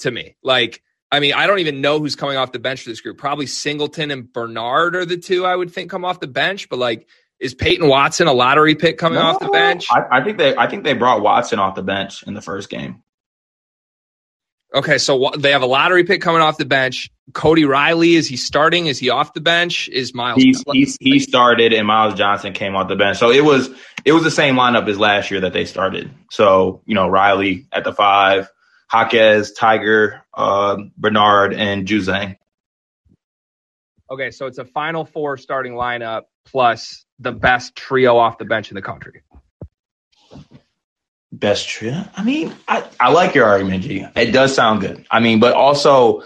to 0.00 0.10
me. 0.10 0.36
Like, 0.42 0.82
I 1.12 1.20
mean, 1.20 1.34
I 1.34 1.46
don't 1.46 1.58
even 1.58 1.82
know 1.82 1.98
who's 1.98 2.16
coming 2.16 2.38
off 2.38 2.52
the 2.52 2.58
bench 2.58 2.82
for 2.82 2.88
this 2.88 3.02
group. 3.02 3.18
Probably 3.18 3.46
Singleton 3.46 4.10
and 4.10 4.32
Bernard 4.32 4.96
are 4.96 5.04
the 5.04 5.18
two 5.18 5.44
I 5.44 5.54
would 5.54 5.70
think 5.70 5.90
come 5.90 6.06
off 6.06 6.20
the 6.20 6.26
bench. 6.26 6.70
But 6.70 6.78
like, 6.78 7.06
is 7.38 7.54
Peyton 7.54 7.86
Watson 7.86 8.28
a 8.28 8.32
lottery 8.32 8.74
pick 8.74 8.96
coming 8.96 9.18
no, 9.18 9.26
off 9.26 9.38
the 9.38 9.48
bench? 9.48 9.86
I, 9.90 10.20
I, 10.20 10.24
think 10.24 10.38
they 10.38 10.56
I 10.56 10.66
think 10.68 10.84
they 10.84 10.94
brought 10.94 11.20
Watson 11.20 11.58
off 11.58 11.74
the 11.74 11.82
bench 11.82 12.22
in 12.26 12.32
the 12.32 12.40
first 12.40 12.70
game. 12.70 13.02
Okay, 14.74 14.96
so 14.96 15.30
they 15.36 15.50
have 15.50 15.60
a 15.60 15.66
lottery 15.66 16.02
pick 16.02 16.22
coming 16.22 16.40
off 16.40 16.56
the 16.56 16.64
bench. 16.64 17.10
Cody 17.34 17.66
Riley 17.66 18.14
is 18.14 18.26
he 18.26 18.36
starting? 18.36 18.86
Is 18.86 18.98
he 18.98 19.10
off 19.10 19.34
the 19.34 19.40
bench? 19.42 19.90
Is 19.90 20.14
Myles? 20.14 20.42
He's, 20.42 20.64
he's, 20.72 20.96
he 20.98 21.18
started 21.18 21.74
and 21.74 21.86
Myles 21.86 22.14
Johnson 22.14 22.54
came 22.54 22.74
off 22.74 22.88
the 22.88 22.96
bench. 22.96 23.18
So 23.18 23.30
it 23.30 23.44
was 23.44 23.68
it 24.06 24.12
was 24.12 24.22
the 24.22 24.30
same 24.30 24.54
lineup 24.54 24.88
as 24.88 24.98
last 24.98 25.30
year 25.30 25.40
that 25.40 25.52
they 25.52 25.66
started. 25.66 26.10
So 26.30 26.80
you 26.86 26.94
know 26.94 27.06
Riley 27.06 27.66
at 27.70 27.84
the 27.84 27.92
five, 27.92 28.50
Jaquez, 28.92 29.52
Tiger, 29.52 30.24
uh, 30.34 30.76
Bernard, 30.96 31.54
and 31.54 31.86
Juzang. 31.86 32.36
Okay, 34.10 34.30
so 34.30 34.46
it's 34.46 34.58
a 34.58 34.64
Final 34.64 35.04
Four 35.04 35.38
starting 35.38 35.72
lineup 35.72 36.22
plus 36.44 37.04
the 37.18 37.32
best 37.32 37.74
trio 37.74 38.18
off 38.18 38.38
the 38.38 38.44
bench 38.44 38.70
in 38.70 38.74
the 38.74 38.82
country. 38.82 39.22
Best 41.30 41.66
trio. 41.66 42.04
I 42.14 42.22
mean, 42.22 42.54
I, 42.68 42.86
I 43.00 43.10
like 43.10 43.34
your 43.34 43.46
argument, 43.46 43.84
G. 43.84 44.06
It 44.14 44.32
does 44.32 44.54
sound 44.54 44.82
good. 44.82 45.06
I 45.10 45.20
mean, 45.20 45.40
but 45.40 45.54
also, 45.54 46.24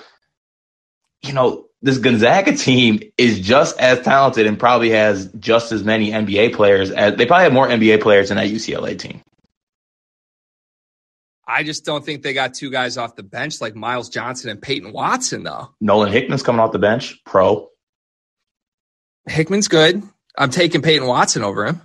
you 1.23 1.33
know, 1.33 1.67
this 1.83 1.99
Gonzaga 1.99 2.57
team 2.57 3.01
is 3.17 3.39
just 3.39 3.79
as 3.79 4.01
talented 4.01 4.47
and 4.47 4.59
probably 4.59 4.91
has 4.91 5.31
just 5.39 5.71
as 5.71 5.85
many 5.85 6.11
NBA 6.11 6.55
players 6.55 6.91
as 6.91 7.15
they 7.15 7.27
probably 7.27 7.45
have 7.45 7.53
more 7.53 7.69
NBA 7.69 8.01
players 8.01 8.31
than 8.31 8.39
that 8.39 8.49
UCLA 8.49 8.99
team. 8.99 9.23
I 11.47 11.63
just 11.63 11.85
don't 11.85 12.05
think 12.05 12.23
they 12.23 12.35
got 12.35 12.55
two 12.55 12.71
guys 12.71 12.99
off 12.99 13.15
the 13.15 13.23
bench 13.23 13.61
like 13.61 13.77
Myles 13.77 14.09
Johnson 14.09 14.51
and 14.51 14.61
Peyton 14.61 14.93
Watson, 14.93 15.45
though. 15.45 15.71
Nolan 15.81 16.13
Hickman's 16.13 16.43
coming 16.43 16.61
off 16.61 16.73
the 16.73 16.79
bench, 16.79 17.23
pro. 17.25 17.69
Hickman's 19.29 19.69
good. 19.69 20.03
I'm 20.37 20.51
taking 20.51 20.83
Peyton 20.83 21.07
Watson 21.07 21.43
over 21.43 21.67
him. 21.67 21.83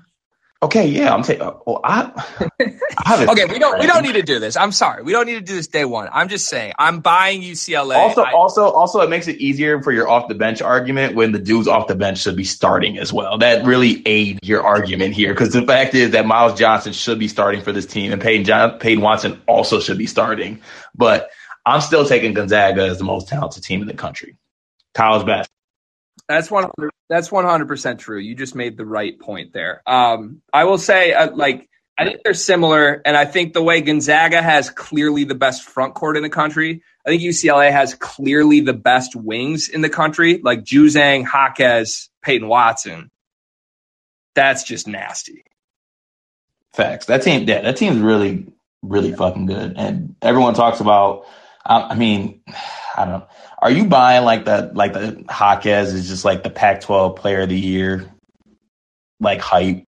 Okay, 0.63 0.85
yeah, 0.85 1.11
I'm 1.11 1.23
taking. 1.23 1.41
Uh, 1.41 1.53
well, 1.65 1.81
I, 1.83 2.11
I 2.99 3.25
okay, 3.31 3.45
we 3.45 3.57
don't 3.57 3.79
we 3.79 3.87
don't 3.87 4.03
need 4.03 4.13
to 4.13 4.21
do 4.21 4.37
this. 4.37 4.55
I'm 4.55 4.71
sorry, 4.71 5.01
we 5.01 5.11
don't 5.11 5.25
need 5.25 5.33
to 5.33 5.41
do 5.41 5.55
this 5.55 5.65
day 5.65 5.85
one. 5.85 6.07
I'm 6.13 6.29
just 6.29 6.47
saying, 6.47 6.73
I'm 6.77 6.99
buying 6.99 7.41
UCLA. 7.41 7.95
Also, 7.95 8.21
I, 8.21 8.31
also, 8.33 8.69
also, 8.69 9.01
it 9.01 9.09
makes 9.09 9.27
it 9.27 9.37
easier 9.37 9.81
for 9.81 9.91
your 9.91 10.07
off 10.07 10.27
the 10.27 10.35
bench 10.35 10.61
argument 10.61 11.15
when 11.15 11.31
the 11.31 11.39
dudes 11.39 11.67
off 11.67 11.87
the 11.87 11.95
bench 11.95 12.19
should 12.19 12.35
be 12.35 12.43
starting 12.43 12.99
as 12.99 13.11
well. 13.11 13.39
That 13.39 13.65
really 13.65 14.03
aids 14.05 14.39
your 14.43 14.61
argument 14.61 15.15
here 15.15 15.33
because 15.33 15.51
the 15.51 15.63
fact 15.63 15.95
is 15.95 16.11
that 16.11 16.27
Myles 16.27 16.59
Johnson 16.59 16.93
should 16.93 17.17
be 17.17 17.27
starting 17.27 17.63
for 17.63 17.71
this 17.71 17.87
team, 17.87 18.11
and 18.11 18.21
Peyton 18.21 18.45
John, 18.45 18.77
Peyton 18.77 19.03
Watson 19.03 19.41
also 19.47 19.79
should 19.79 19.97
be 19.97 20.05
starting. 20.05 20.61
But 20.93 21.31
I'm 21.65 21.81
still 21.81 22.05
taking 22.05 22.35
Gonzaga 22.35 22.83
as 22.83 22.99
the 22.99 23.03
most 23.03 23.27
talented 23.27 23.63
team 23.63 23.81
in 23.81 23.87
the 23.87 23.95
country, 23.95 24.37
college 24.93 25.25
basketball. 25.25 25.50
That's 26.31 26.51
one. 26.51 26.69
That's 27.09 27.31
one 27.31 27.45
hundred 27.45 27.67
percent 27.67 27.99
true. 27.99 28.19
You 28.19 28.35
just 28.35 28.55
made 28.55 28.77
the 28.77 28.85
right 28.85 29.19
point 29.19 29.53
there. 29.53 29.81
Um, 29.85 30.41
I 30.53 30.63
will 30.63 30.77
say, 30.77 31.13
uh, 31.13 31.31
like, 31.35 31.67
I 31.97 32.05
think 32.05 32.21
they're 32.23 32.33
similar, 32.33 33.01
and 33.05 33.17
I 33.17 33.25
think 33.25 33.53
the 33.53 33.61
way 33.61 33.81
Gonzaga 33.81 34.41
has 34.41 34.69
clearly 34.69 35.23
the 35.23 35.35
best 35.35 35.63
front 35.63 35.93
court 35.93 36.17
in 36.17 36.23
the 36.23 36.29
country, 36.29 36.83
I 37.05 37.09
think 37.09 37.21
UCLA 37.21 37.71
has 37.71 37.93
clearly 37.95 38.61
the 38.61 38.73
best 38.73 39.15
wings 39.15 39.69
in 39.69 39.81
the 39.81 39.89
country, 39.89 40.39
like 40.41 40.63
Juzang, 40.63 41.25
Jaquez, 41.25 42.09
Peyton 42.23 42.47
Watson. 42.47 43.11
That's 44.33 44.63
just 44.63 44.87
nasty. 44.87 45.43
Facts. 46.73 47.07
That 47.07 47.23
team, 47.23 47.47
yeah, 47.47 47.61
that 47.61 47.75
team's 47.75 47.99
really, 47.99 48.47
really 48.81 49.13
fucking 49.13 49.45
good, 49.45 49.73
and 49.75 50.15
everyone 50.21 50.53
talks 50.53 50.79
about. 50.79 51.25
I 51.63 51.93
mean, 51.93 52.41
I 52.95 53.05
don't. 53.05 53.13
know 53.19 53.27
are 53.61 53.71
you 53.71 53.85
buying 53.85 54.25
like 54.25 54.45
the 54.45 54.71
like 54.73 54.93
the 54.93 55.23
Jaquez 55.29 55.93
is 55.93 56.07
just 56.07 56.25
like 56.25 56.43
the 56.43 56.49
Pac-12 56.49 57.15
Player 57.15 57.41
of 57.41 57.49
the 57.49 57.59
Year, 57.59 58.11
like 59.19 59.39
hype? 59.39 59.85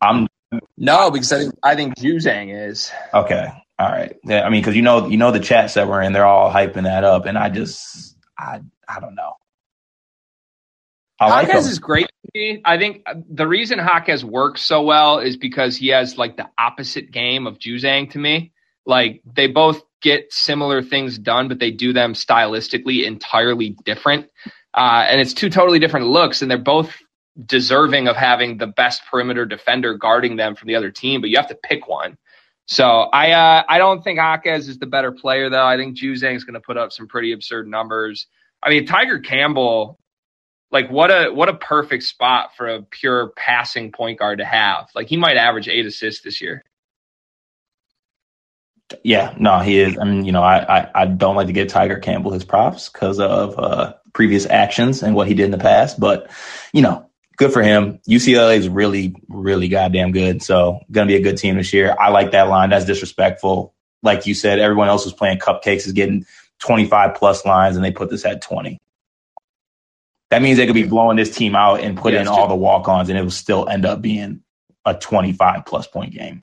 I'm 0.00 0.28
no 0.76 1.10
because 1.10 1.32
I 1.32 1.38
think 1.38 1.54
I 1.62 1.74
think 1.74 1.96
Juzang 1.96 2.68
is 2.68 2.92
okay. 3.12 3.48
All 3.78 3.90
right, 3.90 4.16
yeah, 4.24 4.42
I 4.42 4.50
mean 4.50 4.60
because 4.60 4.76
you 4.76 4.82
know 4.82 5.08
you 5.08 5.16
know 5.16 5.30
the 5.30 5.40
chats 5.40 5.74
that 5.74 5.88
we're 5.88 6.02
in, 6.02 6.12
they're 6.12 6.26
all 6.26 6.52
hyping 6.52 6.84
that 6.84 7.04
up, 7.04 7.24
and 7.24 7.38
I 7.38 7.48
just 7.48 8.16
I 8.38 8.60
I 8.86 9.00
don't 9.00 9.14
know. 9.14 9.32
I 11.18 11.42
Jaquez 11.42 11.66
is 11.66 11.78
great. 11.78 12.08
I 12.64 12.76
think 12.76 13.04
the 13.30 13.46
reason 13.46 13.78
Jaquez 13.78 14.24
works 14.24 14.60
so 14.60 14.82
well 14.82 15.20
is 15.20 15.36
because 15.36 15.76
he 15.76 15.88
has 15.88 16.18
like 16.18 16.36
the 16.36 16.48
opposite 16.58 17.10
game 17.10 17.46
of 17.46 17.58
Juzang 17.58 18.10
to 18.10 18.18
me. 18.18 18.52
Like 18.84 19.22
they 19.24 19.46
both 19.46 19.82
get 20.04 20.32
similar 20.32 20.82
things 20.82 21.18
done, 21.18 21.48
but 21.48 21.58
they 21.58 21.70
do 21.70 21.92
them 21.92 22.12
stylistically 22.12 23.04
entirely 23.04 23.70
different. 23.84 24.28
Uh, 24.74 25.04
and 25.08 25.20
it's 25.20 25.32
two 25.32 25.48
totally 25.48 25.78
different 25.78 26.06
looks, 26.06 26.42
and 26.42 26.50
they're 26.50 26.58
both 26.58 26.94
deserving 27.46 28.06
of 28.06 28.14
having 28.14 28.58
the 28.58 28.66
best 28.66 29.02
perimeter 29.10 29.46
defender 29.46 29.94
guarding 29.94 30.36
them 30.36 30.54
from 30.54 30.68
the 30.68 30.76
other 30.76 30.90
team, 30.90 31.20
but 31.20 31.30
you 31.30 31.36
have 31.36 31.48
to 31.48 31.56
pick 31.56 31.88
one. 31.88 32.18
So 32.66 32.84
I 32.84 33.32
uh, 33.32 33.62
I 33.68 33.78
don't 33.78 34.02
think 34.04 34.18
Jaquez 34.18 34.68
is 34.68 34.78
the 34.78 34.86
better 34.86 35.10
player 35.10 35.50
though. 35.50 35.66
I 35.66 35.76
think 35.76 35.98
Juzang 35.98 36.36
is 36.36 36.44
going 36.44 36.54
to 36.54 36.60
put 36.60 36.76
up 36.76 36.92
some 36.92 37.08
pretty 37.08 37.32
absurd 37.32 37.66
numbers. 37.66 38.26
I 38.62 38.70
mean, 38.70 38.86
Tiger 38.86 39.18
Campbell, 39.18 39.98
like 40.70 40.90
what 40.90 41.10
a 41.10 41.30
what 41.30 41.48
a 41.48 41.54
perfect 41.54 42.04
spot 42.04 42.50
for 42.56 42.66
a 42.66 42.82
pure 42.82 43.32
passing 43.36 43.92
point 43.92 44.18
guard 44.18 44.38
to 44.38 44.44
have. 44.44 44.88
Like 44.94 45.08
he 45.08 45.16
might 45.16 45.36
average 45.36 45.68
eight 45.68 45.86
assists 45.86 46.22
this 46.22 46.40
year. 46.40 46.64
Yeah, 49.02 49.34
no, 49.38 49.60
he 49.60 49.80
is. 49.80 49.98
I 49.98 50.04
mean, 50.04 50.24
you 50.24 50.32
know, 50.32 50.42
I, 50.42 50.80
I, 50.80 50.90
I 50.94 51.06
don't 51.06 51.36
like 51.36 51.46
to 51.48 51.52
give 51.52 51.68
Tiger 51.68 51.98
Campbell 51.98 52.32
his 52.32 52.44
props 52.44 52.88
because 52.88 53.18
of 53.18 53.58
uh, 53.58 53.94
previous 54.12 54.46
actions 54.46 55.02
and 55.02 55.14
what 55.14 55.28
he 55.28 55.34
did 55.34 55.46
in 55.46 55.50
the 55.50 55.58
past, 55.58 55.98
but 55.98 56.30
you 56.72 56.82
know, 56.82 57.08
good 57.36 57.52
for 57.52 57.62
him. 57.62 58.00
UCLA 58.08 58.56
is 58.56 58.68
really, 58.68 59.14
really 59.28 59.68
goddamn 59.68 60.12
good. 60.12 60.42
So 60.42 60.80
gonna 60.90 61.06
be 61.06 61.16
a 61.16 61.22
good 61.22 61.36
team 61.36 61.56
this 61.56 61.72
year. 61.72 61.96
I 61.98 62.10
like 62.10 62.32
that 62.32 62.48
line. 62.48 62.70
That's 62.70 62.84
disrespectful. 62.84 63.74
Like 64.02 64.26
you 64.26 64.34
said, 64.34 64.58
everyone 64.58 64.88
else 64.88 65.04
was 65.04 65.14
playing 65.14 65.38
cupcakes 65.38 65.86
is 65.86 65.92
getting 65.92 66.26
25 66.60 67.14
plus 67.14 67.44
lines 67.44 67.76
and 67.76 67.84
they 67.84 67.90
put 67.90 68.10
this 68.10 68.24
at 68.24 68.42
20. 68.42 68.80
That 70.30 70.42
means 70.42 70.58
they 70.58 70.66
could 70.66 70.74
be 70.74 70.86
blowing 70.86 71.16
this 71.16 71.34
team 71.34 71.54
out 71.54 71.80
and 71.80 71.96
put 71.96 72.12
yeah, 72.12 72.22
in 72.22 72.28
all 72.28 72.48
the 72.48 72.56
walk 72.56 72.88
ons 72.88 73.08
and 73.08 73.18
it 73.18 73.22
will 73.22 73.30
still 73.30 73.68
end 73.68 73.84
up 73.84 74.02
being 74.02 74.42
a 74.84 74.94
25 74.94 75.64
plus 75.64 75.86
point 75.86 76.12
game. 76.12 76.42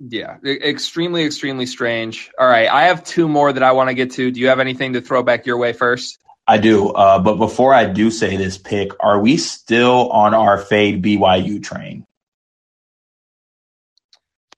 Yeah, 0.00 0.36
extremely, 0.44 1.24
extremely 1.24 1.66
strange. 1.66 2.30
All 2.38 2.46
right, 2.46 2.68
I 2.68 2.84
have 2.84 3.02
two 3.02 3.28
more 3.28 3.52
that 3.52 3.62
I 3.62 3.72
want 3.72 3.88
to 3.88 3.94
get 3.94 4.12
to. 4.12 4.30
Do 4.30 4.38
you 4.38 4.48
have 4.48 4.60
anything 4.60 4.92
to 4.92 5.00
throw 5.00 5.22
back 5.22 5.44
your 5.44 5.58
way 5.58 5.72
first? 5.72 6.18
I 6.46 6.58
do. 6.58 6.90
Uh, 6.90 7.18
but 7.18 7.34
before 7.34 7.74
I 7.74 7.84
do 7.84 8.10
say 8.10 8.36
this 8.36 8.56
pick, 8.56 8.92
are 9.00 9.20
we 9.20 9.36
still 9.36 10.08
on 10.10 10.34
our 10.34 10.56
fade 10.56 11.02
BYU 11.02 11.62
train? 11.62 12.06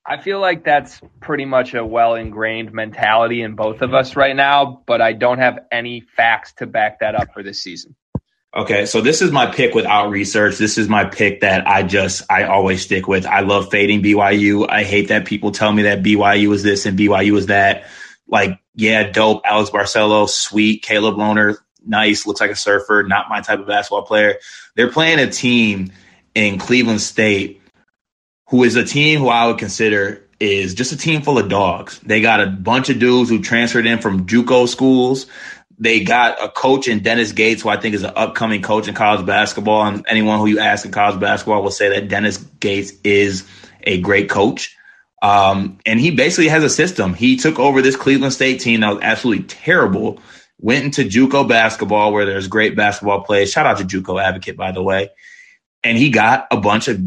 I 0.07 0.21
feel 0.21 0.41
like 0.41 0.65
that's 0.65 1.01
pretty 1.21 1.45
much 1.45 1.73
a 1.75 1.85
well 1.85 2.17
ingrained 2.17 2.73
mentality 2.73 3.43
in 3.43 3.55
both 3.55 3.81
of 3.81 3.95
us 3.95 4.17
right 4.17 4.35
now, 4.37 4.83
but 4.87 5.01
I 5.01 5.13
don't 5.13 5.39
have 5.39 5.61
any 5.71 6.01
facts 6.01 6.53
to 6.55 6.67
back 6.67 7.01
that 7.01 7.15
up 7.15 7.33
for 7.33 7.43
this 7.43 7.63
season. 7.63 7.95
Okay, 8.55 8.85
so 8.85 9.01
this 9.01 9.23
is 9.23 9.31
my 9.31 9.47
pick 9.47 9.75
without 9.75 10.11
research. 10.11 10.59
This 10.59 10.77
is 10.77 10.89
my 10.89 11.05
pick 11.05 11.43
that 11.43 11.69
I 11.69 11.85
just 11.85 12.25
I 12.29 12.45
always 12.45 12.83
stick 12.83 13.07
with. 13.07 13.25
I 13.25 13.41
love 13.41 13.71
fading 13.71 14.03
BYU. 14.03 14.69
I 14.69 14.83
hate 14.83 15.09
that 15.09 15.25
people 15.25 15.53
tell 15.53 15.73
me 15.73 15.83
that 15.83 16.03
BYU 16.03 16.53
is 16.53 16.65
this 16.65 16.85
and 16.85 16.99
BYU 16.99 17.37
is 17.37 17.47
that. 17.47 17.87
Like, 18.27 18.59
yeah, 18.75 19.09
dope. 19.11 19.43
Alex 19.45 19.71
Barcelo, 19.71 20.29
sweet. 20.29 20.83
Caleb 20.83 21.15
Lohner, 21.15 21.59
nice. 21.87 22.27
Looks 22.27 22.41
like 22.41 22.51
a 22.51 22.57
surfer. 22.57 23.05
Not 23.07 23.29
my 23.29 23.41
type 23.41 23.61
of 23.61 23.69
basketball 23.69 24.03
player. 24.03 24.39
They're 24.75 24.91
playing 24.91 25.21
a 25.21 25.31
team 25.31 25.93
in 26.35 26.59
Cleveland 26.59 27.01
State 27.01 27.61
who 28.49 28.65
is 28.65 28.75
a 28.75 28.85
team 28.85 29.21
who 29.21 29.29
I 29.29 29.47
would 29.47 29.59
consider 29.59 30.27
is 30.41 30.75
just 30.75 30.91
a 30.91 30.97
team 30.97 31.23
full 31.23 31.39
of 31.39 31.49
dogs. 31.49 32.01
They 32.01 32.21
got 32.21 32.41
a 32.41 32.47
bunch 32.47 32.89
of 32.89 32.99
dudes 32.99 33.31
who 33.31 33.41
transferred 33.41 33.87
in 33.87 33.99
from 33.99 34.27
JUCO 34.27 34.69
schools 34.69 35.27
they 35.81 36.05
got 36.05 36.43
a 36.45 36.49
coach 36.51 36.89
in 36.89 37.01
Dennis 37.01 37.33
Gates, 37.33 37.63
who 37.63 37.71
I 37.71 37.79
think 37.79 37.95
is 37.95 38.03
an 38.03 38.13
upcoming 38.15 38.61
coach 38.61 38.87
in 38.87 38.95
college 38.95 39.25
basketball. 39.25 39.87
And 39.87 40.05
anyone 40.07 40.39
who 40.39 40.47
you 40.47 40.59
ask 40.59 40.85
in 40.85 40.93
college 40.93 41.19
basketball 41.19 41.63
will 41.63 41.71
say 41.71 41.89
that 41.89 42.09
Dennis 42.09 42.37
Gates 42.37 42.93
is 43.03 43.49
a 43.83 43.99
great 44.03 44.29
coach. 44.29 44.77
Um, 45.23 45.79
and 45.87 45.99
he 45.99 46.11
basically 46.11 46.49
has 46.49 46.63
a 46.63 46.69
system. 46.69 47.15
He 47.15 47.37
took 47.37 47.59
over 47.59 47.81
this 47.81 47.97
Cleveland 47.97 48.35
State 48.35 48.61
team 48.61 48.81
that 48.81 48.95
was 48.95 49.03
absolutely 49.03 49.45
terrible, 49.45 50.21
went 50.59 50.85
into 50.85 51.05
JUCO 51.05 51.49
basketball 51.49 52.13
where 52.13 52.27
there's 52.27 52.47
great 52.47 52.77
basketball 52.77 53.23
players. 53.23 53.51
Shout 53.51 53.65
out 53.65 53.79
to 53.79 53.85
JUCO 53.85 54.23
Advocate, 54.23 54.59
by 54.59 54.73
the 54.73 54.83
way. 54.83 55.11
And 55.83 55.97
he 55.97 56.11
got 56.11 56.47
a 56.51 56.59
bunch 56.59 56.89
of 56.89 57.01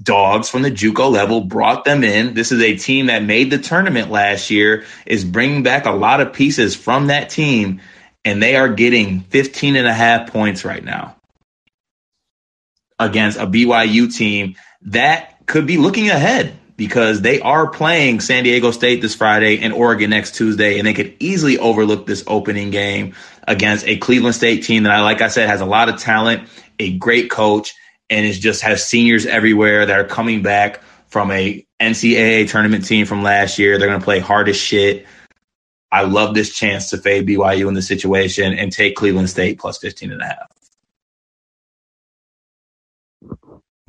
dogs 0.00 0.48
from 0.48 0.62
the 0.62 0.70
JUCO 0.70 1.10
level, 1.10 1.42
brought 1.42 1.84
them 1.84 2.04
in. 2.04 2.34
This 2.34 2.52
is 2.52 2.62
a 2.62 2.76
team 2.76 3.06
that 3.06 3.24
made 3.24 3.50
the 3.50 3.58
tournament 3.58 4.10
last 4.10 4.50
year, 4.50 4.84
is 5.04 5.24
bringing 5.24 5.64
back 5.64 5.86
a 5.86 5.90
lot 5.90 6.20
of 6.20 6.32
pieces 6.32 6.76
from 6.76 7.08
that 7.08 7.28
team 7.30 7.80
and 8.24 8.42
they 8.42 8.56
are 8.56 8.68
getting 8.68 9.20
15 9.20 9.76
and 9.76 9.86
a 9.86 9.92
half 9.92 10.30
points 10.32 10.64
right 10.64 10.84
now 10.84 11.16
against 12.98 13.38
a 13.38 13.46
BYU 13.46 14.14
team 14.14 14.56
that 14.82 15.46
could 15.46 15.66
be 15.66 15.78
looking 15.78 16.10
ahead 16.10 16.54
because 16.76 17.20
they 17.20 17.40
are 17.40 17.66
playing 17.70 18.20
San 18.20 18.44
Diego 18.44 18.70
State 18.70 19.02
this 19.02 19.14
Friday 19.14 19.58
and 19.58 19.74
Oregon 19.74 20.08
next 20.08 20.34
Tuesday, 20.34 20.78
and 20.78 20.86
they 20.86 20.94
could 20.94 21.14
easily 21.18 21.58
overlook 21.58 22.06
this 22.06 22.24
opening 22.26 22.70
game 22.70 23.14
against 23.46 23.86
a 23.86 23.98
Cleveland 23.98 24.34
State 24.34 24.64
team 24.64 24.84
that, 24.84 24.92
I 24.92 25.02
like 25.02 25.20
I 25.20 25.28
said, 25.28 25.48
has 25.48 25.60
a 25.60 25.66
lot 25.66 25.90
of 25.90 25.98
talent, 25.98 26.48
a 26.78 26.96
great 26.96 27.30
coach, 27.30 27.74
and 28.08 28.24
it 28.24 28.32
just 28.32 28.62
has 28.62 28.86
seniors 28.86 29.26
everywhere 29.26 29.84
that 29.84 30.00
are 30.00 30.04
coming 30.04 30.42
back 30.42 30.80
from 31.08 31.30
a 31.30 31.66
NCAA 31.80 32.48
tournament 32.48 32.86
team 32.86 33.04
from 33.04 33.22
last 33.22 33.58
year. 33.58 33.78
They're 33.78 33.88
going 33.88 34.00
to 34.00 34.04
play 34.04 34.20
hard 34.20 34.48
as 34.48 34.56
shit. 34.56 35.06
I 35.92 36.02
love 36.02 36.34
this 36.34 36.54
chance 36.54 36.90
to 36.90 36.98
fade 36.98 37.26
BYU 37.26 37.66
in 37.68 37.74
the 37.74 37.82
situation 37.82 38.52
and 38.54 38.72
take 38.72 38.94
Cleveland 38.96 39.30
State 39.30 39.58
plus 39.58 39.78
15 39.78 40.12
and 40.12 40.22
a 40.22 40.26
half. 40.26 40.50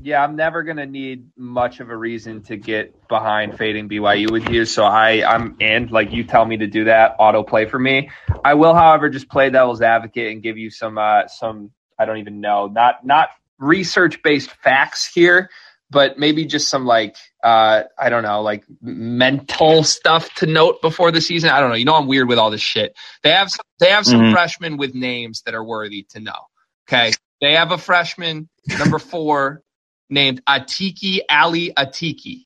Yeah, 0.04 0.24
I'm 0.24 0.36
never 0.36 0.64
gonna 0.64 0.88
need 0.88 1.30
much 1.38 1.80
of 1.80 1.92
a 1.92 1.96
reason 1.96 2.42
to 2.44 2.58
get 2.58 3.08
behind 3.08 3.56
fading 3.56 3.88
BYU 3.88 4.32
with 4.32 4.50
you, 4.50 4.66
so 4.66 4.84
I 4.84 5.24
I'm 5.24 5.56
in. 5.60 5.90
Like 5.90 6.12
you 6.12 6.24
tell 6.24 6.44
me 6.44 6.58
to 6.58 6.66
do 6.66 6.86
that, 6.86 7.18
auto 7.20 7.44
play 7.44 7.66
for 7.68 7.78
me. 7.78 8.10
I 8.44 8.56
will, 8.56 8.74
however, 8.74 9.10
just 9.10 9.30
play 9.30 9.52
devil's 9.52 9.84
advocate 9.84 10.32
and 10.32 10.42
give 10.42 10.58
you 10.58 10.72
some 10.72 10.98
uh 10.98 11.28
some 11.28 11.70
I 12.00 12.06
don't 12.06 12.18
even 12.18 12.42
know 12.42 12.66
not 12.66 13.06
not 13.06 13.30
research 13.60 14.24
based 14.24 14.50
facts 14.50 15.06
here, 15.06 15.52
but 15.92 16.18
maybe 16.18 16.46
just 16.46 16.70
some 16.70 16.86
like 16.86 17.16
uh, 17.44 17.84
I 18.00 18.10
don't 18.10 18.24
know, 18.24 18.42
like 18.42 18.64
mental 18.82 19.84
stuff 19.84 20.34
to 20.36 20.46
note 20.46 20.82
before 20.82 21.12
the 21.12 21.22
season. 21.22 21.50
I 21.50 21.60
don't 21.60 21.70
know. 21.70 21.76
You 21.76 21.86
know, 21.86 21.96
I'm 21.96 22.08
weird 22.08 22.28
with 22.28 22.40
all 22.40 22.50
this 22.50 22.62
shit. 22.62 22.96
They 23.24 23.32
have 23.32 23.52
some, 23.52 23.66
they 23.80 23.90
have 23.90 24.06
some 24.06 24.22
mm-hmm. 24.22 24.34
freshmen 24.34 24.78
with 24.78 24.96
names 24.96 25.42
that 25.46 25.54
are 25.54 25.64
worthy 25.64 26.08
to 26.12 26.20
know. 26.20 26.48
Okay, 26.88 27.12
they 27.42 27.56
have 27.56 27.72
a 27.72 27.78
freshman 27.78 28.50
number 28.80 29.00
four 29.00 29.62
named 30.10 30.44
Atiki 30.46 31.20
Ali 31.30 31.74
Atiki. 31.74 32.46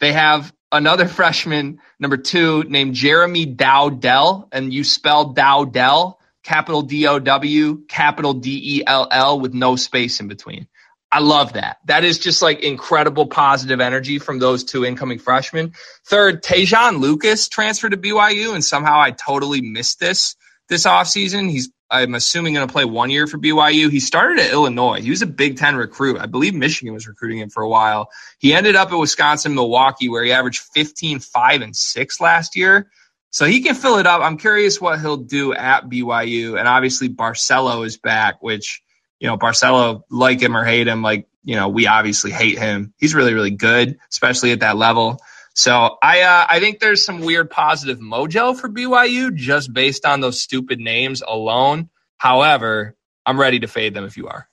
They 0.00 0.12
have 0.12 0.52
another 0.72 1.08
freshman 1.08 1.80
number 1.98 2.16
two 2.16 2.64
named 2.64 2.94
Jeremy 2.94 3.46
DowDell, 3.46 4.48
and 4.52 4.72
you 4.72 4.84
spell 4.84 5.32
Dowdell 5.32 6.18
capital 6.42 6.82
D 6.82 7.06
O 7.06 7.18
W, 7.18 7.84
capital 7.86 8.34
D 8.34 8.78
E 8.78 8.82
L 8.86 9.08
L 9.10 9.40
with 9.40 9.54
no 9.54 9.76
space 9.76 10.20
in 10.20 10.28
between. 10.28 10.66
I 11.12 11.18
love 11.18 11.54
that. 11.54 11.78
That 11.86 12.04
is 12.04 12.18
just 12.18 12.40
like 12.40 12.60
incredible 12.60 13.26
positive 13.26 13.80
energy 13.80 14.18
from 14.18 14.38
those 14.38 14.62
two 14.64 14.84
incoming 14.84 15.18
freshmen. 15.18 15.72
Third, 16.06 16.42
Te'Jon 16.42 17.00
Lucas 17.00 17.48
transferred 17.48 17.90
to 17.90 17.96
BYU, 17.96 18.54
and 18.54 18.64
somehow 18.64 19.00
I 19.00 19.10
totally 19.10 19.60
missed 19.60 19.98
this 19.98 20.36
this 20.68 20.86
offseason. 20.86 21.50
He's 21.50 21.68
I'm 21.90 22.14
assuming 22.14 22.54
going 22.54 22.66
to 22.66 22.72
play 22.72 22.84
one 22.84 23.10
year 23.10 23.26
for 23.26 23.36
BYU. 23.36 23.90
He 23.90 23.98
started 23.98 24.38
at 24.38 24.52
Illinois. 24.52 25.00
He 25.00 25.10
was 25.10 25.22
a 25.22 25.26
Big 25.26 25.58
Ten 25.58 25.74
recruit. 25.74 26.20
I 26.20 26.26
believe 26.26 26.54
Michigan 26.54 26.94
was 26.94 27.08
recruiting 27.08 27.38
him 27.38 27.50
for 27.50 27.64
a 27.64 27.68
while. 27.68 28.10
He 28.38 28.54
ended 28.54 28.76
up 28.76 28.92
at 28.92 28.96
Wisconsin, 28.96 29.56
Milwaukee, 29.56 30.08
where 30.08 30.22
he 30.22 30.30
averaged 30.30 30.62
15, 30.72 31.18
5, 31.18 31.62
and 31.62 31.74
6 31.74 32.20
last 32.20 32.54
year. 32.54 32.88
So 33.30 33.44
he 33.44 33.62
can 33.62 33.74
fill 33.74 33.98
it 33.98 34.06
up. 34.06 34.22
I'm 34.22 34.38
curious 34.38 34.80
what 34.80 35.00
he'll 35.00 35.16
do 35.16 35.52
at 35.52 35.88
BYU. 35.88 36.58
And 36.58 36.68
obviously 36.68 37.08
Barcelo 37.08 37.84
is 37.84 37.96
back, 37.96 38.40
which, 38.40 38.82
you 39.20 39.28
know, 39.28 39.38
Barcelo, 39.38 40.02
like 40.10 40.40
him 40.40 40.56
or 40.56 40.64
hate 40.64 40.88
him, 40.88 41.02
like, 41.02 41.28
you 41.44 41.54
know, 41.54 41.68
we 41.68 41.86
obviously 41.86 42.30
hate 42.30 42.58
him. 42.58 42.92
He's 42.98 43.14
really, 43.14 43.34
really 43.34 43.50
good, 43.50 43.98
especially 44.10 44.52
at 44.52 44.60
that 44.60 44.76
level. 44.76 45.20
So 45.54 45.98
I 46.02 46.22
uh, 46.22 46.46
I 46.48 46.60
think 46.60 46.80
there's 46.80 47.04
some 47.04 47.20
weird 47.20 47.50
positive 47.50 47.98
mojo 47.98 48.58
for 48.58 48.68
BYU 48.68 49.34
just 49.34 49.72
based 49.72 50.06
on 50.06 50.20
those 50.20 50.40
stupid 50.40 50.80
names 50.80 51.22
alone. 51.26 51.90
However, 52.16 52.96
I'm 53.26 53.38
ready 53.38 53.60
to 53.60 53.66
fade 53.66 53.94
them 53.94 54.04
if 54.04 54.16
you 54.16 54.28
are. 54.28 54.48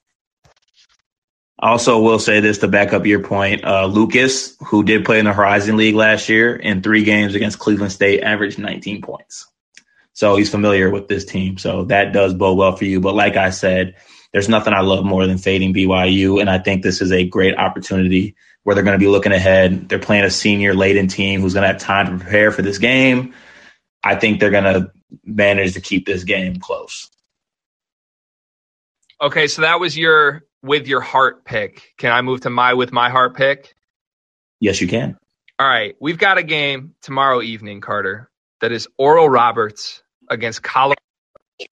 Also, 1.59 1.99
will 2.01 2.19
say 2.19 2.39
this 2.39 2.59
to 2.59 2.67
back 2.67 2.93
up 2.93 3.05
your 3.05 3.23
point. 3.23 3.63
Uh, 3.63 3.85
Lucas, 3.85 4.55
who 4.67 4.83
did 4.83 5.05
play 5.05 5.17
in 5.17 5.25
the 5.25 5.33
Horizon 5.33 5.75
League 5.75 5.95
last 5.95 6.29
year 6.29 6.55
in 6.55 6.83
three 6.83 7.03
games 7.03 7.33
against 7.33 7.57
Cleveland 7.57 7.91
State, 7.91 8.21
averaged 8.21 8.59
19 8.59 9.01
points. 9.01 9.47
So 10.13 10.35
he's 10.35 10.51
familiar 10.51 10.89
with 10.91 11.07
this 11.07 11.25
team. 11.25 11.57
So 11.57 11.85
that 11.85 12.13
does 12.13 12.33
bode 12.33 12.57
well 12.57 12.75
for 12.75 12.85
you. 12.85 12.99
But 13.01 13.15
like 13.15 13.37
I 13.37 13.49
said, 13.49 13.95
there's 14.33 14.49
nothing 14.49 14.73
I 14.73 14.81
love 14.81 15.05
more 15.05 15.25
than 15.25 15.37
fading 15.37 15.73
BYU. 15.73 16.39
And 16.41 16.49
I 16.49 16.59
think 16.59 16.83
this 16.83 17.01
is 17.01 17.11
a 17.11 17.25
great 17.25 17.57
opportunity 17.57 18.35
where 18.63 18.75
they're 18.75 18.83
going 18.83 18.99
to 18.99 19.03
be 19.03 19.09
looking 19.09 19.31
ahead. 19.31 19.87
They're 19.89 19.99
playing 19.99 20.25
a 20.25 20.29
senior 20.29 20.73
laden 20.73 21.07
team 21.07 21.41
who's 21.41 21.53
going 21.53 21.63
to 21.63 21.69
have 21.69 21.81
time 21.81 22.05
to 22.07 22.23
prepare 22.23 22.51
for 22.51 22.61
this 22.61 22.77
game. 22.77 23.33
I 24.03 24.15
think 24.15 24.39
they're 24.39 24.51
going 24.51 24.63
to 24.65 24.91
manage 25.23 25.73
to 25.73 25.81
keep 25.81 26.05
this 26.05 26.23
game 26.23 26.57
close. 26.57 27.09
Okay, 29.21 29.47
so 29.47 29.63
that 29.63 29.79
was 29.79 29.97
your 29.97 30.43
with 30.61 30.87
your 30.87 31.01
heart 31.01 31.45
pick. 31.45 31.93
Can 31.97 32.11
I 32.11 32.21
move 32.21 32.41
to 32.41 32.49
my 32.49 32.73
with 32.73 32.91
my 32.91 33.09
heart 33.09 33.35
pick? 33.35 33.75
Yes, 34.59 34.81
you 34.81 34.87
can. 34.87 35.17
All 35.59 35.67
right. 35.67 35.95
We've 35.99 36.17
got 36.17 36.37
a 36.37 36.43
game 36.43 36.93
tomorrow 37.01 37.41
evening, 37.41 37.81
Carter, 37.81 38.29
that 38.61 38.71
is 38.71 38.87
Oral 38.97 39.27
Roberts 39.27 40.03
against 40.29 40.61
Colorado. 40.61 41.01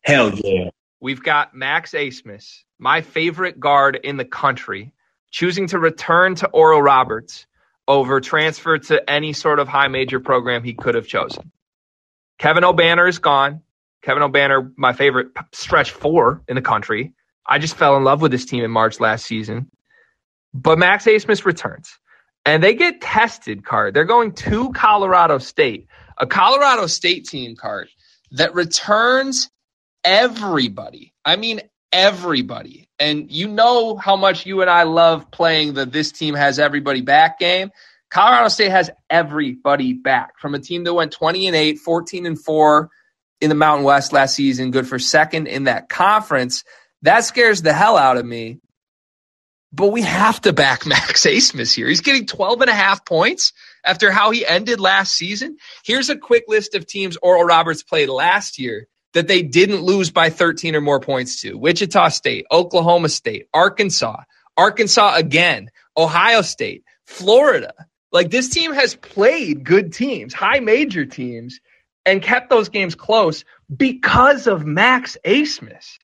Hell 0.03 0.31
yeah. 0.33 0.69
We've 1.05 1.21
got 1.21 1.53
Max 1.53 1.91
Abmas, 1.91 2.63
my 2.79 3.01
favorite 3.01 3.59
guard 3.59 3.95
in 4.03 4.17
the 4.17 4.25
country, 4.25 4.91
choosing 5.29 5.67
to 5.67 5.77
return 5.77 6.33
to 6.37 6.47
Oral 6.47 6.81
Roberts 6.81 7.45
over 7.87 8.19
transfer 8.19 8.79
to 8.79 9.07
any 9.07 9.31
sort 9.31 9.59
of 9.59 9.67
high 9.67 9.87
major 9.87 10.19
program 10.19 10.63
he 10.63 10.73
could 10.73 10.95
have 10.95 11.05
chosen. 11.05 11.51
Kevin 12.39 12.63
Obanor 12.63 13.07
is 13.07 13.19
gone. 13.19 13.61
Kevin 14.01 14.23
Obanor, 14.23 14.71
my 14.77 14.93
favorite 14.93 15.27
stretch 15.51 15.91
four 15.91 16.41
in 16.47 16.55
the 16.55 16.63
country. 16.63 17.13
I 17.45 17.59
just 17.59 17.75
fell 17.75 17.97
in 17.97 18.03
love 18.03 18.23
with 18.23 18.31
this 18.31 18.45
team 18.45 18.63
in 18.63 18.71
March 18.71 18.99
last 18.99 19.27
season. 19.27 19.69
But 20.55 20.79
Max 20.79 21.05
Abmas 21.05 21.45
returns 21.45 21.99
and 22.47 22.63
they 22.63 22.73
get 22.73 22.99
tested 22.99 23.63
card. 23.63 23.93
They're 23.93 24.05
going 24.05 24.31
to 24.31 24.71
Colorado 24.71 25.37
State, 25.37 25.85
a 26.17 26.25
Colorado 26.25 26.87
State 26.87 27.27
team 27.27 27.55
card 27.55 27.89
that 28.31 28.55
returns 28.55 29.51
everybody. 30.05 31.13
I 31.25 31.35
mean, 31.35 31.61
everybody. 31.91 32.87
And 32.99 33.29
you 33.31 33.47
know 33.47 33.97
how 33.97 34.15
much 34.15 34.45
you 34.45 34.61
and 34.61 34.69
I 34.69 34.83
love 34.83 35.31
playing 35.31 35.73
the 35.73 35.85
this 35.85 36.11
team 36.11 36.35
has 36.35 36.59
everybody 36.59 37.01
back 37.01 37.39
game. 37.39 37.71
Colorado 38.09 38.47
State 38.47 38.71
has 38.71 38.89
everybody 39.09 39.93
back 39.93 40.39
from 40.39 40.55
a 40.55 40.59
team 40.59 40.83
that 40.85 40.93
went 40.93 41.11
20 41.11 41.47
and 41.47 41.55
8, 41.55 41.79
14 41.79 42.25
and 42.25 42.39
4 42.39 42.89
in 43.41 43.49
the 43.49 43.55
Mountain 43.55 43.83
West 43.83 44.13
last 44.13 44.35
season, 44.35 44.71
good 44.71 44.87
for 44.87 44.99
second 44.99 45.47
in 45.47 45.65
that 45.65 45.89
conference 45.89 46.63
that 47.05 47.23
scares 47.23 47.61
the 47.61 47.73
hell 47.73 47.97
out 47.97 48.17
of 48.17 48.25
me. 48.25 48.59
But 49.71 49.91
we 49.91 50.01
have 50.01 50.41
to 50.41 50.53
back 50.53 50.85
Max 50.87 51.25
Abmas 51.25 51.73
here. 51.73 51.87
He's 51.87 52.01
getting 52.01 52.25
12 52.25 52.61
and 52.61 52.69
a 52.69 52.73
half 52.73 53.05
points 53.05 53.53
after 53.85 54.11
how 54.11 54.31
he 54.31 54.45
ended 54.45 54.79
last 54.79 55.13
season. 55.13 55.57
Here's 55.83 56.09
a 56.09 56.17
quick 56.17 56.45
list 56.47 56.75
of 56.75 56.87
teams 56.87 57.17
Oral 57.17 57.43
Roberts 57.43 57.83
played 57.83 58.09
last 58.09 58.57
year 58.57 58.87
that 59.15 59.27
they 59.29 59.41
didn't 59.41 59.81
lose 59.81 60.11
by 60.11 60.29
13 60.29 60.75
or 60.75 60.81
more 60.81 60.99
points 60.99 61.41
to 61.41 61.55
Wichita 61.55 62.09
State, 62.09 62.45
Oklahoma 62.51 63.09
State, 63.09 63.47
Arkansas, 63.53 64.17
Arkansas 64.57 65.15
again, 65.15 65.71
Ohio 65.97 66.41
State, 66.41 66.83
Florida. 67.05 67.73
Like 68.11 68.29
this 68.29 68.49
team 68.49 68.73
has 68.73 68.93
played 68.93 69.63
good 69.63 69.93
teams, 69.93 70.33
high 70.33 70.59
major 70.59 71.05
teams, 71.05 71.61
and 72.05 72.21
kept 72.21 72.49
those 72.49 72.69
games 72.69 72.93
close 72.93 73.45
because 73.75 74.47
of 74.47 74.65
Max 74.65 75.17
Abmas. 75.25 75.97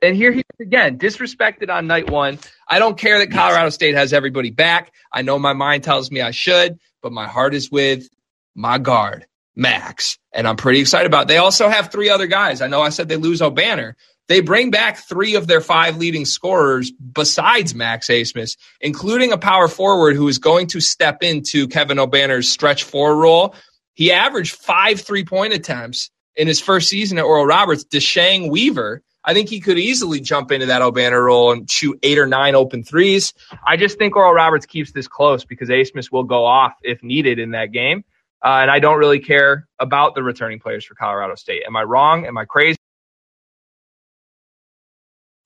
And 0.00 0.14
here 0.14 0.30
he 0.30 0.40
is 0.40 0.60
again, 0.60 0.96
disrespected 0.96 1.70
on 1.70 1.88
night 1.88 2.08
one. 2.08 2.38
I 2.68 2.78
don't 2.78 2.96
care 2.96 3.18
that 3.18 3.32
Colorado 3.32 3.70
State 3.70 3.96
has 3.96 4.12
everybody 4.12 4.50
back. 4.50 4.92
I 5.12 5.22
know 5.22 5.40
my 5.40 5.54
mind 5.54 5.82
tells 5.82 6.10
me 6.12 6.20
I 6.20 6.30
should, 6.30 6.78
but 7.02 7.10
my 7.10 7.26
heart 7.26 7.52
is 7.52 7.68
with 7.68 8.08
my 8.54 8.78
guard, 8.78 9.26
Max. 9.58 10.18
And 10.32 10.48
I'm 10.48 10.56
pretty 10.56 10.80
excited 10.80 11.06
about 11.06 11.24
it. 11.24 11.28
They 11.28 11.36
also 11.36 11.68
have 11.68 11.92
three 11.92 12.08
other 12.08 12.26
guys. 12.26 12.62
I 12.62 12.68
know 12.68 12.80
I 12.80 12.88
said 12.88 13.08
they 13.08 13.16
lose 13.16 13.40
Obanor. 13.40 13.94
They 14.28 14.40
bring 14.40 14.70
back 14.70 14.98
three 14.98 15.34
of 15.34 15.46
their 15.46 15.60
five 15.60 15.96
leading 15.96 16.24
scorers 16.24 16.90
besides 16.92 17.74
Max 17.74 18.08
Abmas, 18.08 18.56
including 18.80 19.32
a 19.32 19.38
power 19.38 19.68
forward 19.68 20.16
who 20.16 20.28
is 20.28 20.38
going 20.38 20.68
to 20.68 20.80
step 20.80 21.22
into 21.22 21.66
Kevin 21.66 21.98
Obanor's 21.98 22.48
stretch 22.48 22.84
four 22.84 23.16
role. 23.16 23.54
He 23.94 24.12
averaged 24.12 24.54
five 24.54 25.00
three 25.00 25.24
point 25.24 25.52
attempts 25.52 26.10
in 26.36 26.46
his 26.46 26.60
first 26.60 26.88
season 26.88 27.18
at 27.18 27.24
Oral 27.24 27.46
Roberts. 27.46 27.84
Deshang 27.84 28.50
Weaver 28.50 29.02
I 29.24 29.34
think 29.34 29.50
he 29.50 29.60
could 29.60 29.78
easily 29.78 30.20
jump 30.20 30.52
into 30.52 30.66
that 30.66 30.80
Obanor 30.80 31.26
role 31.26 31.52
and 31.52 31.70
shoot 31.70 31.98
eight 32.02 32.18
or 32.18 32.26
nine 32.26 32.54
open 32.54 32.82
threes. 32.82 33.34
I 33.66 33.76
just 33.76 33.98
think 33.98 34.16
Oral 34.16 34.32
Roberts 34.32 34.64
keeps 34.64 34.92
this 34.92 35.06
close 35.06 35.44
because 35.44 35.68
Abmas 35.68 36.10
will 36.10 36.24
go 36.24 36.46
off 36.46 36.72
if 36.82 37.02
needed 37.02 37.38
in 37.38 37.50
that 37.50 37.70
game. 37.70 38.04
Uh, 38.44 38.58
and 38.62 38.70
I 38.70 38.78
don't 38.78 38.98
really 38.98 39.18
care 39.18 39.66
about 39.78 40.14
the 40.14 40.22
returning 40.22 40.60
players 40.60 40.84
for 40.84 40.94
Colorado 40.94 41.34
State. 41.34 41.62
Am 41.66 41.76
I 41.76 41.82
wrong? 41.82 42.26
Am 42.26 42.38
I 42.38 42.44
crazy? 42.44 42.76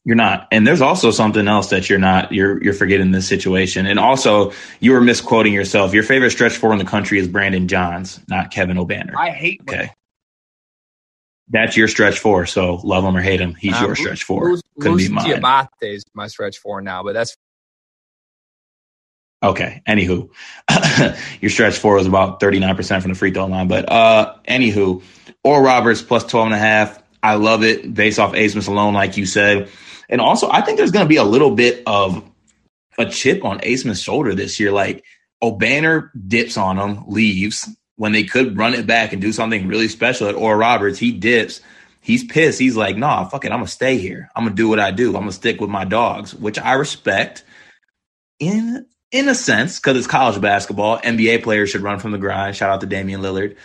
You're 0.04 0.16
not. 0.16 0.48
And 0.50 0.66
there's 0.66 0.80
also 0.80 1.12
something 1.12 1.46
else 1.46 1.70
that 1.70 1.88
you're 1.88 2.00
not 2.00 2.32
you're 2.32 2.62
you're 2.62 2.74
forgetting 2.74 3.12
this 3.12 3.28
situation. 3.28 3.86
And 3.86 4.00
also 4.00 4.52
you 4.80 4.92
were 4.92 5.00
misquoting 5.00 5.52
yourself. 5.52 5.94
Your 5.94 6.02
favorite 6.02 6.32
stretch 6.32 6.56
four 6.56 6.72
in 6.72 6.78
the 6.78 6.84
country 6.84 7.20
is 7.20 7.28
Brandon 7.28 7.68
Johns, 7.68 8.20
not 8.28 8.50
Kevin 8.50 8.78
Obanor. 8.78 9.14
I 9.16 9.30
hate 9.30 9.60
Okay 9.68 9.90
that's 11.52 11.76
your 11.76 11.86
stretch 11.86 12.18
four. 12.18 12.46
So 12.46 12.76
love 12.82 13.04
him 13.04 13.16
or 13.16 13.20
hate 13.20 13.40
him, 13.40 13.54
he's 13.54 13.74
um, 13.74 13.86
your 13.86 13.94
stretch 13.94 14.24
four. 14.24 14.50
Luz, 14.50 14.62
Couldn't 14.80 14.92
Luz 14.98 15.08
be 15.08 15.14
mine. 15.14 15.30
Diabate 15.30 15.94
is 15.94 16.04
my 16.14 16.26
stretch 16.26 16.58
four 16.58 16.80
now, 16.80 17.02
but 17.02 17.12
that's 17.12 17.36
okay. 19.42 19.82
Anywho, 19.86 20.30
your 21.40 21.50
stretch 21.50 21.78
four 21.78 21.94
was 21.96 22.06
about 22.06 22.40
39% 22.40 23.02
from 23.02 23.10
the 23.10 23.16
free 23.16 23.32
throw 23.32 23.46
line. 23.46 23.68
But 23.68 23.90
uh 23.90 24.36
anywho, 24.48 25.02
Oral 25.44 25.62
Roberts 25.62 26.02
plus 26.02 26.24
12 26.24 26.46
and 26.46 26.54
a 26.54 26.58
half. 26.58 27.02
I 27.22 27.36
love 27.36 27.62
it 27.62 27.94
based 27.94 28.18
off 28.18 28.32
Abmas 28.32 28.68
alone, 28.68 28.94
like 28.94 29.16
you 29.16 29.26
said. 29.26 29.68
And 30.08 30.20
also, 30.20 30.50
I 30.50 30.60
think 30.60 30.76
there's 30.76 30.90
going 30.90 31.04
to 31.04 31.08
be 31.08 31.16
a 31.16 31.24
little 31.24 31.54
bit 31.54 31.84
of 31.86 32.28
a 32.98 33.06
chip 33.06 33.44
on 33.44 33.60
Abmas' 33.60 34.02
shoulder 34.02 34.34
this 34.34 34.58
year. 34.58 34.72
Like 34.72 35.04
Obanor 35.42 36.10
dips 36.26 36.56
on 36.56 36.78
him, 36.78 37.04
leaves 37.06 37.68
when 37.96 38.12
they 38.12 38.24
could 38.24 38.56
run 38.56 38.74
it 38.74 38.86
back 38.86 39.12
and 39.12 39.22
do 39.22 39.32
something 39.32 39.68
really 39.68 39.88
special 39.88 40.28
at 40.28 40.34
Oral 40.34 40.58
Roberts, 40.58 40.98
he 40.98 41.12
dips. 41.12 41.60
He's 42.00 42.24
pissed. 42.24 42.58
He's 42.58 42.76
like, 42.76 42.96
nah, 42.96 43.28
fuck 43.28 43.44
it. 43.44 43.52
I'm 43.52 43.58
gonna 43.58 43.68
stay 43.68 43.96
here. 43.96 44.28
I'm 44.34 44.44
gonna 44.44 44.56
do 44.56 44.68
what 44.68 44.80
I 44.80 44.90
do. 44.90 45.08
I'm 45.08 45.22
gonna 45.22 45.32
stick 45.32 45.60
with 45.60 45.70
my 45.70 45.84
dogs, 45.84 46.34
which 46.34 46.58
I 46.58 46.72
respect 46.72 47.44
in 48.40 48.86
in 49.12 49.28
a 49.28 49.34
sense, 49.34 49.78
because 49.78 49.96
it's 49.96 50.06
college 50.06 50.40
basketball. 50.40 50.98
NBA 50.98 51.42
players 51.42 51.70
should 51.70 51.82
run 51.82 51.98
from 51.98 52.10
the 52.12 52.18
grind. 52.18 52.56
Shout 52.56 52.70
out 52.70 52.80
to 52.80 52.86
Damian 52.86 53.20
Lillard. 53.20 53.56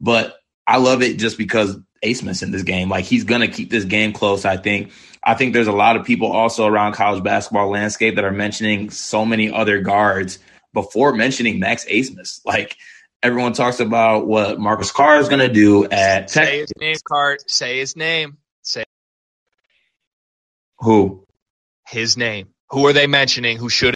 But 0.00 0.36
I 0.66 0.78
love 0.78 1.00
it 1.00 1.18
just 1.18 1.38
because 1.38 1.78
Abmas 2.04 2.42
in 2.42 2.50
this 2.50 2.62
game. 2.62 2.88
Like 2.88 3.04
he's 3.04 3.24
gonna 3.24 3.48
keep 3.48 3.70
this 3.70 3.84
game 3.84 4.12
close. 4.12 4.44
I 4.44 4.56
think. 4.56 4.92
I 5.22 5.34
think 5.34 5.54
there's 5.54 5.66
a 5.66 5.72
lot 5.72 5.96
of 5.96 6.06
people 6.06 6.30
also 6.30 6.66
around 6.66 6.92
college 6.92 7.22
basketball 7.24 7.68
landscape 7.68 8.14
that 8.14 8.24
are 8.24 8.30
mentioning 8.30 8.90
so 8.90 9.24
many 9.24 9.50
other 9.50 9.80
guards 9.80 10.38
before 10.72 11.12
mentioning 11.14 11.58
Max 11.58 11.84
Abmas. 11.86 12.40
Like 12.44 12.76
everyone 13.24 13.52
talks 13.52 13.80
about 13.80 14.28
what 14.28 14.60
Marcus 14.60 14.92
Carr 14.92 15.18
is 15.18 15.28
gonna 15.28 15.52
do 15.52 15.84
at 15.84 16.28
Tech. 16.28 16.46
Say 16.46 16.58
his 16.60 16.72
name, 16.78 16.96
Cart. 17.08 17.50
Say 17.50 17.78
his 17.78 17.96
name. 17.96 18.36
Say 18.62 18.84
who? 20.78 21.24
His 21.88 22.16
name. 22.16 22.48
Who 22.70 22.86
are 22.86 22.92
they 22.92 23.06
mentioning? 23.06 23.56
Who 23.58 23.68
should 23.68 23.95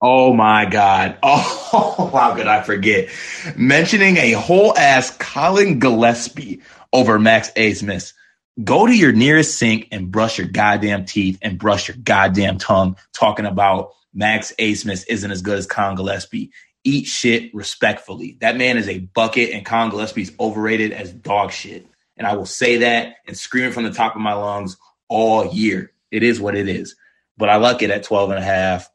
Oh 0.00 0.32
my 0.32 0.64
God. 0.66 1.18
Oh, 1.78 2.10
how 2.14 2.34
could 2.34 2.46
I 2.46 2.62
forget? 2.62 3.10
Mentioning 3.56 4.16
a 4.16 4.32
whole 4.32 4.74
ass 4.78 5.10
Collin 5.18 5.78
Gillespie 5.78 6.62
over 6.92 7.18
Max 7.18 7.50
Abmas. 7.56 8.14
Go 8.62 8.86
to 8.86 8.96
your 8.96 9.12
nearest 9.12 9.58
sink 9.58 9.88
and 9.90 10.10
brush 10.10 10.38
your 10.38 10.46
goddamn 10.46 11.04
teeth 11.04 11.38
and 11.42 11.58
brush 11.58 11.88
your 11.88 11.96
goddamn 11.98 12.56
tongue 12.56 12.96
talking 13.12 13.44
about 13.44 13.90
Max 14.14 14.54
Abmas 14.58 15.04
isn't 15.08 15.30
as 15.30 15.42
good 15.42 15.58
as 15.58 15.66
Collin 15.66 15.96
Gillespie. 15.96 16.50
Eat 16.84 17.06
shit 17.06 17.52
respectfully. 17.54 18.38
That 18.40 18.56
man 18.56 18.78
is 18.78 18.88
a 18.88 19.00
bucket 19.00 19.50
and 19.50 19.66
Collin 19.66 19.90
Gillespie's 19.90 20.32
overrated 20.40 20.92
as 20.92 21.12
dog 21.12 21.50
shit. 21.50 21.86
And 22.16 22.26
I 22.26 22.36
will 22.36 22.46
say 22.46 22.78
that 22.78 23.16
and 23.26 23.36
scream 23.36 23.66
it 23.66 23.74
from 23.74 23.84
the 23.84 23.92
top 23.92 24.14
of 24.14 24.22
my 24.22 24.34
lungs 24.34 24.78
all 25.08 25.52
year. 25.52 25.92
It 26.10 26.22
is 26.22 26.40
what 26.40 26.54
it 26.54 26.68
is. 26.68 26.94
But 27.36 27.50
I 27.50 27.56
like 27.56 27.82
it 27.82 27.90
at 27.90 28.04
12 28.04 28.30
and 28.30 28.38
a 28.38 28.42
half. 28.42 28.88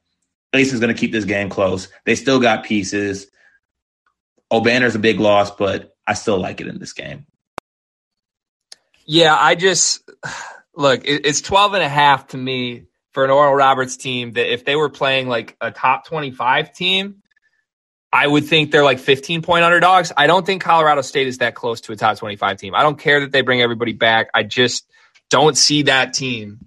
Is 0.53 0.79
going 0.79 0.93
to 0.93 0.99
keep 0.99 1.11
this 1.11 1.25
game 1.25 1.49
close. 1.49 1.87
They 2.05 2.15
still 2.15 2.39
got 2.39 2.63
pieces. 2.63 3.27
Obanor's 4.51 4.95
a 4.95 4.99
big 4.99 5.19
loss, 5.19 5.51
but 5.51 5.95
I 6.05 6.13
still 6.13 6.39
like 6.39 6.61
it 6.61 6.67
in 6.67 6.79
this 6.79 6.93
game. 6.93 7.25
Yeah, 9.05 9.35
I 9.37 9.55
just 9.55 10.09
look, 10.75 11.01
it's 11.05 11.41
12 11.41 11.75
and 11.75 11.83
a 11.83 11.89
half 11.89 12.27
to 12.27 12.37
me 12.37 12.85
for 13.13 13.25
an 13.25 13.31
Oral 13.31 13.53
Roberts 13.53 13.97
team 13.97 14.33
that 14.33 14.51
if 14.51 14.65
they 14.65 14.75
were 14.75 14.89
playing 14.89 15.27
like 15.27 15.55
a 15.61 15.71
top 15.71 16.05
25 16.05 16.73
team, 16.73 17.21
I 18.13 18.27
would 18.27 18.45
think 18.45 18.71
they're 18.71 18.83
like 18.83 18.99
15 18.99 19.41
point 19.41 19.63
underdogs. 19.63 20.11
I 20.15 20.27
don't 20.27 20.45
think 20.45 20.61
Colorado 20.61 21.01
State 21.01 21.27
is 21.27 21.37
that 21.37 21.55
close 21.55 21.81
to 21.81 21.93
a 21.93 21.95
top 21.95 22.17
25 22.17 22.57
team. 22.57 22.75
I 22.75 22.83
don't 22.83 22.99
care 22.99 23.21
that 23.21 23.31
they 23.31 23.41
bring 23.41 23.61
everybody 23.61 23.93
back. 23.93 24.29
I 24.33 24.43
just 24.43 24.85
don't 25.29 25.57
see 25.57 25.83
that 25.83 26.13
team 26.13 26.59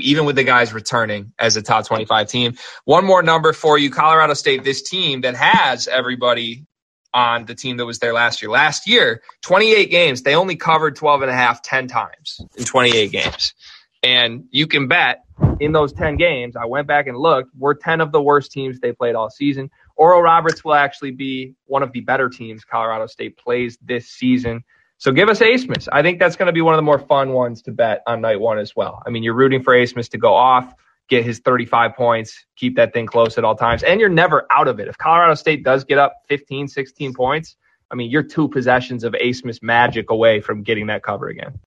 even 0.00 0.24
with 0.24 0.36
the 0.36 0.44
guys 0.44 0.72
returning 0.72 1.32
as 1.38 1.56
a 1.56 1.62
top 1.62 1.86
25 1.86 2.28
team. 2.28 2.54
One 2.84 3.04
more 3.04 3.22
number 3.22 3.52
for 3.52 3.78
you 3.78 3.90
Colorado 3.90 4.34
State, 4.34 4.64
this 4.64 4.82
team 4.82 5.22
that 5.22 5.34
has 5.34 5.88
everybody 5.88 6.66
on 7.14 7.46
the 7.46 7.54
team 7.54 7.78
that 7.78 7.86
was 7.86 7.98
there 7.98 8.12
last 8.12 8.42
year. 8.42 8.50
Last 8.50 8.86
year, 8.86 9.22
28 9.42 9.90
games, 9.90 10.22
they 10.22 10.34
only 10.34 10.56
covered 10.56 10.96
12 10.96 11.22
and 11.22 11.30
a 11.30 11.34
half 11.34 11.62
10 11.62 11.88
times 11.88 12.40
in 12.56 12.64
28 12.64 13.10
games. 13.10 13.54
And 14.02 14.44
you 14.50 14.66
can 14.66 14.86
bet 14.86 15.24
in 15.60 15.72
those 15.72 15.92
10 15.92 16.16
games, 16.16 16.56
I 16.56 16.66
went 16.66 16.86
back 16.86 17.06
and 17.06 17.16
looked, 17.16 17.50
we're 17.56 17.74
10 17.74 18.00
of 18.00 18.12
the 18.12 18.22
worst 18.22 18.52
teams 18.52 18.78
they 18.78 18.92
played 18.92 19.14
all 19.14 19.30
season. 19.30 19.70
Oral 19.96 20.22
Roberts 20.22 20.64
will 20.64 20.74
actually 20.74 21.10
be 21.10 21.54
one 21.66 21.82
of 21.82 21.92
the 21.92 22.00
better 22.00 22.28
teams 22.28 22.64
Colorado 22.64 23.06
State 23.06 23.36
plays 23.36 23.76
this 23.82 24.08
season. 24.08 24.62
So 24.98 25.12
give 25.12 25.28
us 25.28 25.38
Abmas. 25.38 25.88
I 25.92 26.02
think 26.02 26.18
that's 26.18 26.34
going 26.34 26.48
to 26.48 26.52
be 26.52 26.60
one 26.60 26.74
of 26.74 26.78
the 26.78 26.82
more 26.82 26.98
fun 26.98 27.32
ones 27.32 27.62
to 27.62 27.72
bet 27.72 28.02
on 28.06 28.20
night 28.20 28.40
one 28.40 28.58
as 28.58 28.74
well. 28.74 29.00
I 29.06 29.10
mean, 29.10 29.22
you're 29.22 29.34
rooting 29.34 29.62
for 29.62 29.72
Abmas 29.72 30.10
to 30.10 30.18
go 30.18 30.34
off, 30.34 30.74
get 31.08 31.24
his 31.24 31.38
35 31.38 31.94
points, 31.94 32.44
keep 32.56 32.76
that 32.76 32.92
thing 32.92 33.06
close 33.06 33.38
at 33.38 33.44
all 33.44 33.54
times, 33.54 33.84
and 33.84 34.00
you're 34.00 34.08
never 34.08 34.46
out 34.50 34.66
of 34.66 34.80
it. 34.80 34.88
If 34.88 34.98
Colorado 34.98 35.34
State 35.34 35.62
does 35.62 35.84
get 35.84 35.98
up 35.98 36.16
15, 36.28 36.66
16 36.66 37.14
points, 37.14 37.56
I 37.92 37.94
mean, 37.94 38.10
you're 38.10 38.24
two 38.24 38.48
possessions 38.48 39.04
of 39.04 39.12
Abmas 39.14 39.62
magic 39.62 40.10
away 40.10 40.40
from 40.40 40.64
getting 40.64 40.88
that 40.88 41.04
cover 41.04 41.28
again. 41.28 41.60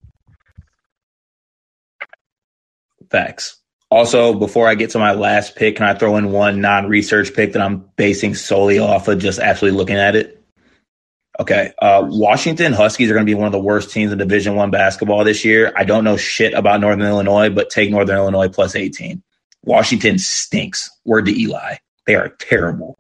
Facts. 3.10 3.58
Also, 3.90 4.34
before 4.34 4.68
I 4.68 4.76
get 4.76 4.90
to 4.92 5.00
my 5.00 5.14
last 5.14 5.56
pick, 5.56 5.78
can 5.78 5.86
I 5.86 5.94
throw 5.94 6.18
in 6.18 6.32
one 6.32 6.62
non 6.62 6.88
research 6.88 7.34
pick 7.34 7.54
that 7.54 7.62
I'm 7.62 7.90
basing 7.96 8.36
solely 8.36 8.80
off 8.80 9.08
of 9.08 9.20
just 9.20 9.40
actually 9.40 9.72
looking 9.72 9.98
at 9.98 10.16
it? 10.16 10.41
Okay. 11.42 11.74
Uh, 11.80 12.04
Washington 12.08 12.72
Huskies 12.72 13.10
are 13.10 13.16
going 13.16 13.26
to 13.26 13.30
be 13.30 13.34
one 13.34 13.48
of 13.48 13.52
the 13.52 13.60
worst 13.60 13.90
teams 13.90 14.12
in 14.12 14.20
Division 14.20 14.54
One 14.56 14.70
basketball 14.70 15.24
this 15.24 15.44
year. 15.44 15.74
I 15.76 15.86
don't 15.86 16.04
know 16.04 16.16
shit 16.16 16.54
about 16.54 16.80
Northern 16.82 17.08
Illinois, 17.08 17.50
but 17.50 17.72
take 17.72 17.90
Northern 17.90 18.16
Illinois 18.18 18.48
plus 18.48 18.76
18. 18.76 19.24
Washington 19.64 20.20
stinks. 20.20 20.92
Word 21.04 21.26
to 21.26 21.36
Eli. 21.36 21.78
They 22.06 22.14
are 22.14 22.30
terrible. 22.30 22.96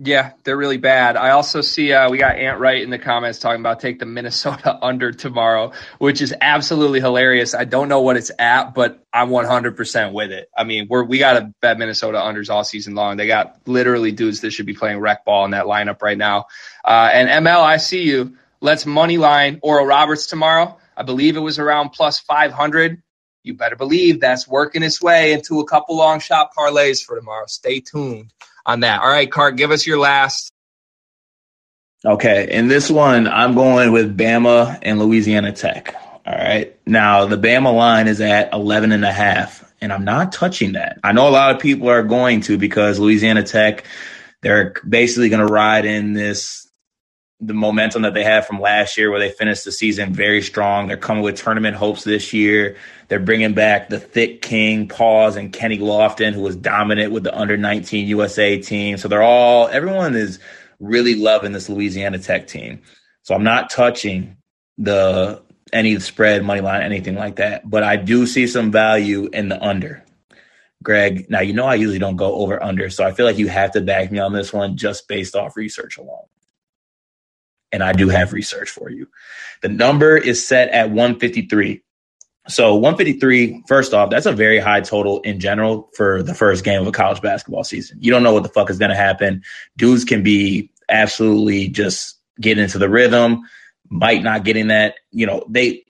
Yeah, 0.00 0.32
they're 0.42 0.56
really 0.56 0.78
bad. 0.78 1.16
I 1.16 1.30
also 1.30 1.60
see 1.60 1.92
uh, 1.92 2.10
we 2.10 2.18
got 2.18 2.36
Ant 2.36 2.58
Wright 2.58 2.82
in 2.82 2.90
the 2.90 2.98
comments 2.98 3.38
talking 3.38 3.60
about 3.60 3.78
take 3.78 4.00
the 4.00 4.06
Minnesota 4.06 4.76
under 4.82 5.12
tomorrow, 5.12 5.72
which 5.98 6.20
is 6.20 6.34
absolutely 6.40 7.00
hilarious. 7.00 7.54
I 7.54 7.64
don't 7.64 7.88
know 7.88 8.00
what 8.00 8.16
it's 8.16 8.32
at, 8.36 8.74
but 8.74 9.04
I'm 9.12 9.28
100% 9.28 10.12
with 10.12 10.32
it. 10.32 10.48
I 10.56 10.64
mean, 10.64 10.88
we're 10.90 11.04
we 11.04 11.18
got 11.18 11.34
to 11.34 11.54
bet 11.62 11.78
Minnesota 11.78 12.18
unders 12.18 12.50
all 12.50 12.64
season 12.64 12.96
long. 12.96 13.16
They 13.16 13.28
got 13.28 13.60
literally 13.66 14.10
dudes 14.10 14.40
that 14.40 14.50
should 14.50 14.66
be 14.66 14.74
playing 14.74 14.98
rec 14.98 15.24
ball 15.24 15.44
in 15.44 15.52
that 15.52 15.66
lineup 15.66 16.02
right 16.02 16.18
now. 16.18 16.46
Uh, 16.84 17.10
and 17.12 17.46
ML, 17.46 17.62
I 17.62 17.76
see 17.76 18.02
you. 18.02 18.36
Let's 18.60 18.86
money 18.86 19.16
line 19.16 19.60
Oral 19.62 19.86
Roberts 19.86 20.26
tomorrow. 20.26 20.76
I 20.96 21.04
believe 21.04 21.36
it 21.36 21.40
was 21.40 21.60
around 21.60 21.90
plus 21.90 22.18
500. 22.18 23.00
You 23.44 23.54
better 23.54 23.76
believe 23.76 24.20
that's 24.20 24.48
working 24.48 24.82
its 24.82 25.00
way 25.00 25.34
into 25.34 25.60
a 25.60 25.66
couple 25.66 25.96
long 25.96 26.18
shot 26.18 26.50
parlays 26.56 27.04
for 27.04 27.14
tomorrow. 27.14 27.44
Stay 27.46 27.78
tuned 27.78 28.32
on 28.66 28.80
that. 28.80 29.00
All 29.02 29.08
right, 29.08 29.30
Cart, 29.30 29.56
give 29.56 29.70
us 29.70 29.86
your 29.86 29.98
last. 29.98 30.50
Okay, 32.04 32.48
in 32.50 32.68
this 32.68 32.90
one, 32.90 33.26
I'm 33.26 33.54
going 33.54 33.90
with 33.90 34.16
Bama 34.16 34.78
and 34.82 34.98
Louisiana 34.98 35.52
Tech. 35.52 35.94
All 36.26 36.34
right. 36.34 36.74
Now, 36.86 37.26
the 37.26 37.36
Bama 37.36 37.74
line 37.74 38.08
is 38.08 38.20
at 38.20 38.52
11 38.52 38.92
and 38.92 39.04
a 39.04 39.12
half, 39.12 39.72
and 39.80 39.92
I'm 39.92 40.04
not 40.04 40.32
touching 40.32 40.72
that. 40.72 40.98
I 41.02 41.12
know 41.12 41.28
a 41.28 41.30
lot 41.30 41.54
of 41.54 41.60
people 41.60 41.88
are 41.88 42.02
going 42.02 42.42
to 42.42 42.58
because 42.58 42.98
Louisiana 42.98 43.42
Tech, 43.42 43.84
they're 44.42 44.74
basically 44.88 45.28
going 45.28 45.46
to 45.46 45.52
ride 45.52 45.84
in 45.84 46.12
this 46.12 46.63
the 47.46 47.54
momentum 47.54 48.02
that 48.02 48.14
they 48.14 48.24
had 48.24 48.46
from 48.46 48.60
last 48.60 48.96
year 48.96 49.10
where 49.10 49.20
they 49.20 49.30
finished 49.30 49.64
the 49.64 49.72
season 49.72 50.12
very 50.12 50.40
strong. 50.40 50.88
They're 50.88 50.96
coming 50.96 51.22
with 51.22 51.36
tournament 51.36 51.76
hopes 51.76 52.04
this 52.04 52.32
year. 52.32 52.76
They're 53.08 53.20
bringing 53.20 53.52
back 53.52 53.88
the 53.88 54.00
thick 54.00 54.40
king, 54.40 54.88
Paws, 54.88 55.36
and 55.36 55.52
Kenny 55.52 55.78
Lofton, 55.78 56.32
who 56.32 56.40
was 56.40 56.56
dominant 56.56 57.12
with 57.12 57.24
the 57.24 57.36
under 57.36 57.56
19 57.56 58.08
USA 58.08 58.58
team. 58.58 58.96
So 58.96 59.08
they're 59.08 59.22
all, 59.22 59.68
everyone 59.68 60.14
is 60.14 60.38
really 60.80 61.14
loving 61.14 61.52
this 61.52 61.68
Louisiana 61.68 62.18
Tech 62.18 62.46
team. 62.46 62.80
So 63.22 63.34
I'm 63.34 63.44
not 63.44 63.70
touching 63.70 64.36
the 64.78 65.42
any 65.72 65.98
spread, 65.98 66.44
money 66.44 66.60
line, 66.60 66.82
anything 66.82 67.16
like 67.16 67.36
that. 67.36 67.68
But 67.68 67.82
I 67.82 67.96
do 67.96 68.26
see 68.26 68.46
some 68.46 68.70
value 68.70 69.28
in 69.32 69.48
the 69.48 69.62
under. 69.62 70.02
Greg, 70.82 71.28
now 71.30 71.40
you 71.40 71.52
know 71.52 71.66
I 71.66 71.74
usually 71.74 71.98
don't 71.98 72.16
go 72.16 72.34
over 72.34 72.62
under, 72.62 72.90
so 72.90 73.04
I 73.04 73.12
feel 73.12 73.24
like 73.24 73.38
you 73.38 73.48
have 73.48 73.72
to 73.72 73.80
back 73.80 74.12
me 74.12 74.18
on 74.18 74.34
this 74.34 74.52
one 74.52 74.76
just 74.76 75.08
based 75.08 75.34
off 75.34 75.56
research 75.56 75.96
alone. 75.96 76.26
And 77.74 77.82
I 77.82 77.92
do 77.92 78.08
have 78.08 78.32
research 78.32 78.70
for 78.70 78.88
you. 78.88 79.08
The 79.60 79.68
number 79.68 80.16
is 80.16 80.46
set 80.46 80.68
at 80.68 80.90
153. 80.90 81.82
So 82.46 82.74
153, 82.74 83.64
first 83.66 83.92
off, 83.92 84.10
that's 84.10 84.26
a 84.26 84.32
very 84.32 84.60
high 84.60 84.80
total 84.80 85.20
in 85.22 85.40
general 85.40 85.90
for 85.96 86.22
the 86.22 86.34
first 86.34 86.62
game 86.62 86.80
of 86.80 86.86
a 86.86 86.92
college 86.92 87.20
basketball 87.20 87.64
season. 87.64 87.98
You 88.00 88.12
don't 88.12 88.22
know 88.22 88.32
what 88.32 88.44
the 88.44 88.48
fuck 88.48 88.70
is 88.70 88.78
going 88.78 88.90
to 88.90 88.96
happen. 88.96 89.42
Dudes 89.76 90.04
can 90.04 90.22
be 90.22 90.70
absolutely 90.88 91.66
just 91.66 92.16
get 92.40 92.58
into 92.58 92.78
the 92.78 92.88
rhythm, 92.88 93.42
might 93.88 94.22
not 94.22 94.44
getting 94.44 94.68
that. 94.68 94.94
You 95.10 95.26
know, 95.26 95.44
they 95.48 95.84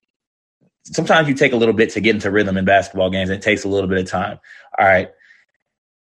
sometimes 0.85 1.29
you 1.29 1.35
take 1.35 1.53
a 1.53 1.57
little 1.57 1.75
bit 1.75 1.91
to 1.91 2.01
get 2.01 2.15
into 2.15 2.31
rhythm 2.31 2.57
in 2.57 2.65
basketball 2.65 3.11
games. 3.11 3.29
It 3.29 3.43
takes 3.43 3.65
a 3.65 3.69
little 3.69 3.91
bit 3.91 3.99
of 3.99 4.09
time. 4.09 4.41
All 4.79 4.87
right. 4.87 5.11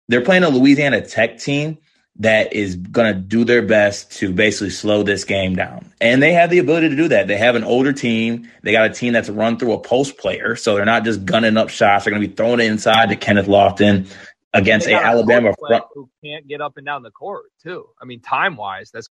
They're 0.09 0.20
playing 0.20 0.43
a 0.43 0.51
Louisiana 0.51 1.01
Tech 1.01 1.39
team 1.39 1.78
that 2.20 2.52
is 2.52 2.76
going 2.76 3.12
to 3.12 3.18
do 3.18 3.44
their 3.44 3.62
best 3.62 4.12
to 4.12 4.32
basically 4.32 4.68
slow 4.68 5.02
this 5.02 5.24
game 5.24 5.56
down. 5.56 5.90
And 6.02 6.22
they 6.22 6.32
have 6.34 6.50
the 6.50 6.58
ability 6.58 6.90
to 6.90 6.96
do 6.96 7.08
that. 7.08 7.26
They 7.26 7.38
have 7.38 7.54
an 7.54 7.64
older 7.64 7.94
team. 7.94 8.48
They 8.62 8.72
got 8.72 8.90
a 8.90 8.92
team 8.92 9.14
that's 9.14 9.30
run 9.30 9.58
through 9.58 9.72
a 9.72 9.80
post 9.80 10.18
player. 10.18 10.54
So 10.54 10.74
they're 10.74 10.84
not 10.84 11.04
just 11.04 11.24
gunning 11.24 11.56
up 11.56 11.70
shots. 11.70 12.04
They're 12.04 12.10
going 12.10 12.22
to 12.22 12.28
be 12.28 12.34
throwing 12.34 12.60
it 12.60 12.66
inside 12.66 13.08
to 13.08 13.16
Kenneth 13.16 13.46
Lofton 13.46 14.06
against 14.52 14.86
a 14.86 14.94
Alabama 14.94 15.54
front 15.58 15.84
who 15.94 16.10
can't 16.22 16.46
get 16.46 16.60
up 16.60 16.76
and 16.76 16.84
down 16.84 17.02
the 17.02 17.10
court 17.10 17.46
too. 17.62 17.86
I 18.00 18.04
mean, 18.04 18.20
time 18.20 18.56
wise, 18.56 18.90
that's 18.90 19.08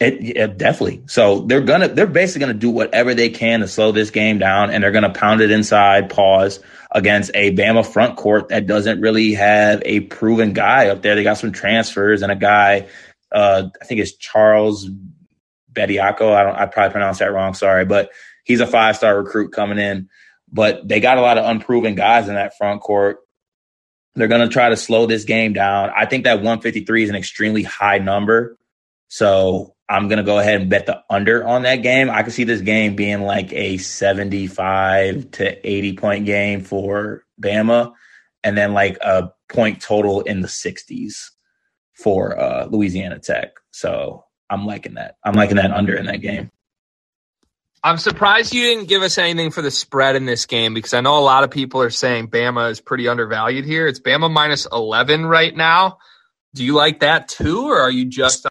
it, 0.00 0.36
it, 0.36 0.58
definitely. 0.58 1.02
So 1.06 1.40
they're 1.40 1.60
gonna 1.60 1.88
they're 1.88 2.06
basically 2.06 2.40
gonna 2.40 2.54
do 2.54 2.70
whatever 2.70 3.14
they 3.14 3.28
can 3.28 3.60
to 3.60 3.68
slow 3.68 3.92
this 3.92 4.10
game 4.10 4.38
down, 4.38 4.70
and 4.70 4.82
they're 4.82 4.92
gonna 4.92 5.12
pound 5.12 5.42
it 5.42 5.50
inside, 5.50 6.08
pause 6.08 6.60
against 6.92 7.30
a 7.34 7.54
Bama 7.54 7.86
front 7.86 8.16
court 8.16 8.48
that 8.48 8.66
doesn't 8.66 9.00
really 9.00 9.34
have 9.34 9.82
a 9.84 10.00
proven 10.00 10.52
guy 10.52 10.88
up 10.88 11.02
there. 11.02 11.14
They 11.14 11.22
got 11.22 11.38
some 11.38 11.52
transfers 11.52 12.22
and 12.22 12.32
a 12.32 12.36
guy, 12.36 12.88
uh, 13.32 13.68
I 13.80 13.84
think 13.84 14.00
it's 14.00 14.16
Charles 14.16 14.88
Bediako. 15.72 16.34
I 16.34 16.42
don't 16.42 16.56
I 16.56 16.66
probably 16.66 16.92
pronounced 16.92 17.20
that 17.20 17.32
wrong. 17.32 17.54
Sorry, 17.54 17.84
but 17.84 18.10
he's 18.44 18.60
a 18.60 18.66
five 18.66 18.96
star 18.96 19.16
recruit 19.16 19.52
coming 19.52 19.78
in. 19.78 20.08
But 20.52 20.86
they 20.86 20.98
got 20.98 21.18
a 21.18 21.20
lot 21.20 21.38
of 21.38 21.44
unproven 21.44 21.94
guys 21.94 22.28
in 22.28 22.34
that 22.34 22.56
front 22.56 22.80
court. 22.80 23.18
They're 24.16 24.26
going 24.26 24.40
to 24.40 24.52
try 24.52 24.68
to 24.68 24.76
slow 24.76 25.06
this 25.06 25.22
game 25.22 25.52
down. 25.52 25.90
I 25.94 26.06
think 26.06 26.24
that 26.24 26.38
153 26.38 27.04
is 27.04 27.10
an 27.10 27.14
extremely 27.14 27.62
high 27.62 27.98
number. 27.98 28.58
So 29.06 29.76
I'm 29.90 30.06
going 30.06 30.18
to 30.18 30.22
go 30.22 30.38
ahead 30.38 30.60
and 30.60 30.70
bet 30.70 30.86
the 30.86 31.02
under 31.10 31.44
on 31.44 31.62
that 31.62 31.82
game. 31.82 32.10
I 32.10 32.22
could 32.22 32.32
see 32.32 32.44
this 32.44 32.60
game 32.60 32.94
being 32.94 33.22
like 33.22 33.52
a 33.52 33.76
75 33.78 35.32
to 35.32 35.68
80 35.68 35.96
point 35.96 36.26
game 36.26 36.60
for 36.60 37.24
Bama 37.42 37.92
and 38.44 38.56
then 38.56 38.72
like 38.72 38.98
a 39.00 39.32
point 39.48 39.82
total 39.82 40.20
in 40.20 40.42
the 40.42 40.48
60s 40.48 41.30
for 41.92 42.38
uh, 42.38 42.66
Louisiana 42.66 43.18
Tech. 43.18 43.54
So 43.72 44.24
I'm 44.48 44.64
liking 44.64 44.94
that. 44.94 45.16
I'm 45.24 45.34
liking 45.34 45.56
that 45.56 45.72
under 45.72 45.96
in 45.96 46.06
that 46.06 46.20
game. 46.20 46.52
I'm 47.82 47.98
surprised 47.98 48.54
you 48.54 48.62
didn't 48.62 48.88
give 48.88 49.02
us 49.02 49.18
anything 49.18 49.50
for 49.50 49.62
the 49.62 49.70
spread 49.72 50.14
in 50.14 50.24
this 50.24 50.46
game 50.46 50.72
because 50.72 50.94
I 50.94 51.00
know 51.00 51.18
a 51.18 51.20
lot 51.20 51.42
of 51.42 51.50
people 51.50 51.82
are 51.82 51.90
saying 51.90 52.28
Bama 52.28 52.70
is 52.70 52.80
pretty 52.80 53.08
undervalued 53.08 53.64
here. 53.64 53.88
It's 53.88 53.98
Bama 53.98 54.30
minus 54.30 54.68
11 54.70 55.26
right 55.26 55.56
now. 55.56 55.98
Do 56.54 56.64
you 56.64 56.74
like 56.74 57.00
that 57.00 57.26
too, 57.28 57.64
or 57.68 57.80
are 57.80 57.90
you 57.90 58.04
just? 58.04 58.46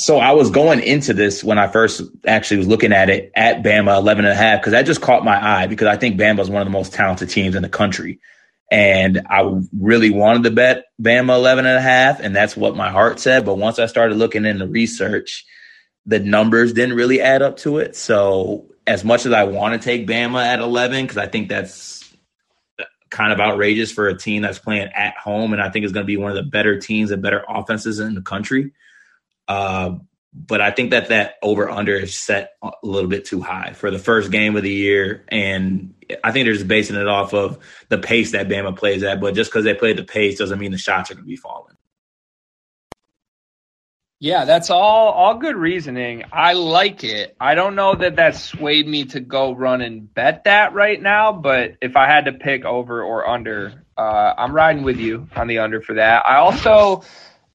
So 0.00 0.16
I 0.18 0.32
was 0.32 0.48
going 0.50 0.80
into 0.80 1.12
this 1.12 1.44
when 1.44 1.58
I 1.58 1.66
first 1.66 2.00
actually 2.26 2.56
was 2.56 2.68
looking 2.68 2.92
at 2.92 3.10
it 3.10 3.30
at 3.36 3.62
Bama 3.62 3.98
11 3.98 4.24
and 4.24 4.32
a 4.32 4.36
half 4.36 4.60
because 4.60 4.72
that 4.72 4.86
just 4.86 5.02
caught 5.02 5.24
my 5.24 5.38
eye 5.42 5.66
because 5.66 5.88
I 5.88 5.96
think 5.96 6.18
Bama 6.18 6.40
is 6.40 6.48
one 6.48 6.62
of 6.62 6.66
the 6.66 6.72
most 6.72 6.94
talented 6.94 7.28
teams 7.28 7.54
in 7.54 7.62
the 7.62 7.68
country. 7.68 8.18
And 8.70 9.26
I 9.28 9.60
really 9.78 10.10
wanted 10.10 10.44
to 10.44 10.52
bet 10.52 10.84
Bama 11.02 11.34
11 11.34 11.66
and 11.66 11.76
a 11.76 11.82
half, 11.82 12.20
and 12.20 12.34
that's 12.34 12.56
what 12.56 12.76
my 12.76 12.90
heart 12.90 13.20
said. 13.20 13.44
But 13.44 13.56
once 13.56 13.78
I 13.78 13.86
started 13.86 14.16
looking 14.16 14.46
into 14.46 14.66
research, 14.66 15.44
the 16.06 16.18
numbers 16.18 16.72
didn't 16.72 16.96
really 16.96 17.20
add 17.20 17.42
up 17.42 17.58
to 17.58 17.78
it. 17.78 17.94
So 17.94 18.70
as 18.86 19.04
much 19.04 19.26
as 19.26 19.32
I 19.32 19.44
want 19.44 19.80
to 19.80 19.84
take 19.84 20.06
Bama 20.06 20.42
at 20.42 20.60
11, 20.60 21.04
because 21.04 21.18
I 21.18 21.26
think 21.26 21.50
that's 21.50 22.10
kind 23.10 23.32
of 23.32 23.40
outrageous 23.40 23.92
for 23.92 24.08
a 24.08 24.16
team 24.16 24.42
that's 24.42 24.60
playing 24.60 24.88
at 24.94 25.16
home, 25.18 25.52
and 25.52 25.60
I 25.60 25.68
think 25.68 25.84
it's 25.84 25.92
going 25.92 26.04
to 26.04 26.10
be 26.10 26.16
one 26.16 26.30
of 26.30 26.36
the 26.36 26.50
better 26.50 26.78
teams 26.78 27.10
and 27.10 27.20
better 27.20 27.44
offenses 27.48 28.00
in 28.00 28.14
the 28.14 28.22
country. 28.22 28.72
Uh, 29.50 29.98
but 30.32 30.60
I 30.60 30.70
think 30.70 30.92
that 30.92 31.08
that 31.08 31.34
over 31.42 31.68
under 31.68 31.96
is 31.96 32.14
set 32.14 32.52
a 32.62 32.70
little 32.84 33.10
bit 33.10 33.24
too 33.24 33.40
high 33.40 33.72
for 33.72 33.90
the 33.90 33.98
first 33.98 34.30
game 34.30 34.54
of 34.54 34.62
the 34.62 34.70
year, 34.70 35.24
and 35.26 35.92
I 36.22 36.30
think 36.30 36.44
they're 36.44 36.54
just 36.54 36.68
basing 36.68 36.94
it 36.94 37.08
off 37.08 37.34
of 37.34 37.58
the 37.88 37.98
pace 37.98 38.30
that 38.30 38.46
Bama 38.46 38.76
plays 38.76 39.02
at. 39.02 39.20
But 39.20 39.34
just 39.34 39.50
because 39.50 39.64
they 39.64 39.74
play 39.74 39.90
at 39.90 39.96
the 39.96 40.04
pace 40.04 40.38
doesn't 40.38 40.60
mean 40.60 40.70
the 40.70 40.78
shots 40.78 41.10
are 41.10 41.14
going 41.14 41.24
to 41.24 41.28
be 41.28 41.34
falling. 41.34 41.74
Yeah, 44.20 44.44
that's 44.44 44.70
all 44.70 45.08
all 45.08 45.34
good 45.34 45.56
reasoning. 45.56 46.22
I 46.32 46.52
like 46.52 47.02
it. 47.02 47.34
I 47.40 47.56
don't 47.56 47.74
know 47.74 47.96
that 47.96 48.16
that 48.16 48.36
swayed 48.36 48.86
me 48.86 49.06
to 49.06 49.18
go 49.18 49.52
run 49.52 49.80
and 49.80 50.14
bet 50.14 50.44
that 50.44 50.74
right 50.74 51.02
now, 51.02 51.32
but 51.32 51.72
if 51.82 51.96
I 51.96 52.06
had 52.06 52.26
to 52.26 52.32
pick 52.34 52.64
over 52.64 53.02
or 53.02 53.28
under, 53.28 53.84
uh, 53.96 54.34
I'm 54.38 54.54
riding 54.54 54.84
with 54.84 54.98
you 54.98 55.26
on 55.34 55.48
the 55.48 55.58
under 55.58 55.80
for 55.80 55.94
that. 55.94 56.24
I 56.24 56.36
also 56.36 57.02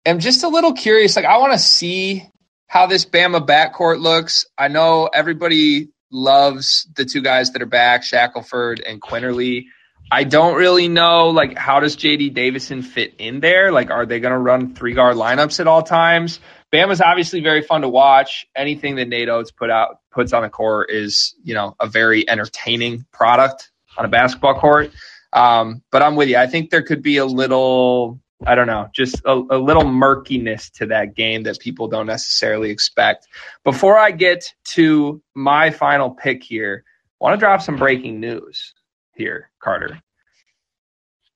am 0.05 0.19
just 0.19 0.43
a 0.43 0.47
little 0.47 0.73
curious. 0.73 1.15
Like, 1.15 1.25
I 1.25 1.37
want 1.37 1.53
to 1.53 1.59
see 1.59 2.27
how 2.67 2.87
this 2.87 3.05
Bama 3.05 3.45
backcourt 3.45 3.99
looks. 3.99 4.45
I 4.57 4.67
know 4.67 5.09
everybody 5.11 5.89
loves 6.11 6.87
the 6.95 7.05
two 7.05 7.21
guys 7.21 7.51
that 7.51 7.61
are 7.61 7.67
back, 7.67 8.03
Shackelford 8.03 8.81
and 8.85 9.01
Quinerly. 9.01 9.65
I 10.11 10.23
don't 10.23 10.55
really 10.55 10.87
know 10.87 11.29
like 11.29 11.57
how 11.57 11.79
does 11.79 11.97
JD 11.97 12.33
Davison 12.33 12.83
fit 12.83 13.15
in 13.17 13.39
there? 13.39 13.71
Like 13.71 13.89
are 13.89 14.05
they 14.05 14.19
going 14.19 14.33
to 14.33 14.37
run 14.37 14.75
three 14.75 14.93
guard 14.93 15.17
lineups 15.17 15.59
at 15.59 15.67
all 15.67 15.81
times? 15.81 16.39
Bama's 16.71 17.01
obviously 17.01 17.41
very 17.41 17.61
fun 17.61 17.81
to 17.81 17.89
watch. 17.89 18.45
Anything 18.55 18.95
that 18.95 19.07
Nate 19.07 19.29
Oats 19.29 19.51
put 19.51 19.69
out 19.69 19.99
puts 20.11 20.31
on 20.31 20.43
the 20.43 20.49
court 20.49 20.91
is, 20.91 21.33
you 21.43 21.53
know, 21.53 21.75
a 21.79 21.87
very 21.87 22.29
entertaining 22.29 23.05
product 23.11 23.71
on 23.97 24.05
a 24.05 24.07
basketball 24.07 24.59
court. 24.59 24.91
Um, 25.33 25.81
but 25.91 26.01
I'm 26.01 26.15
with 26.15 26.29
you. 26.29 26.37
I 26.37 26.47
think 26.47 26.69
there 26.69 26.83
could 26.83 27.01
be 27.01 27.17
a 27.17 27.25
little 27.25 28.19
I 28.45 28.55
don't 28.55 28.67
know, 28.67 28.89
just 28.93 29.21
a, 29.25 29.33
a, 29.33 29.57
little 29.57 29.85
murkiness 29.85 30.69
to 30.71 30.87
that 30.87 31.15
game 31.15 31.43
that 31.43 31.59
people 31.59 31.87
don't 31.87 32.05
necessarily 32.05 32.69
expect. 32.69 33.27
Before 33.63 33.97
I 33.97 34.11
get 34.11 34.53
to 34.69 35.21
my 35.33 35.71
final 35.71 36.11
pick 36.11 36.43
here, 36.43 36.83
I 37.21 37.23
want 37.23 37.35
to 37.35 37.39
drop 37.39 37.61
some 37.61 37.77
breaking 37.77 38.19
news 38.19 38.73
here, 39.15 39.49
Carter. 39.59 40.01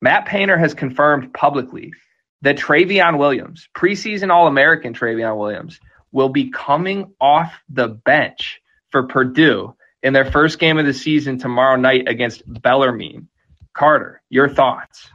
Matt 0.01 0.25
Painter 0.25 0.57
has 0.57 0.73
confirmed 0.73 1.33
publicly 1.33 1.93
that 2.41 2.57
Trevion 2.57 3.17
Williams, 3.17 3.69
preseason 3.75 4.29
All 4.31 4.47
American 4.47 4.93
Trevion 4.93 5.37
Williams, 5.37 5.79
will 6.11 6.29
be 6.29 6.49
coming 6.49 7.13
off 7.19 7.53
the 7.69 7.87
bench 7.87 8.61
for 8.89 9.03
Purdue 9.03 9.75
in 10.01 10.13
their 10.13 10.29
first 10.31 10.59
game 10.59 10.77
of 10.77 10.85
the 10.85 10.93
season 10.93 11.37
tomorrow 11.37 11.75
night 11.75 12.07
against 12.07 12.43
Bellarmine. 12.45 13.27
Carter, 13.73 14.21
your 14.29 14.49
thoughts? 14.49 15.09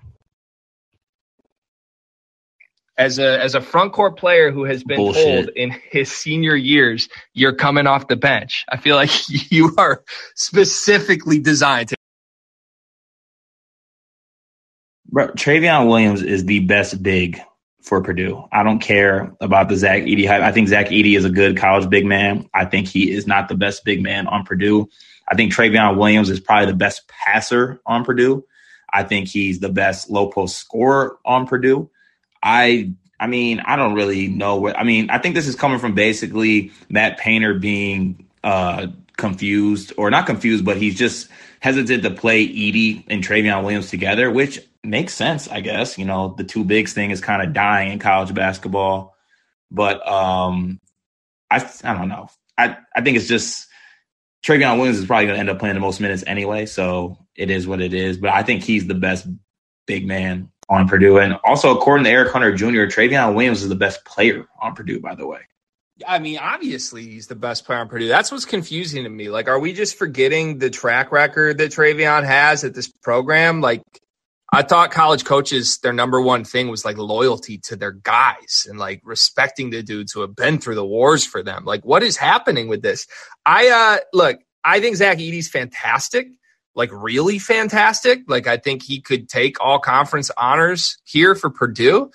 As 2.96 3.18
a 3.18 3.42
as 3.42 3.56
a 3.56 3.60
front 3.60 3.92
court 3.92 4.16
player 4.16 4.52
who 4.52 4.64
has 4.64 4.84
been 4.84 4.98
Bullshit. 4.98 5.46
told 5.46 5.56
in 5.56 5.74
his 5.90 6.12
senior 6.12 6.54
years 6.54 7.08
you're 7.32 7.54
coming 7.54 7.88
off 7.88 8.06
the 8.06 8.16
bench. 8.16 8.64
I 8.68 8.76
feel 8.76 8.94
like 8.94 9.10
you 9.50 9.74
are 9.76 10.04
specifically 10.36 11.40
designed 11.40 11.88
to. 11.88 11.96
Bro, 15.08 15.28
Trevion 15.28 15.88
Williams 15.88 16.22
is 16.22 16.44
the 16.44 16.60
best 16.60 17.02
big 17.02 17.40
for 17.84 18.00
Purdue. 18.00 18.42
I 18.50 18.62
don't 18.62 18.78
care 18.78 19.34
about 19.40 19.68
the 19.68 19.76
Zach 19.76 20.02
Edey 20.02 20.26
hype. 20.26 20.42
I 20.42 20.52
think 20.52 20.68
Zach 20.68 20.86
Edey 20.86 21.16
is 21.16 21.24
a 21.24 21.30
good 21.30 21.56
college 21.56 21.88
big 21.90 22.06
man. 22.06 22.48
I 22.54 22.64
think 22.64 22.88
he 22.88 23.12
is 23.12 23.26
not 23.26 23.48
the 23.48 23.54
best 23.54 23.84
big 23.84 24.02
man 24.02 24.26
on 24.26 24.44
Purdue. 24.44 24.88
I 25.28 25.34
think 25.34 25.52
Trevion 25.52 25.96
Williams 25.98 26.30
is 26.30 26.40
probably 26.40 26.66
the 26.66 26.76
best 26.76 27.06
passer 27.08 27.80
on 27.84 28.04
Purdue. 28.04 28.44
I 28.92 29.02
think 29.02 29.28
he's 29.28 29.60
the 29.60 29.68
best 29.68 30.10
low 30.10 30.30
post 30.30 30.56
scorer 30.56 31.18
on 31.24 31.46
Purdue. 31.46 31.90
I 32.44 32.92
I 33.18 33.26
mean, 33.26 33.60
I 33.60 33.76
don't 33.76 33.94
really 33.94 34.28
know 34.28 34.56
what 34.56 34.78
I 34.78 34.84
mean, 34.84 35.08
I 35.10 35.18
think 35.18 35.34
this 35.34 35.48
is 35.48 35.56
coming 35.56 35.78
from 35.78 35.94
basically 35.94 36.72
Matt 36.90 37.18
Painter 37.18 37.54
being 37.54 38.28
uh 38.44 38.88
confused 39.16 39.92
or 39.96 40.10
not 40.10 40.26
confused, 40.26 40.64
but 40.64 40.76
he's 40.76 40.96
just 40.96 41.28
hesitant 41.60 42.02
to 42.02 42.10
play 42.10 42.46
Edey 42.46 43.04
and 43.08 43.24
Trevion 43.24 43.62
Williams 43.62 43.88
together, 43.88 44.30
which 44.30 44.60
makes 44.82 45.14
sense, 45.14 45.48
I 45.48 45.60
guess. 45.60 45.96
You 45.96 46.04
know, 46.04 46.34
the 46.36 46.44
two 46.44 46.64
bigs 46.64 46.92
thing 46.92 47.10
is 47.10 47.20
kind 47.20 47.40
of 47.42 47.54
dying 47.54 47.92
in 47.92 47.98
college 47.98 48.34
basketball. 48.34 49.16
But 49.70 50.06
um 50.06 50.80
I 51.50 51.66
I 51.82 51.94
don't 51.94 52.08
know. 52.08 52.28
I, 52.58 52.76
I 52.94 53.00
think 53.00 53.16
it's 53.16 53.26
just 53.26 53.68
Trevion 54.44 54.76
Williams 54.76 54.98
is 54.98 55.06
probably 55.06 55.26
gonna 55.26 55.38
end 55.38 55.50
up 55.50 55.58
playing 55.58 55.74
the 55.74 55.80
most 55.80 56.00
minutes 56.00 56.24
anyway, 56.26 56.66
so 56.66 57.16
it 57.34 57.50
is 57.50 57.66
what 57.66 57.80
it 57.80 57.94
is. 57.94 58.18
But 58.18 58.30
I 58.30 58.42
think 58.42 58.62
he's 58.62 58.86
the 58.86 58.94
best 58.94 59.26
big 59.86 60.06
man 60.06 60.50
on 60.68 60.88
Purdue. 60.88 61.18
And 61.18 61.38
also, 61.44 61.76
according 61.76 62.04
to 62.04 62.10
Eric 62.10 62.32
Hunter 62.32 62.54
Jr., 62.54 62.86
Trevion 62.86 63.34
Williams 63.34 63.62
is 63.62 63.68
the 63.68 63.74
best 63.74 64.04
player 64.04 64.46
on 64.60 64.74
Purdue, 64.74 65.00
by 65.00 65.14
the 65.14 65.26
way. 65.26 65.40
I 66.06 66.18
mean, 66.18 66.38
obviously, 66.38 67.06
he's 67.06 67.28
the 67.28 67.36
best 67.36 67.64
player 67.64 67.78
on 67.78 67.88
Purdue. 67.88 68.08
That's 68.08 68.32
what's 68.32 68.44
confusing 68.44 69.04
to 69.04 69.10
me. 69.10 69.28
Like, 69.28 69.48
are 69.48 69.60
we 69.60 69.72
just 69.72 69.96
forgetting 69.96 70.58
the 70.58 70.70
track 70.70 71.12
record 71.12 71.58
that 71.58 71.70
Trevion 71.70 72.24
has 72.24 72.64
at 72.64 72.74
this 72.74 72.88
program? 72.88 73.60
Like, 73.60 73.82
I 74.52 74.62
thought 74.62 74.90
college 74.90 75.24
coaches, 75.24 75.78
their 75.78 75.92
number 75.92 76.20
one 76.20 76.44
thing 76.44 76.68
was 76.68 76.84
like 76.84 76.96
loyalty 76.96 77.58
to 77.64 77.76
their 77.76 77.92
guys 77.92 78.66
and 78.68 78.78
like 78.78 79.00
respecting 79.04 79.70
the 79.70 79.82
dudes 79.82 80.12
who 80.12 80.20
have 80.20 80.36
been 80.36 80.58
through 80.58 80.76
the 80.76 80.86
wars 80.86 81.24
for 81.24 81.42
them. 81.42 81.64
Like, 81.64 81.84
what 81.84 82.02
is 82.02 82.16
happening 82.16 82.68
with 82.68 82.82
this? 82.82 83.06
I, 83.46 83.68
uh, 83.68 84.04
look, 84.12 84.38
I 84.64 84.80
think 84.80 84.96
Zach 84.96 85.18
Edey's 85.18 85.48
fantastic 85.48 86.28
like 86.74 86.90
really 86.92 87.38
fantastic. 87.38 88.20
Like 88.26 88.46
I 88.46 88.56
think 88.56 88.82
he 88.82 89.00
could 89.00 89.28
take 89.28 89.60
all 89.60 89.78
conference 89.78 90.30
honors 90.36 90.98
here 91.04 91.34
for 91.34 91.50
Purdue, 91.50 92.10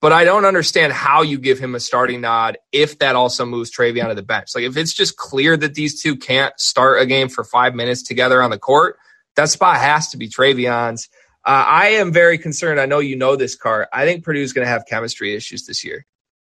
but 0.00 0.12
I 0.12 0.24
don't 0.24 0.44
understand 0.44 0.92
how 0.92 1.22
you 1.22 1.38
give 1.38 1.58
him 1.58 1.74
a 1.74 1.80
starting 1.80 2.20
nod 2.20 2.58
if 2.72 2.98
that 2.98 3.16
also 3.16 3.44
moves 3.44 3.70
Trevion 3.70 4.08
to 4.08 4.14
the 4.14 4.22
bench. 4.22 4.54
Like 4.54 4.64
if 4.64 4.76
it's 4.76 4.92
just 4.92 5.16
clear 5.16 5.56
that 5.56 5.74
these 5.74 6.00
two 6.00 6.16
can't 6.16 6.58
start 6.58 7.00
a 7.00 7.06
game 7.06 7.28
for 7.28 7.44
five 7.44 7.74
minutes 7.74 8.02
together 8.02 8.42
on 8.42 8.50
the 8.50 8.58
court, 8.58 8.96
that 9.36 9.50
spot 9.50 9.78
has 9.78 10.08
to 10.10 10.16
be 10.16 10.28
Trevion's. 10.28 11.08
Uh, 11.44 11.64
I 11.66 11.88
am 11.88 12.12
very 12.12 12.38
concerned. 12.38 12.80
I 12.80 12.86
know 12.86 13.00
you 13.00 13.16
know 13.16 13.36
this, 13.36 13.54
Car. 13.54 13.88
I 13.92 14.06
think 14.06 14.24
Purdue's 14.24 14.52
going 14.52 14.64
to 14.64 14.70
have 14.70 14.86
chemistry 14.86 15.34
issues 15.34 15.66
this 15.66 15.84
year. 15.84 16.06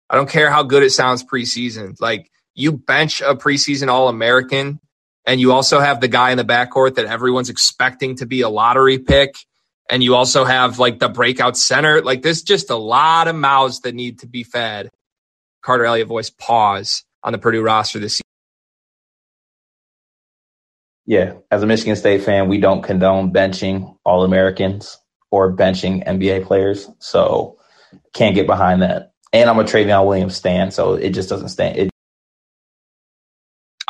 I 0.08 0.16
don't 0.16 0.28
care 0.28 0.50
how 0.50 0.64
good 0.64 0.82
it 0.82 0.90
sounds 0.90 1.22
preseason. 1.22 2.00
Like 2.00 2.30
you 2.54 2.72
bench 2.72 3.20
a 3.20 3.36
preseason 3.36 3.88
All 3.88 4.08
American 4.08 4.80
and 5.26 5.40
you 5.40 5.52
also 5.52 5.80
have 5.80 6.00
the 6.00 6.08
guy 6.08 6.30
in 6.30 6.38
the 6.38 6.44
backcourt 6.44 6.96
that 6.96 7.06
everyone's 7.06 7.50
expecting 7.50 8.16
to 8.16 8.26
be 8.26 8.40
a 8.40 8.48
lottery 8.48 8.98
pick. 8.98 9.34
And 9.88 10.02
you 10.02 10.14
also 10.14 10.44
have 10.44 10.78
like 10.78 10.98
the 10.98 11.08
breakout 11.08 11.56
center. 11.56 12.00
Like 12.00 12.22
there's 12.22 12.42
just 12.42 12.70
a 12.70 12.76
lot 12.76 13.28
of 13.28 13.36
mouths 13.36 13.80
that 13.80 13.94
need 13.94 14.20
to 14.20 14.26
be 14.26 14.44
fed. 14.44 14.90
Carter 15.62 15.84
Elliott 15.84 16.08
voice 16.08 16.30
pause 16.30 17.04
on 17.22 17.32
the 17.32 17.38
Purdue 17.38 17.62
roster 17.62 17.98
this 17.98 18.18
year. 18.18 18.22
Yeah, 21.06 21.34
as 21.50 21.62
a 21.62 21.66
Michigan 21.66 21.96
State 21.96 22.22
fan, 22.22 22.48
we 22.48 22.58
don't 22.58 22.82
condone 22.82 23.32
benching 23.32 23.96
All 24.04 24.22
Americans 24.22 24.98
or 25.30 25.52
benching 25.54 26.06
NBA 26.06 26.46
players. 26.46 26.88
So 27.00 27.58
can't 28.14 28.34
get 28.34 28.46
behind 28.46 28.82
that. 28.82 29.12
And 29.32 29.50
I'm 29.50 29.58
a 29.58 29.64
Trevion 29.64 30.06
Williams 30.06 30.36
stand, 30.36 30.72
so 30.72 30.94
it 30.94 31.10
just 31.10 31.28
doesn't 31.28 31.48
stand. 31.48 31.76
It 31.78 31.89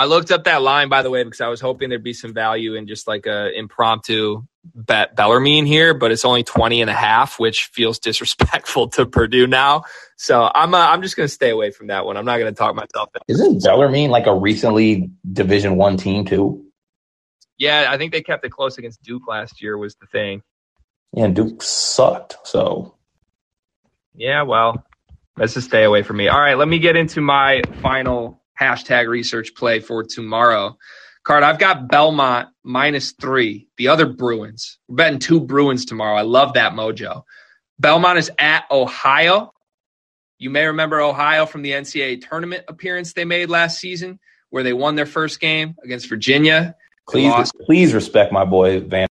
I 0.00 0.06
looked 0.06 0.30
up 0.30 0.44
that 0.44 0.62
line 0.62 0.88
by 0.88 1.02
the 1.02 1.10
way 1.10 1.22
because 1.24 1.42
I 1.42 1.48
was 1.48 1.60
hoping 1.60 1.90
there'd 1.90 2.02
be 2.02 2.14
some 2.14 2.32
value 2.32 2.74
in 2.74 2.86
just 2.86 3.06
like 3.06 3.26
a 3.26 3.52
impromptu 3.52 4.46
bet 4.74 5.14
Bellarmine 5.14 5.66
here, 5.66 5.92
but 5.92 6.10
it's 6.10 6.24
only 6.24 6.42
20 6.42 6.80
and 6.80 6.88
a 6.88 6.94
half, 6.94 7.38
which 7.38 7.64
feels 7.66 7.98
disrespectful 7.98 8.88
to 8.88 9.04
Purdue 9.04 9.46
now. 9.46 9.82
So 10.16 10.50
I'm 10.54 10.72
uh, 10.72 10.78
I'm 10.78 11.02
just 11.02 11.16
going 11.16 11.26
to 11.26 11.32
stay 11.32 11.50
away 11.50 11.70
from 11.70 11.88
that 11.88 12.06
one. 12.06 12.16
I'm 12.16 12.24
not 12.24 12.38
going 12.38 12.50
to 12.50 12.58
talk 12.58 12.74
myself. 12.74 13.10
Isn't 13.28 13.62
Bellarmine 13.62 14.08
like 14.08 14.26
a 14.26 14.34
recently 14.34 15.10
Division 15.30 15.76
One 15.76 15.98
team 15.98 16.24
too? 16.24 16.64
Yeah, 17.58 17.88
I 17.90 17.98
think 17.98 18.12
they 18.12 18.22
kept 18.22 18.42
it 18.46 18.52
close 18.52 18.78
against 18.78 19.02
Duke 19.02 19.28
last 19.28 19.60
year. 19.60 19.76
Was 19.76 19.96
the 19.96 20.06
thing. 20.06 20.40
Yeah, 21.14 21.26
Duke 21.26 21.62
sucked. 21.62 22.38
So. 22.44 22.94
Yeah, 24.14 24.44
well, 24.44 24.82
let's 25.36 25.52
just 25.52 25.68
stay 25.68 25.84
away 25.84 26.04
from 26.04 26.16
me. 26.16 26.28
All 26.28 26.40
right, 26.40 26.56
let 26.56 26.68
me 26.68 26.78
get 26.78 26.96
into 26.96 27.20
my 27.20 27.60
final 27.82 28.39
hashtag 28.60 29.08
research 29.08 29.54
play 29.54 29.80
for 29.80 30.04
tomorrow. 30.04 30.76
Card, 31.22 31.42
I've 31.42 31.58
got 31.58 31.88
Belmont 31.88 32.48
minus 32.62 33.12
three, 33.12 33.68
the 33.76 33.88
other 33.88 34.06
Bruins. 34.06 34.78
We're 34.88 34.96
betting 34.96 35.18
two 35.18 35.40
Bruins 35.40 35.84
tomorrow. 35.84 36.16
I 36.16 36.22
love 36.22 36.54
that 36.54 36.72
mojo. 36.72 37.24
Belmont 37.78 38.18
is 38.18 38.30
at 38.38 38.64
Ohio. 38.70 39.52
You 40.38 40.50
may 40.50 40.66
remember 40.66 41.00
Ohio 41.00 41.44
from 41.46 41.62
the 41.62 41.72
NCAA 41.72 42.26
tournament 42.26 42.64
appearance 42.68 43.12
they 43.12 43.26
made 43.26 43.50
last 43.50 43.78
season, 43.78 44.18
where 44.48 44.62
they 44.62 44.72
won 44.72 44.94
their 44.94 45.06
first 45.06 45.40
game 45.40 45.76
against 45.84 46.08
Virginia. 46.08 46.74
Please, 47.08 47.52
please 47.66 47.92
respect 47.92 48.32
my 48.32 48.44
boy 48.44 48.80
Van. 48.80 49.06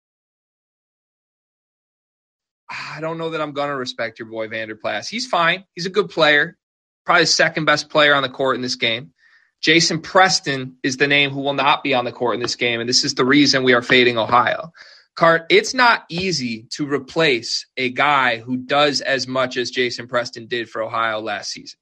I 2.69 3.01
don't 3.01 3.17
know 3.17 3.31
that 3.31 3.41
I'm 3.41 3.51
going 3.51 3.69
to 3.69 3.75
respect 3.75 4.19
your 4.19 4.27
boy 4.27 4.47
Vander 4.47 4.75
Plas. 4.75 5.07
He's 5.07 5.27
fine. 5.27 5.65
He's 5.75 5.85
a 5.85 5.89
good 5.89 6.09
player, 6.09 6.57
probably 7.05 7.23
the 7.23 7.27
second 7.27 7.65
best 7.65 7.89
player 7.89 8.15
on 8.15 8.23
the 8.23 8.29
court 8.29 8.55
in 8.55 8.61
this 8.61 8.75
game. 8.75 9.13
Jason 9.61 10.01
Preston 10.01 10.77
is 10.83 10.97
the 10.97 11.07
name 11.07 11.31
who 11.31 11.41
will 11.41 11.53
not 11.53 11.83
be 11.83 11.93
on 11.93 12.05
the 12.05 12.11
court 12.11 12.35
in 12.35 12.41
this 12.41 12.55
game, 12.55 12.79
and 12.79 12.87
this 12.87 13.03
is 13.03 13.15
the 13.15 13.25
reason 13.25 13.63
we 13.63 13.73
are 13.73 13.81
fading 13.81 14.17
Ohio. 14.17 14.71
Cart, 15.15 15.45
it's 15.49 15.73
not 15.73 16.05
easy 16.09 16.63
to 16.71 16.87
replace 16.87 17.65
a 17.75 17.89
guy 17.89 18.37
who 18.37 18.55
does 18.55 19.01
as 19.01 19.27
much 19.27 19.57
as 19.57 19.69
Jason 19.69 20.07
Preston 20.07 20.47
did 20.47 20.69
for 20.69 20.81
Ohio 20.81 21.19
last 21.19 21.51
season. 21.51 21.77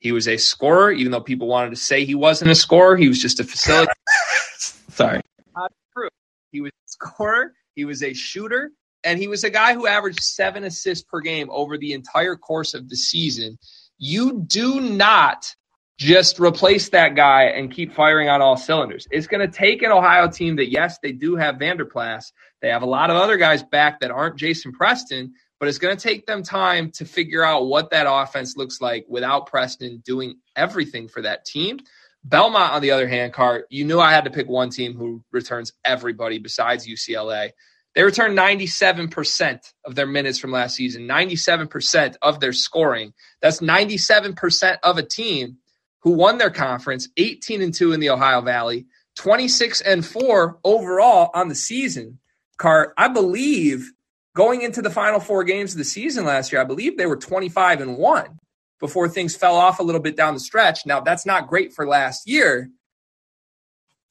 He 0.00 0.10
was 0.10 0.26
a 0.26 0.38
scorer, 0.38 0.90
even 0.90 1.12
though 1.12 1.20
people 1.20 1.46
wanted 1.46 1.70
to 1.70 1.76
say 1.76 2.04
he 2.04 2.16
wasn't 2.16 2.50
a 2.50 2.54
scorer. 2.54 2.96
He 2.96 3.06
was 3.06 3.20
just 3.20 3.38
a 3.38 3.44
facilitator. 3.44 3.92
Sorry. 4.90 5.20
Not 5.54 5.72
true. 5.92 6.08
He 6.50 6.62
was 6.62 6.72
a 6.72 6.88
scorer. 6.88 7.52
He 7.76 7.84
was 7.84 8.02
a 8.02 8.12
shooter, 8.12 8.72
and 9.04 9.20
he 9.20 9.28
was 9.28 9.44
a 9.44 9.50
guy 9.50 9.74
who 9.74 9.86
averaged 9.86 10.22
seven 10.22 10.64
assists 10.64 11.04
per 11.04 11.20
game 11.20 11.48
over 11.50 11.78
the 11.78 11.92
entire 11.92 12.34
course 12.34 12.74
of 12.74 12.88
the 12.88 12.96
season. 12.96 13.56
You 13.98 14.42
do 14.48 14.80
not 14.80 15.54
just 16.00 16.40
replace 16.40 16.88
that 16.88 17.14
guy 17.14 17.42
and 17.42 17.70
keep 17.70 17.92
firing 17.92 18.30
on 18.30 18.40
all 18.40 18.56
cylinders. 18.56 19.06
It's 19.10 19.26
going 19.26 19.46
to 19.46 19.54
take 19.54 19.82
an 19.82 19.92
Ohio 19.92 20.28
team 20.28 20.56
that, 20.56 20.70
yes, 20.70 20.98
they 21.02 21.12
do 21.12 21.36
have 21.36 21.58
Vander 21.58 21.84
Plas. 21.84 22.32
They 22.62 22.70
have 22.70 22.80
a 22.80 22.86
lot 22.86 23.10
of 23.10 23.16
other 23.16 23.36
guys 23.36 23.62
back 23.62 24.00
that 24.00 24.10
aren't 24.10 24.36
Jason 24.36 24.72
Preston, 24.72 25.34
but 25.58 25.68
it's 25.68 25.76
going 25.76 25.94
to 25.94 26.02
take 26.02 26.24
them 26.24 26.42
time 26.42 26.90
to 26.92 27.04
figure 27.04 27.44
out 27.44 27.66
what 27.66 27.90
that 27.90 28.06
offense 28.08 28.56
looks 28.56 28.80
like 28.80 29.04
without 29.10 29.46
Preston 29.46 30.02
doing 30.02 30.38
everything 30.56 31.06
for 31.06 31.20
that 31.20 31.44
team. 31.44 31.78
Belmont, 32.24 32.72
on 32.72 32.80
the 32.80 32.92
other 32.92 33.06
hand, 33.06 33.34
Cart, 33.34 33.66
you 33.68 33.84
knew 33.84 34.00
I 34.00 34.12
had 34.12 34.24
to 34.24 34.30
pick 34.30 34.48
one 34.48 34.70
team 34.70 34.94
who 34.94 35.22
returns 35.32 35.74
everybody 35.84 36.38
besides 36.38 36.88
UCLA. 36.88 37.50
They 37.94 38.02
returned 38.04 38.38
97% 38.38 39.60
of 39.84 39.94
their 39.94 40.06
minutes 40.06 40.38
from 40.38 40.50
last 40.50 40.76
season, 40.76 41.06
97% 41.06 42.16
of 42.22 42.40
their 42.40 42.54
scoring. 42.54 43.12
That's 43.42 43.60
97% 43.60 44.78
of 44.82 44.96
a 44.96 45.02
team 45.02 45.58
who 46.02 46.12
won 46.12 46.38
their 46.38 46.50
conference 46.50 47.08
18 47.16 47.62
and 47.62 47.74
2 47.74 47.92
in 47.92 48.00
the 48.00 48.10
Ohio 48.10 48.40
Valley, 48.40 48.86
26 49.16 49.80
and 49.82 50.04
4 50.04 50.58
overall 50.64 51.30
on 51.34 51.48
the 51.48 51.54
season. 51.54 52.18
Cart, 52.58 52.92
I 52.96 53.08
believe 53.08 53.90
going 54.34 54.62
into 54.62 54.82
the 54.82 54.90
final 54.90 55.20
four 55.20 55.44
games 55.44 55.72
of 55.72 55.78
the 55.78 55.84
season 55.84 56.24
last 56.24 56.52
year, 56.52 56.60
I 56.60 56.64
believe 56.64 56.96
they 56.96 57.06
were 57.06 57.16
25 57.16 57.80
and 57.80 57.96
1 57.96 58.38
before 58.78 59.08
things 59.08 59.36
fell 59.36 59.56
off 59.56 59.78
a 59.78 59.82
little 59.82 60.00
bit 60.00 60.16
down 60.16 60.34
the 60.34 60.40
stretch. 60.40 60.86
Now, 60.86 61.00
that's 61.00 61.26
not 61.26 61.48
great 61.48 61.74
for 61.74 61.86
last 61.86 62.28
year, 62.28 62.70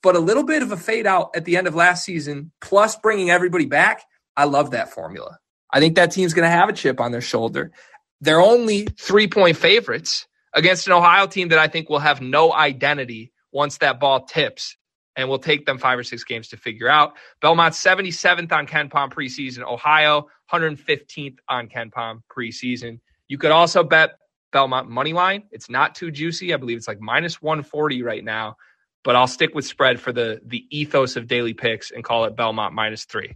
but 0.04 0.16
a 0.16 0.20
little 0.20 0.44
bit 0.44 0.62
of 0.62 0.72
a 0.72 0.78
fade 0.78 1.08
out 1.08 1.32
at 1.36 1.46
the 1.46 1.58
end 1.58 1.68
of 1.68 1.76
last 1.76 2.06
season, 2.06 2.52
plus 2.62 2.96
bringing 2.96 3.32
everybody 3.32 3.66
back. 3.66 4.04
I 4.38 4.46
love 4.46 4.72
that 4.72 4.94
formula. 4.94 5.40
I 5.72 5.80
think 5.80 5.96
that 5.96 6.12
team's 6.12 6.34
going 6.34 6.50
to 6.50 6.56
have 6.56 6.70
a 6.70 6.74
chip 6.74 7.00
on 7.00 7.12
their 7.12 7.22
shoulder. 7.22 7.72
They're 8.22 8.42
only 8.42 8.86
three 8.86 9.28
point 9.28 9.58
favorites 9.58 10.28
against 10.54 10.88
an 10.88 10.94
Ohio 10.94 11.28
team 11.28 11.50
that 11.50 11.60
I 11.60 11.68
think 11.68 11.90
will 11.90 12.00
have 12.00 12.22
no 12.22 12.54
identity 12.54 13.32
once 13.52 13.78
that 13.80 14.00
ball 14.00 14.26
tips 14.26 14.76
and 15.16 15.28
will 15.28 15.40
take 15.40 15.66
them 15.66 15.78
five 15.78 16.00
or 16.00 16.04
six 16.04 16.24
games 16.24 16.50
to 16.50 16.58
figure 16.58 16.90
out. 16.90 17.14
Belmont 17.42 17.74
77th 17.74 18.52
on 18.52 18.66
KenPom 18.66 19.12
preseason, 19.12 19.64
Ohio 19.64 20.28
115th 20.52 21.38
on 21.48 21.68
KenPom 21.68 22.22
preseason. 22.32 23.00
You 23.28 23.38
could 23.38 23.52
also 23.52 23.84
bet 23.84 24.12
Belmont 24.52 24.90
money 24.90 25.14
line. 25.14 25.44
It's 25.52 25.70
not 25.70 25.96
too 25.96 26.12
juicy. 26.12 26.54
I 26.54 26.58
believe 26.58 26.78
it's 26.78 26.88
like 26.88 27.02
minus 27.02 27.42
140 27.42 28.02
right 28.02 28.24
now, 28.24 28.56
but 29.04 29.16
I'll 29.16 29.28
stick 29.28 29.54
with 29.54 29.66
spread 29.66 30.00
for 30.00 30.12
the 30.12 30.42
the 30.46 30.66
ethos 30.70 31.16
of 31.16 31.28
daily 31.28 31.54
picks 31.54 31.92
and 31.92 32.04
call 32.04 32.26
it 32.26 32.36
Belmont 32.36 32.74
minus 32.74 33.06
three. 33.06 33.36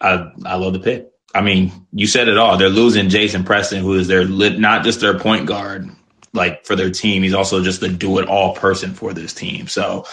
I 0.00 0.30
I 0.44 0.56
love 0.56 0.72
the 0.72 0.80
pick. 0.80 1.08
I 1.34 1.42
mean, 1.42 1.86
you 1.92 2.06
said 2.06 2.28
it 2.28 2.38
all. 2.38 2.56
They're 2.56 2.68
losing 2.68 3.08
Jason 3.08 3.44
Preston, 3.44 3.82
who 3.82 3.94
is 3.94 4.08
their 4.08 4.26
not 4.26 4.84
just 4.84 5.00
their 5.00 5.18
point 5.18 5.46
guard, 5.46 5.88
like 6.32 6.66
for 6.66 6.74
their 6.74 6.90
team. 6.90 7.22
He's 7.22 7.34
also 7.34 7.62
just 7.62 7.80
the 7.80 7.88
do 7.88 8.18
it 8.18 8.28
all 8.28 8.54
person 8.54 8.94
for 8.94 9.12
this 9.12 9.32
team. 9.32 9.68
So, 9.68 10.06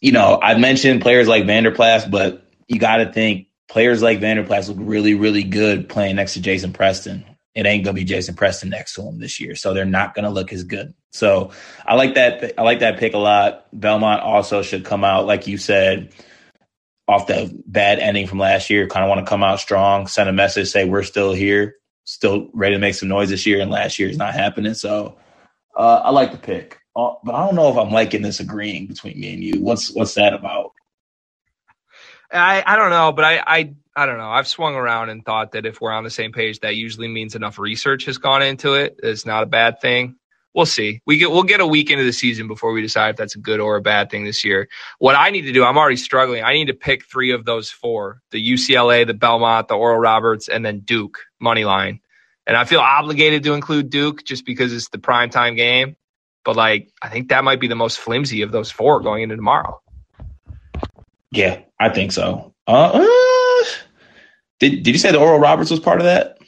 you 0.00 0.12
know, 0.12 0.38
I 0.42 0.56
mentioned 0.56 1.02
players 1.02 1.28
like 1.28 1.46
Vander 1.46 1.70
Plas, 1.70 2.06
but 2.06 2.46
you 2.68 2.78
got 2.78 2.96
to 2.96 3.12
think 3.12 3.48
players 3.68 4.02
like 4.02 4.20
Vander 4.20 4.44
Plas 4.44 4.68
look 4.68 4.78
really, 4.80 5.14
really 5.14 5.42
good 5.42 5.88
playing 5.88 6.16
next 6.16 6.34
to 6.34 6.40
Jason 6.40 6.72
Preston. 6.72 7.24
It 7.54 7.64
ain't 7.64 7.84
gonna 7.84 7.94
be 7.94 8.04
Jason 8.04 8.34
Preston 8.34 8.68
next 8.68 8.94
to 8.94 9.02
him 9.02 9.18
this 9.18 9.40
year, 9.40 9.54
so 9.54 9.72
they're 9.72 9.86
not 9.86 10.14
gonna 10.14 10.28
look 10.28 10.52
as 10.52 10.62
good. 10.62 10.92
So 11.10 11.52
I 11.86 11.94
like 11.94 12.14
that. 12.14 12.52
I 12.58 12.62
like 12.62 12.80
that 12.80 12.98
pick 12.98 13.14
a 13.14 13.18
lot. 13.18 13.66
Belmont 13.72 14.20
also 14.20 14.60
should 14.60 14.84
come 14.84 15.04
out, 15.04 15.24
like 15.24 15.46
you 15.46 15.56
said, 15.56 16.12
off 17.08 17.26
the 17.26 17.52
bad 17.66 17.98
ending 17.98 18.26
from 18.26 18.38
last 18.38 18.70
year, 18.70 18.86
kind 18.86 19.04
of 19.04 19.08
want 19.08 19.24
to 19.24 19.28
come 19.28 19.42
out 19.42 19.60
strong, 19.60 20.06
send 20.06 20.28
a 20.28 20.32
message, 20.32 20.68
say 20.68 20.84
we're 20.84 21.02
still 21.02 21.32
here, 21.32 21.76
still 22.04 22.48
ready 22.52 22.74
to 22.74 22.80
make 22.80 22.94
some 22.94 23.08
noise 23.08 23.30
this 23.30 23.46
year, 23.46 23.60
and 23.60 23.70
last 23.70 23.98
year 23.98 24.08
is 24.08 24.16
not 24.16 24.34
happening. 24.34 24.74
So 24.74 25.16
uh, 25.76 26.00
I 26.04 26.10
like 26.10 26.32
the 26.32 26.38
pick, 26.38 26.78
uh, 26.96 27.12
but 27.22 27.34
I 27.34 27.46
don't 27.46 27.54
know 27.54 27.70
if 27.70 27.76
I'm 27.76 27.90
liking 27.90 28.22
this 28.22 28.40
agreeing 28.40 28.86
between 28.86 29.20
me 29.20 29.34
and 29.34 29.44
you. 29.44 29.60
What's 29.60 29.92
what's 29.92 30.14
that 30.14 30.34
about? 30.34 30.72
I 32.32 32.62
I 32.66 32.76
don't 32.76 32.90
know, 32.90 33.12
but 33.12 33.24
I 33.24 33.38
I 33.38 33.74
I 33.94 34.06
don't 34.06 34.18
know. 34.18 34.30
I've 34.30 34.48
swung 34.48 34.74
around 34.74 35.10
and 35.10 35.24
thought 35.24 35.52
that 35.52 35.64
if 35.64 35.80
we're 35.80 35.92
on 35.92 36.04
the 36.04 36.10
same 36.10 36.32
page, 36.32 36.60
that 36.60 36.74
usually 36.74 37.08
means 37.08 37.36
enough 37.36 37.58
research 37.58 38.06
has 38.06 38.18
gone 38.18 38.42
into 38.42 38.74
it. 38.74 38.98
It's 39.02 39.24
not 39.24 39.44
a 39.44 39.46
bad 39.46 39.80
thing 39.80 40.16
we'll 40.56 40.66
see. 40.66 41.02
We 41.06 41.18
get 41.18 41.30
we'll 41.30 41.44
get 41.44 41.60
a 41.60 41.66
week 41.66 41.90
into 41.90 42.02
the 42.02 42.12
season 42.12 42.48
before 42.48 42.72
we 42.72 42.82
decide 42.82 43.10
if 43.10 43.16
that's 43.16 43.36
a 43.36 43.38
good 43.38 43.60
or 43.60 43.76
a 43.76 43.82
bad 43.82 44.10
thing 44.10 44.24
this 44.24 44.44
year. 44.44 44.68
What 44.98 45.14
I 45.14 45.30
need 45.30 45.42
to 45.42 45.52
do, 45.52 45.62
I'm 45.62 45.76
already 45.76 45.96
struggling. 45.96 46.42
I 46.42 46.54
need 46.54 46.66
to 46.66 46.74
pick 46.74 47.04
three 47.04 47.30
of 47.30 47.44
those 47.44 47.70
four: 47.70 48.22
the 48.32 48.52
UCLA, 48.52 49.06
the 49.06 49.14
Belmont, 49.14 49.68
the 49.68 49.74
Oral 49.74 49.98
Roberts, 49.98 50.48
and 50.48 50.64
then 50.64 50.80
Duke 50.80 51.18
money 51.38 51.64
line. 51.64 52.00
And 52.46 52.56
I 52.56 52.64
feel 52.64 52.80
obligated 52.80 53.44
to 53.44 53.54
include 53.54 53.90
Duke 53.90 54.24
just 54.24 54.46
because 54.46 54.72
it's 54.72 54.88
the 54.88 54.98
prime 54.98 55.30
time 55.30 55.54
game. 55.54 55.96
But 56.44 56.56
like, 56.56 56.90
I 57.02 57.08
think 57.08 57.28
that 57.28 57.44
might 57.44 57.60
be 57.60 57.68
the 57.68 57.74
most 57.74 57.98
flimsy 57.98 58.42
of 58.42 58.52
those 58.52 58.70
four 58.70 59.00
going 59.00 59.22
into 59.22 59.36
tomorrow. 59.36 59.80
Yeah, 61.32 61.60
I 61.78 61.90
think 61.90 62.12
so. 62.12 62.54
Uh, 62.68 62.90
uh, 62.94 63.64
did 64.60 64.82
Did 64.82 64.88
you 64.88 64.98
say 64.98 65.12
the 65.12 65.18
Oral 65.18 65.38
Roberts 65.38 65.70
was 65.70 65.80
part 65.80 66.00
of 66.00 66.04
that? 66.04 66.38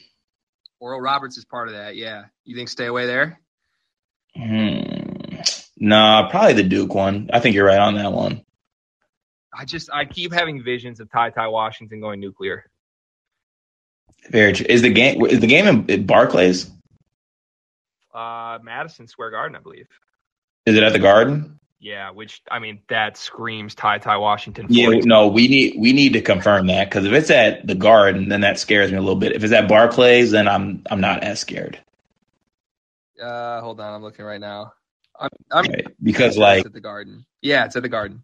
Oral 0.79 1.01
Roberts 1.01 1.37
is 1.37 1.43
part 1.43 1.67
of 1.67 1.73
that. 1.73 1.97
Yeah, 1.97 2.25
you 2.45 2.55
think 2.55 2.69
stay 2.69 2.85
away 2.85 3.05
there? 3.05 3.41
Hmm. 4.39 5.41
Nah, 5.77 6.29
probably 6.29 6.53
the 6.53 6.63
Duke 6.63 6.93
one. 6.93 7.29
I 7.33 7.39
think 7.39 7.55
you're 7.55 7.65
right 7.65 7.79
on 7.79 7.95
that 7.95 8.13
one. 8.13 8.43
I 9.53 9.65
just 9.65 9.89
I 9.91 10.05
keep 10.05 10.31
having 10.31 10.63
visions 10.63 10.99
of 10.99 11.11
Ty 11.11 11.31
Ty 11.31 11.47
Washington 11.47 11.99
going 11.99 12.19
nuclear. 12.19 12.69
Very 14.29 14.53
true. 14.53 14.65
Is 14.69 14.81
the 14.81 14.91
game 14.91 15.25
is 15.25 15.39
the 15.39 15.47
game 15.47 15.89
in 15.89 16.05
Barclays? 16.05 16.69
Uh, 18.13 18.59
Madison 18.63 19.07
Square 19.07 19.31
Garden, 19.31 19.55
I 19.55 19.59
believe. 19.59 19.87
Is 20.65 20.75
it 20.75 20.83
at 20.83 20.93
the 20.93 20.99
Garden? 20.99 21.59
Yeah, 21.79 22.11
which 22.11 22.41
I 22.51 22.59
mean 22.59 22.81
that 22.89 23.17
screams 23.17 23.75
Ty 23.75 23.99
Ty 23.99 24.17
Washington. 24.17 24.67
Yeah, 24.69 24.99
no, 25.03 25.27
we 25.27 25.47
need 25.47 25.75
we 25.79 25.93
need 25.93 26.13
to 26.13 26.21
confirm 26.21 26.67
that 26.67 26.89
because 26.89 27.05
if 27.05 27.13
it's 27.13 27.29
at 27.29 27.65
the 27.65 27.75
Garden, 27.75 28.29
then 28.29 28.41
that 28.41 28.59
scares 28.59 28.91
me 28.91 28.97
a 28.97 29.01
little 29.01 29.15
bit. 29.15 29.33
If 29.33 29.43
it's 29.43 29.53
at 29.53 29.67
Barclays, 29.69 30.31
then 30.31 30.47
I'm 30.47 30.83
I'm 30.89 31.01
not 31.01 31.23
as 31.23 31.39
scared. 31.39 31.79
Uh, 33.21 33.61
hold 33.61 33.79
on, 33.79 33.93
I'm 33.93 34.01
looking 34.01 34.25
right 34.25 34.39
now. 34.39 34.73
I'm, 35.19 35.29
I'm 35.51 35.65
right. 35.65 35.87
because 36.01 36.37
like 36.37 36.65
at 36.65 36.73
the 36.73 36.81
Garden. 36.81 37.25
Yeah, 37.41 37.65
it's 37.65 37.75
at 37.75 37.83
the 37.83 37.89
Garden. 37.89 38.23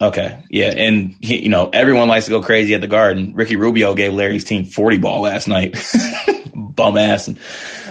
Okay, 0.00 0.42
yeah, 0.50 0.72
and 0.76 1.14
he, 1.20 1.42
you 1.42 1.48
know 1.48 1.70
everyone 1.72 2.08
likes 2.08 2.26
to 2.26 2.30
go 2.30 2.42
crazy 2.42 2.74
at 2.74 2.80
the 2.80 2.88
Garden. 2.88 3.34
Ricky 3.34 3.56
Rubio 3.56 3.94
gave 3.94 4.12
Larry's 4.12 4.44
team 4.44 4.64
forty 4.64 4.98
ball 4.98 5.22
last 5.22 5.48
night, 5.48 5.76
bum 6.54 6.96
ass 6.96 7.28
and 7.28 7.38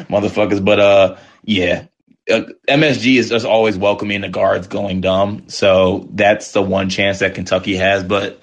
motherfuckers. 0.10 0.64
But 0.64 0.80
uh, 0.80 1.18
yeah, 1.44 1.86
uh, 2.30 2.44
MSG 2.70 3.18
is 3.18 3.30
just 3.30 3.46
always 3.46 3.78
welcoming 3.78 4.22
the 4.22 4.30
guards 4.30 4.68
going 4.68 5.02
dumb. 5.02 5.46
So 5.48 6.08
that's 6.12 6.52
the 6.52 6.62
one 6.62 6.90
chance 6.90 7.20
that 7.20 7.36
Kentucky 7.36 7.76
has. 7.76 8.04
But 8.04 8.42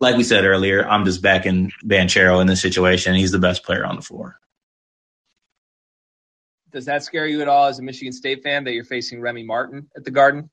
like 0.00 0.16
we 0.16 0.24
said 0.24 0.44
earlier, 0.44 0.86
I'm 0.86 1.04
just 1.04 1.22
backing 1.22 1.72
Banchero 1.84 2.40
in 2.40 2.46
this 2.46 2.62
situation. 2.62 3.14
He's 3.14 3.32
the 3.32 3.38
best 3.38 3.64
player 3.64 3.84
on 3.84 3.96
the 3.96 4.02
floor. 4.02 4.38
Does 6.72 6.84
that 6.86 7.02
scare 7.02 7.26
you 7.26 7.42
at 7.42 7.48
all 7.48 7.66
as 7.66 7.78
a 7.78 7.82
Michigan 7.82 8.12
State 8.12 8.42
fan 8.42 8.64
that 8.64 8.72
you're 8.72 8.84
facing 8.84 9.20
Remy 9.20 9.44
Martin 9.44 9.88
at 9.96 10.04
the 10.04 10.10
Garden? 10.10 10.50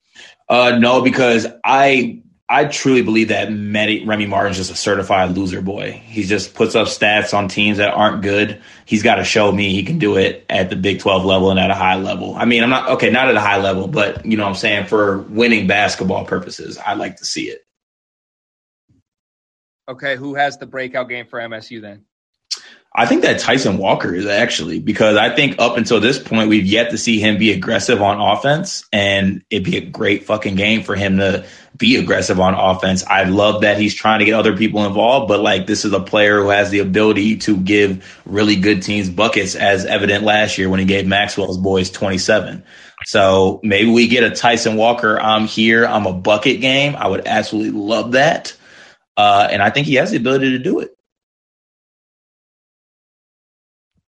Uh, 0.50 0.78
no, 0.80 1.02
because 1.02 1.48
I 1.64 2.24
I 2.50 2.66
truly 2.66 3.02
believe 3.02 3.28
that 3.28 3.50
Remy 3.50 4.26
Martin's 4.26 4.56
just 4.56 4.72
a 4.72 4.76
certified 4.76 5.32
loser 5.32 5.62
boy. 5.62 5.92
He 6.06 6.24
just 6.24 6.54
puts 6.54 6.76
up 6.76 6.88
stats 6.88 7.34
on 7.34 7.50
teams 7.50 7.78
that 7.78 7.94
aren't 7.94 8.22
good. 8.22 8.62
He's 8.86 9.04
got 9.04 9.16
to 9.16 9.26
show 9.26 9.52
me 9.52 9.74
he 9.74 9.84
can 9.84 10.00
do 10.00 10.16
it 10.16 10.46
at 10.50 10.70
the 10.70 10.78
Big 10.78 11.00
12 11.00 11.26
level 11.26 11.52
and 11.52 11.60
at 11.60 11.72
a 11.72 11.76
high 11.76 11.98
level. 11.98 12.36
I 12.36 12.46
mean, 12.46 12.64
I'm 12.64 12.70
not, 12.70 12.90
okay, 12.92 13.10
not 13.10 13.28
at 13.28 13.36
a 13.36 13.42
high 13.42 13.58
level, 13.58 13.90
but, 13.90 14.26
you 14.26 14.38
know 14.38 14.44
what 14.44 14.52
I'm 14.52 14.56
saying, 14.56 14.86
for 14.86 15.18
winning 15.24 15.68
basketball 15.68 16.24
purposes, 16.24 16.78
I'd 16.78 16.98
like 16.98 17.18
to 17.18 17.26
see 17.26 17.50
it. 17.50 17.66
Okay, 19.90 20.16
who 20.16 20.36
has 20.36 20.58
the 20.58 20.66
breakout 20.66 21.10
game 21.10 21.28
for 21.28 21.40
MSU 21.40 21.82
then? 21.82 22.06
I 22.96 23.06
think 23.06 23.22
that 23.22 23.40
Tyson 23.40 23.78
Walker 23.78 24.14
is 24.14 24.26
actually 24.26 24.80
because 24.80 25.18
I 25.18 25.36
think 25.36 25.60
up 25.60 25.78
until 25.78 26.00
this 26.00 26.18
point 26.18 26.50
we've 26.50 26.66
yet 26.66 26.90
to 26.90 26.98
see 26.98 27.20
him 27.20 27.38
be 27.38 27.52
aggressive 27.52 28.02
on 28.02 28.20
offense, 28.20 28.86
and 28.92 29.44
it'd 29.52 29.66
be 29.66 29.78
a 29.78 29.86
great 29.86 30.26
fucking 30.26 30.56
game 30.56 30.82
for 30.82 30.96
him 30.96 31.18
to 31.18 31.46
be 31.78 31.98
aggressive 31.98 32.40
on 32.40 32.56
offense. 32.56 33.06
I 33.06 33.26
love 33.26 33.62
that 33.62 33.80
he's 33.80 33.94
trying 33.94 34.20
to 34.20 34.26
get 34.26 34.34
other 34.34 34.58
people 34.58 34.84
involved, 34.86 35.28
but 35.28 35.42
like 35.42 35.68
this 35.68 35.86
is 35.86 35.94
a 35.94 36.00
player 36.00 36.42
who 36.42 36.50
has 36.50 36.72
the 36.72 36.80
ability 36.80 37.38
to 37.38 37.58
give 37.58 38.20
really 38.26 38.56
good 38.56 38.82
teams 38.82 39.10
buckets, 39.10 39.54
as 39.54 39.86
evident 39.86 40.24
last 40.24 40.58
year 40.58 40.68
when 40.70 40.80
he 40.80 40.86
gave 40.86 41.06
Maxwell's 41.06 41.58
boys 41.58 41.92
27. 41.92 42.64
So 43.06 43.60
maybe 43.64 43.92
we 43.92 44.08
get 44.08 44.24
a 44.24 44.32
Tyson 44.32 44.76
Walker. 44.76 45.20
I'm 45.20 45.46
here. 45.46 45.86
I'm 45.86 46.08
a 46.08 46.14
bucket 46.14 46.62
game. 46.62 46.96
I 46.96 47.08
would 47.08 47.28
absolutely 47.28 47.80
love 47.80 48.14
that. 48.14 48.58
Uh, 49.16 49.48
and 49.52 49.62
I 49.62 49.70
think 49.70 49.86
he 49.86 49.96
has 49.96 50.12
the 50.12 50.18
ability 50.18 50.52
to 50.52 50.60
do 50.60 50.80
it. 50.80 50.97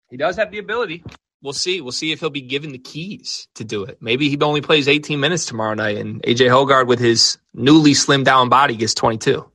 He 0.09 0.17
does 0.17 0.35
have 0.37 0.51
the 0.51 0.59
ability. 0.59 1.03
We'll 1.41 1.53
see. 1.53 1.81
We'll 1.81 1.91
see 1.91 2.11
if 2.11 2.19
he'll 2.19 2.29
be 2.29 2.41
given 2.41 2.71
the 2.71 2.79
keys 2.79 3.47
to 3.55 3.63
do 3.63 3.83
it. 3.83 3.97
Maybe 4.01 4.29
he 4.29 4.37
only 4.41 4.61
plays 4.61 4.87
18 4.87 5.19
minutes 5.19 5.45
tomorrow 5.45 5.73
night, 5.75 5.97
and 5.97 6.21
AJ 6.23 6.49
Hoggard 6.49 6.87
with 6.87 6.99
his 6.99 7.37
newly 7.53 7.91
slimmed 7.91 8.25
down 8.25 8.49
body 8.49 8.75
gets 8.75 8.93
22. 8.93 9.45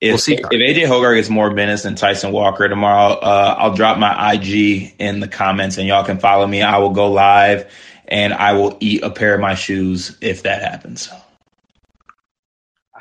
If, 0.00 0.10
we'll 0.10 0.18
see. 0.18 0.34
If 0.34 0.42
AJ 0.42 0.86
Hoggard 0.86 1.16
gets 1.16 1.28
more 1.28 1.50
minutes 1.50 1.82
than 1.82 1.96
Tyson 1.96 2.32
Walker 2.32 2.68
tomorrow, 2.68 3.14
uh, 3.14 3.56
I'll 3.58 3.74
drop 3.74 3.98
my 3.98 4.32
IG 4.32 4.94
in 4.98 5.20
the 5.20 5.28
comments, 5.28 5.76
and 5.76 5.86
y'all 5.86 6.04
can 6.04 6.18
follow 6.18 6.46
me. 6.46 6.62
I 6.62 6.78
will 6.78 6.90
go 6.90 7.10
live, 7.10 7.70
and 8.08 8.32
I 8.32 8.52
will 8.52 8.76
eat 8.80 9.02
a 9.02 9.10
pair 9.10 9.34
of 9.34 9.40
my 9.40 9.54
shoes 9.54 10.16
if 10.20 10.44
that 10.44 10.62
happens. 10.62 11.10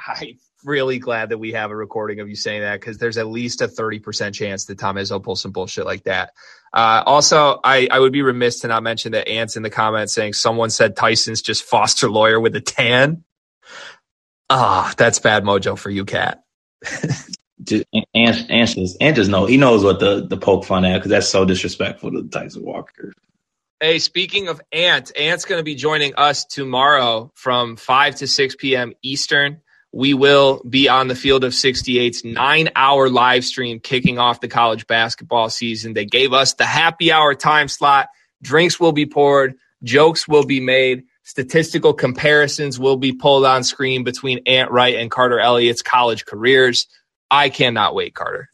I 0.06 0.38
really 0.66 1.00
glad 1.00 1.30
that 1.30 1.38
we 1.38 1.54
have 1.54 1.72
a 1.72 1.76
recording 1.76 2.20
of 2.20 2.30
you 2.30 2.36
saying 2.36 2.62
that 2.62 2.80
because 2.80 2.98
there's 2.98 3.18
at 3.18 3.28
least 3.28 3.62
a 3.62 3.68
30% 3.68 4.34
chance 4.34 4.66
that 4.66 4.80
Tom 4.80 4.96
Izzo 4.96 5.22
pulls 5.22 5.42
some 5.42 5.52
bullshit 5.52 5.86
like 5.86 6.04
that. 6.04 6.32
Uh, 6.74 7.04
also, 7.06 7.60
I, 7.64 7.88
I 7.92 8.00
would 8.00 8.14
be 8.14 8.22
remiss 8.22 8.62
to 8.62 8.68
not 8.68 8.84
mention 8.84 9.12
that 9.12 9.28
Ant's 9.28 9.56
in 9.56 9.64
the 9.64 9.70
comments 9.70 10.14
saying 10.14 10.34
someone 10.34 10.70
said 10.70 10.96
Tyson's 10.96 11.42
just 11.42 11.64
Foster 11.64 12.10
Loyer 12.10 12.40
with 12.40 12.56
a 12.56 12.62
tan. 12.62 13.24
Ah, 14.50 14.90
oh, 14.90 14.94
that's 14.98 15.20
bad 15.20 15.44
mojo 15.44 15.78
for 15.78 15.90
you, 15.90 16.06
Cat. 16.06 16.44
just 17.64 17.86
Ant, 17.94 18.06
Ant, 18.50 18.70
just, 18.70 18.98
Ant 19.02 19.16
just 19.16 19.30
know 19.30 19.46
he 19.46 19.58
knows 19.58 19.84
what 19.84 20.00
the 20.00 20.28
the 20.28 20.36
poke 20.36 20.66
fun 20.66 20.84
at 20.84 20.98
because 20.98 21.10
that's 21.10 21.30
so 21.30 21.46
disrespectful 21.46 22.12
to 22.12 22.28
Tyson 22.28 22.64
Walker. 22.64 23.14
Hey, 23.80 24.00
speaking 24.00 24.50
of 24.50 24.62
Ant, 24.72 25.12
Ant's 25.18 25.46
going 25.46 25.60
to 25.60 25.64
be 25.64 25.76
joining 25.76 26.16
us 26.16 26.46
tomorrow 26.46 27.32
from 27.36 27.76
5 27.76 28.16
to 28.16 28.28
6 28.28 28.56
p.m. 28.56 28.94
Eastern 29.02 29.62
we 29.94 30.16
will 30.16 30.60
be 30.68 30.90
on 30.90 31.08
the 31.08 31.16
field 31.16 31.44
of 31.44 31.54
68's 31.54 32.26
nine 32.26 32.70
hour 32.76 33.10
live 33.10 33.46
stream 33.46 33.80
kicking 33.80 34.18
off 34.18 34.42
the 34.42 34.48
college 34.48 34.88
basketball 34.88 35.52
season. 35.52 35.94
They 35.94 36.06
gave 36.06 36.34
us 36.34 36.56
the 36.56 36.66
happy 36.66 37.12
hour 37.12 37.36
time 37.36 37.68
slot. 37.68 38.10
Drinks 38.42 38.80
will 38.80 38.92
be 38.92 39.06
poured, 39.06 39.54
jokes 39.84 40.28
will 40.28 40.46
be 40.46 40.60
made, 40.60 41.04
statistical 41.22 41.94
comparisons 41.94 42.80
will 42.80 42.98
be 42.98 43.14
pulled 43.14 43.46
on 43.46 43.64
screen 43.64 44.04
between 44.04 44.40
Ant 44.48 44.72
Wright 44.72 44.96
and 44.96 45.12
Carter 45.12 45.40
Elliott's 45.40 45.84
college 45.84 46.26
careers. 46.26 46.88
I 47.30 47.50
cannot 47.50 47.94
wait, 47.94 48.16
Carter. 48.16 48.50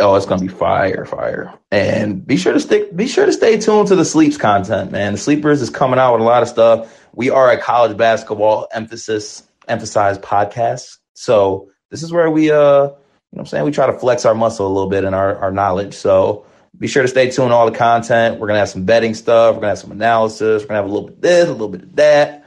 Oh, 0.00 0.14
it's 0.14 0.26
gonna 0.26 0.42
be 0.42 0.48
fire, 0.48 1.04
fire. 1.04 1.54
And 1.72 2.24
be 2.24 2.36
sure 2.36 2.52
to 2.52 2.60
stick 2.60 2.94
be 2.94 3.08
sure 3.08 3.26
to 3.26 3.32
stay 3.32 3.58
tuned 3.58 3.88
to 3.88 3.96
the 3.96 4.04
sleeps 4.04 4.36
content, 4.36 4.92
man. 4.92 5.12
The 5.12 5.18
sleepers 5.18 5.60
is 5.60 5.70
coming 5.70 5.98
out 5.98 6.12
with 6.12 6.22
a 6.22 6.24
lot 6.24 6.44
of 6.44 6.48
stuff 6.48 6.97
we 7.12 7.30
are 7.30 7.50
a 7.50 7.58
college 7.58 7.96
basketball 7.96 8.68
emphasis 8.72 9.42
emphasized 9.66 10.22
podcast. 10.22 10.98
So 11.14 11.70
this 11.90 12.02
is 12.02 12.12
where 12.12 12.30
we 12.30 12.50
uh 12.50 12.84
you 12.84 13.36
know 13.36 13.40
I'm 13.40 13.46
saying 13.46 13.64
we 13.64 13.70
try 13.70 13.86
to 13.86 13.98
flex 13.98 14.24
our 14.24 14.34
muscle 14.34 14.66
a 14.66 14.72
little 14.72 14.90
bit 14.90 15.04
in 15.04 15.14
our, 15.14 15.36
our 15.36 15.52
knowledge. 15.52 15.94
So 15.94 16.46
be 16.78 16.86
sure 16.86 17.02
to 17.02 17.08
stay 17.08 17.30
tuned 17.30 17.52
all 17.52 17.70
the 17.70 17.76
content. 17.76 18.38
We're 18.38 18.46
gonna 18.46 18.60
have 18.60 18.68
some 18.68 18.84
betting 18.84 19.14
stuff, 19.14 19.54
we're 19.54 19.60
gonna 19.60 19.70
have 19.70 19.78
some 19.78 19.92
analysis, 19.92 20.62
we're 20.62 20.68
gonna 20.68 20.82
have 20.82 20.90
a 20.90 20.92
little 20.92 21.08
bit 21.08 21.16
of 21.16 21.22
this, 21.22 21.48
a 21.48 21.52
little 21.52 21.68
bit 21.68 21.82
of 21.82 21.96
that. 21.96 22.44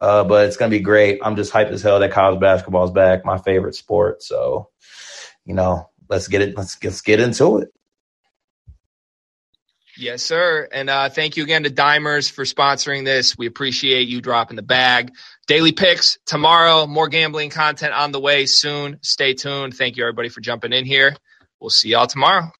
Uh, 0.00 0.24
but 0.24 0.46
it's 0.46 0.56
gonna 0.56 0.70
be 0.70 0.80
great. 0.80 1.20
I'm 1.22 1.36
just 1.36 1.52
hyped 1.52 1.70
as 1.70 1.82
hell 1.82 2.00
that 2.00 2.12
college 2.12 2.40
basketball 2.40 2.84
is 2.84 2.90
back, 2.90 3.24
my 3.24 3.38
favorite 3.38 3.74
sport. 3.74 4.22
So, 4.22 4.68
you 5.44 5.54
know, 5.54 5.88
let's 6.08 6.28
get 6.28 6.42
it, 6.42 6.56
let's 6.56 6.82
let's 6.82 7.00
get 7.00 7.20
into 7.20 7.58
it. 7.58 7.68
Yes, 9.98 10.22
sir. 10.22 10.68
And 10.70 10.88
uh, 10.88 11.08
thank 11.08 11.36
you 11.36 11.42
again 11.42 11.64
to 11.64 11.70
Dimers 11.70 12.30
for 12.30 12.44
sponsoring 12.44 13.04
this. 13.04 13.36
We 13.36 13.46
appreciate 13.46 14.06
you 14.06 14.20
dropping 14.20 14.54
the 14.54 14.62
bag. 14.62 15.12
Daily 15.48 15.72
picks 15.72 16.18
tomorrow. 16.24 16.86
More 16.86 17.08
gambling 17.08 17.50
content 17.50 17.92
on 17.92 18.12
the 18.12 18.20
way 18.20 18.46
soon. 18.46 18.98
Stay 19.02 19.34
tuned. 19.34 19.74
Thank 19.74 19.96
you, 19.96 20.04
everybody, 20.04 20.28
for 20.28 20.40
jumping 20.40 20.72
in 20.72 20.84
here. 20.84 21.16
We'll 21.60 21.70
see 21.70 21.88
y'all 21.90 22.06
tomorrow. 22.06 22.52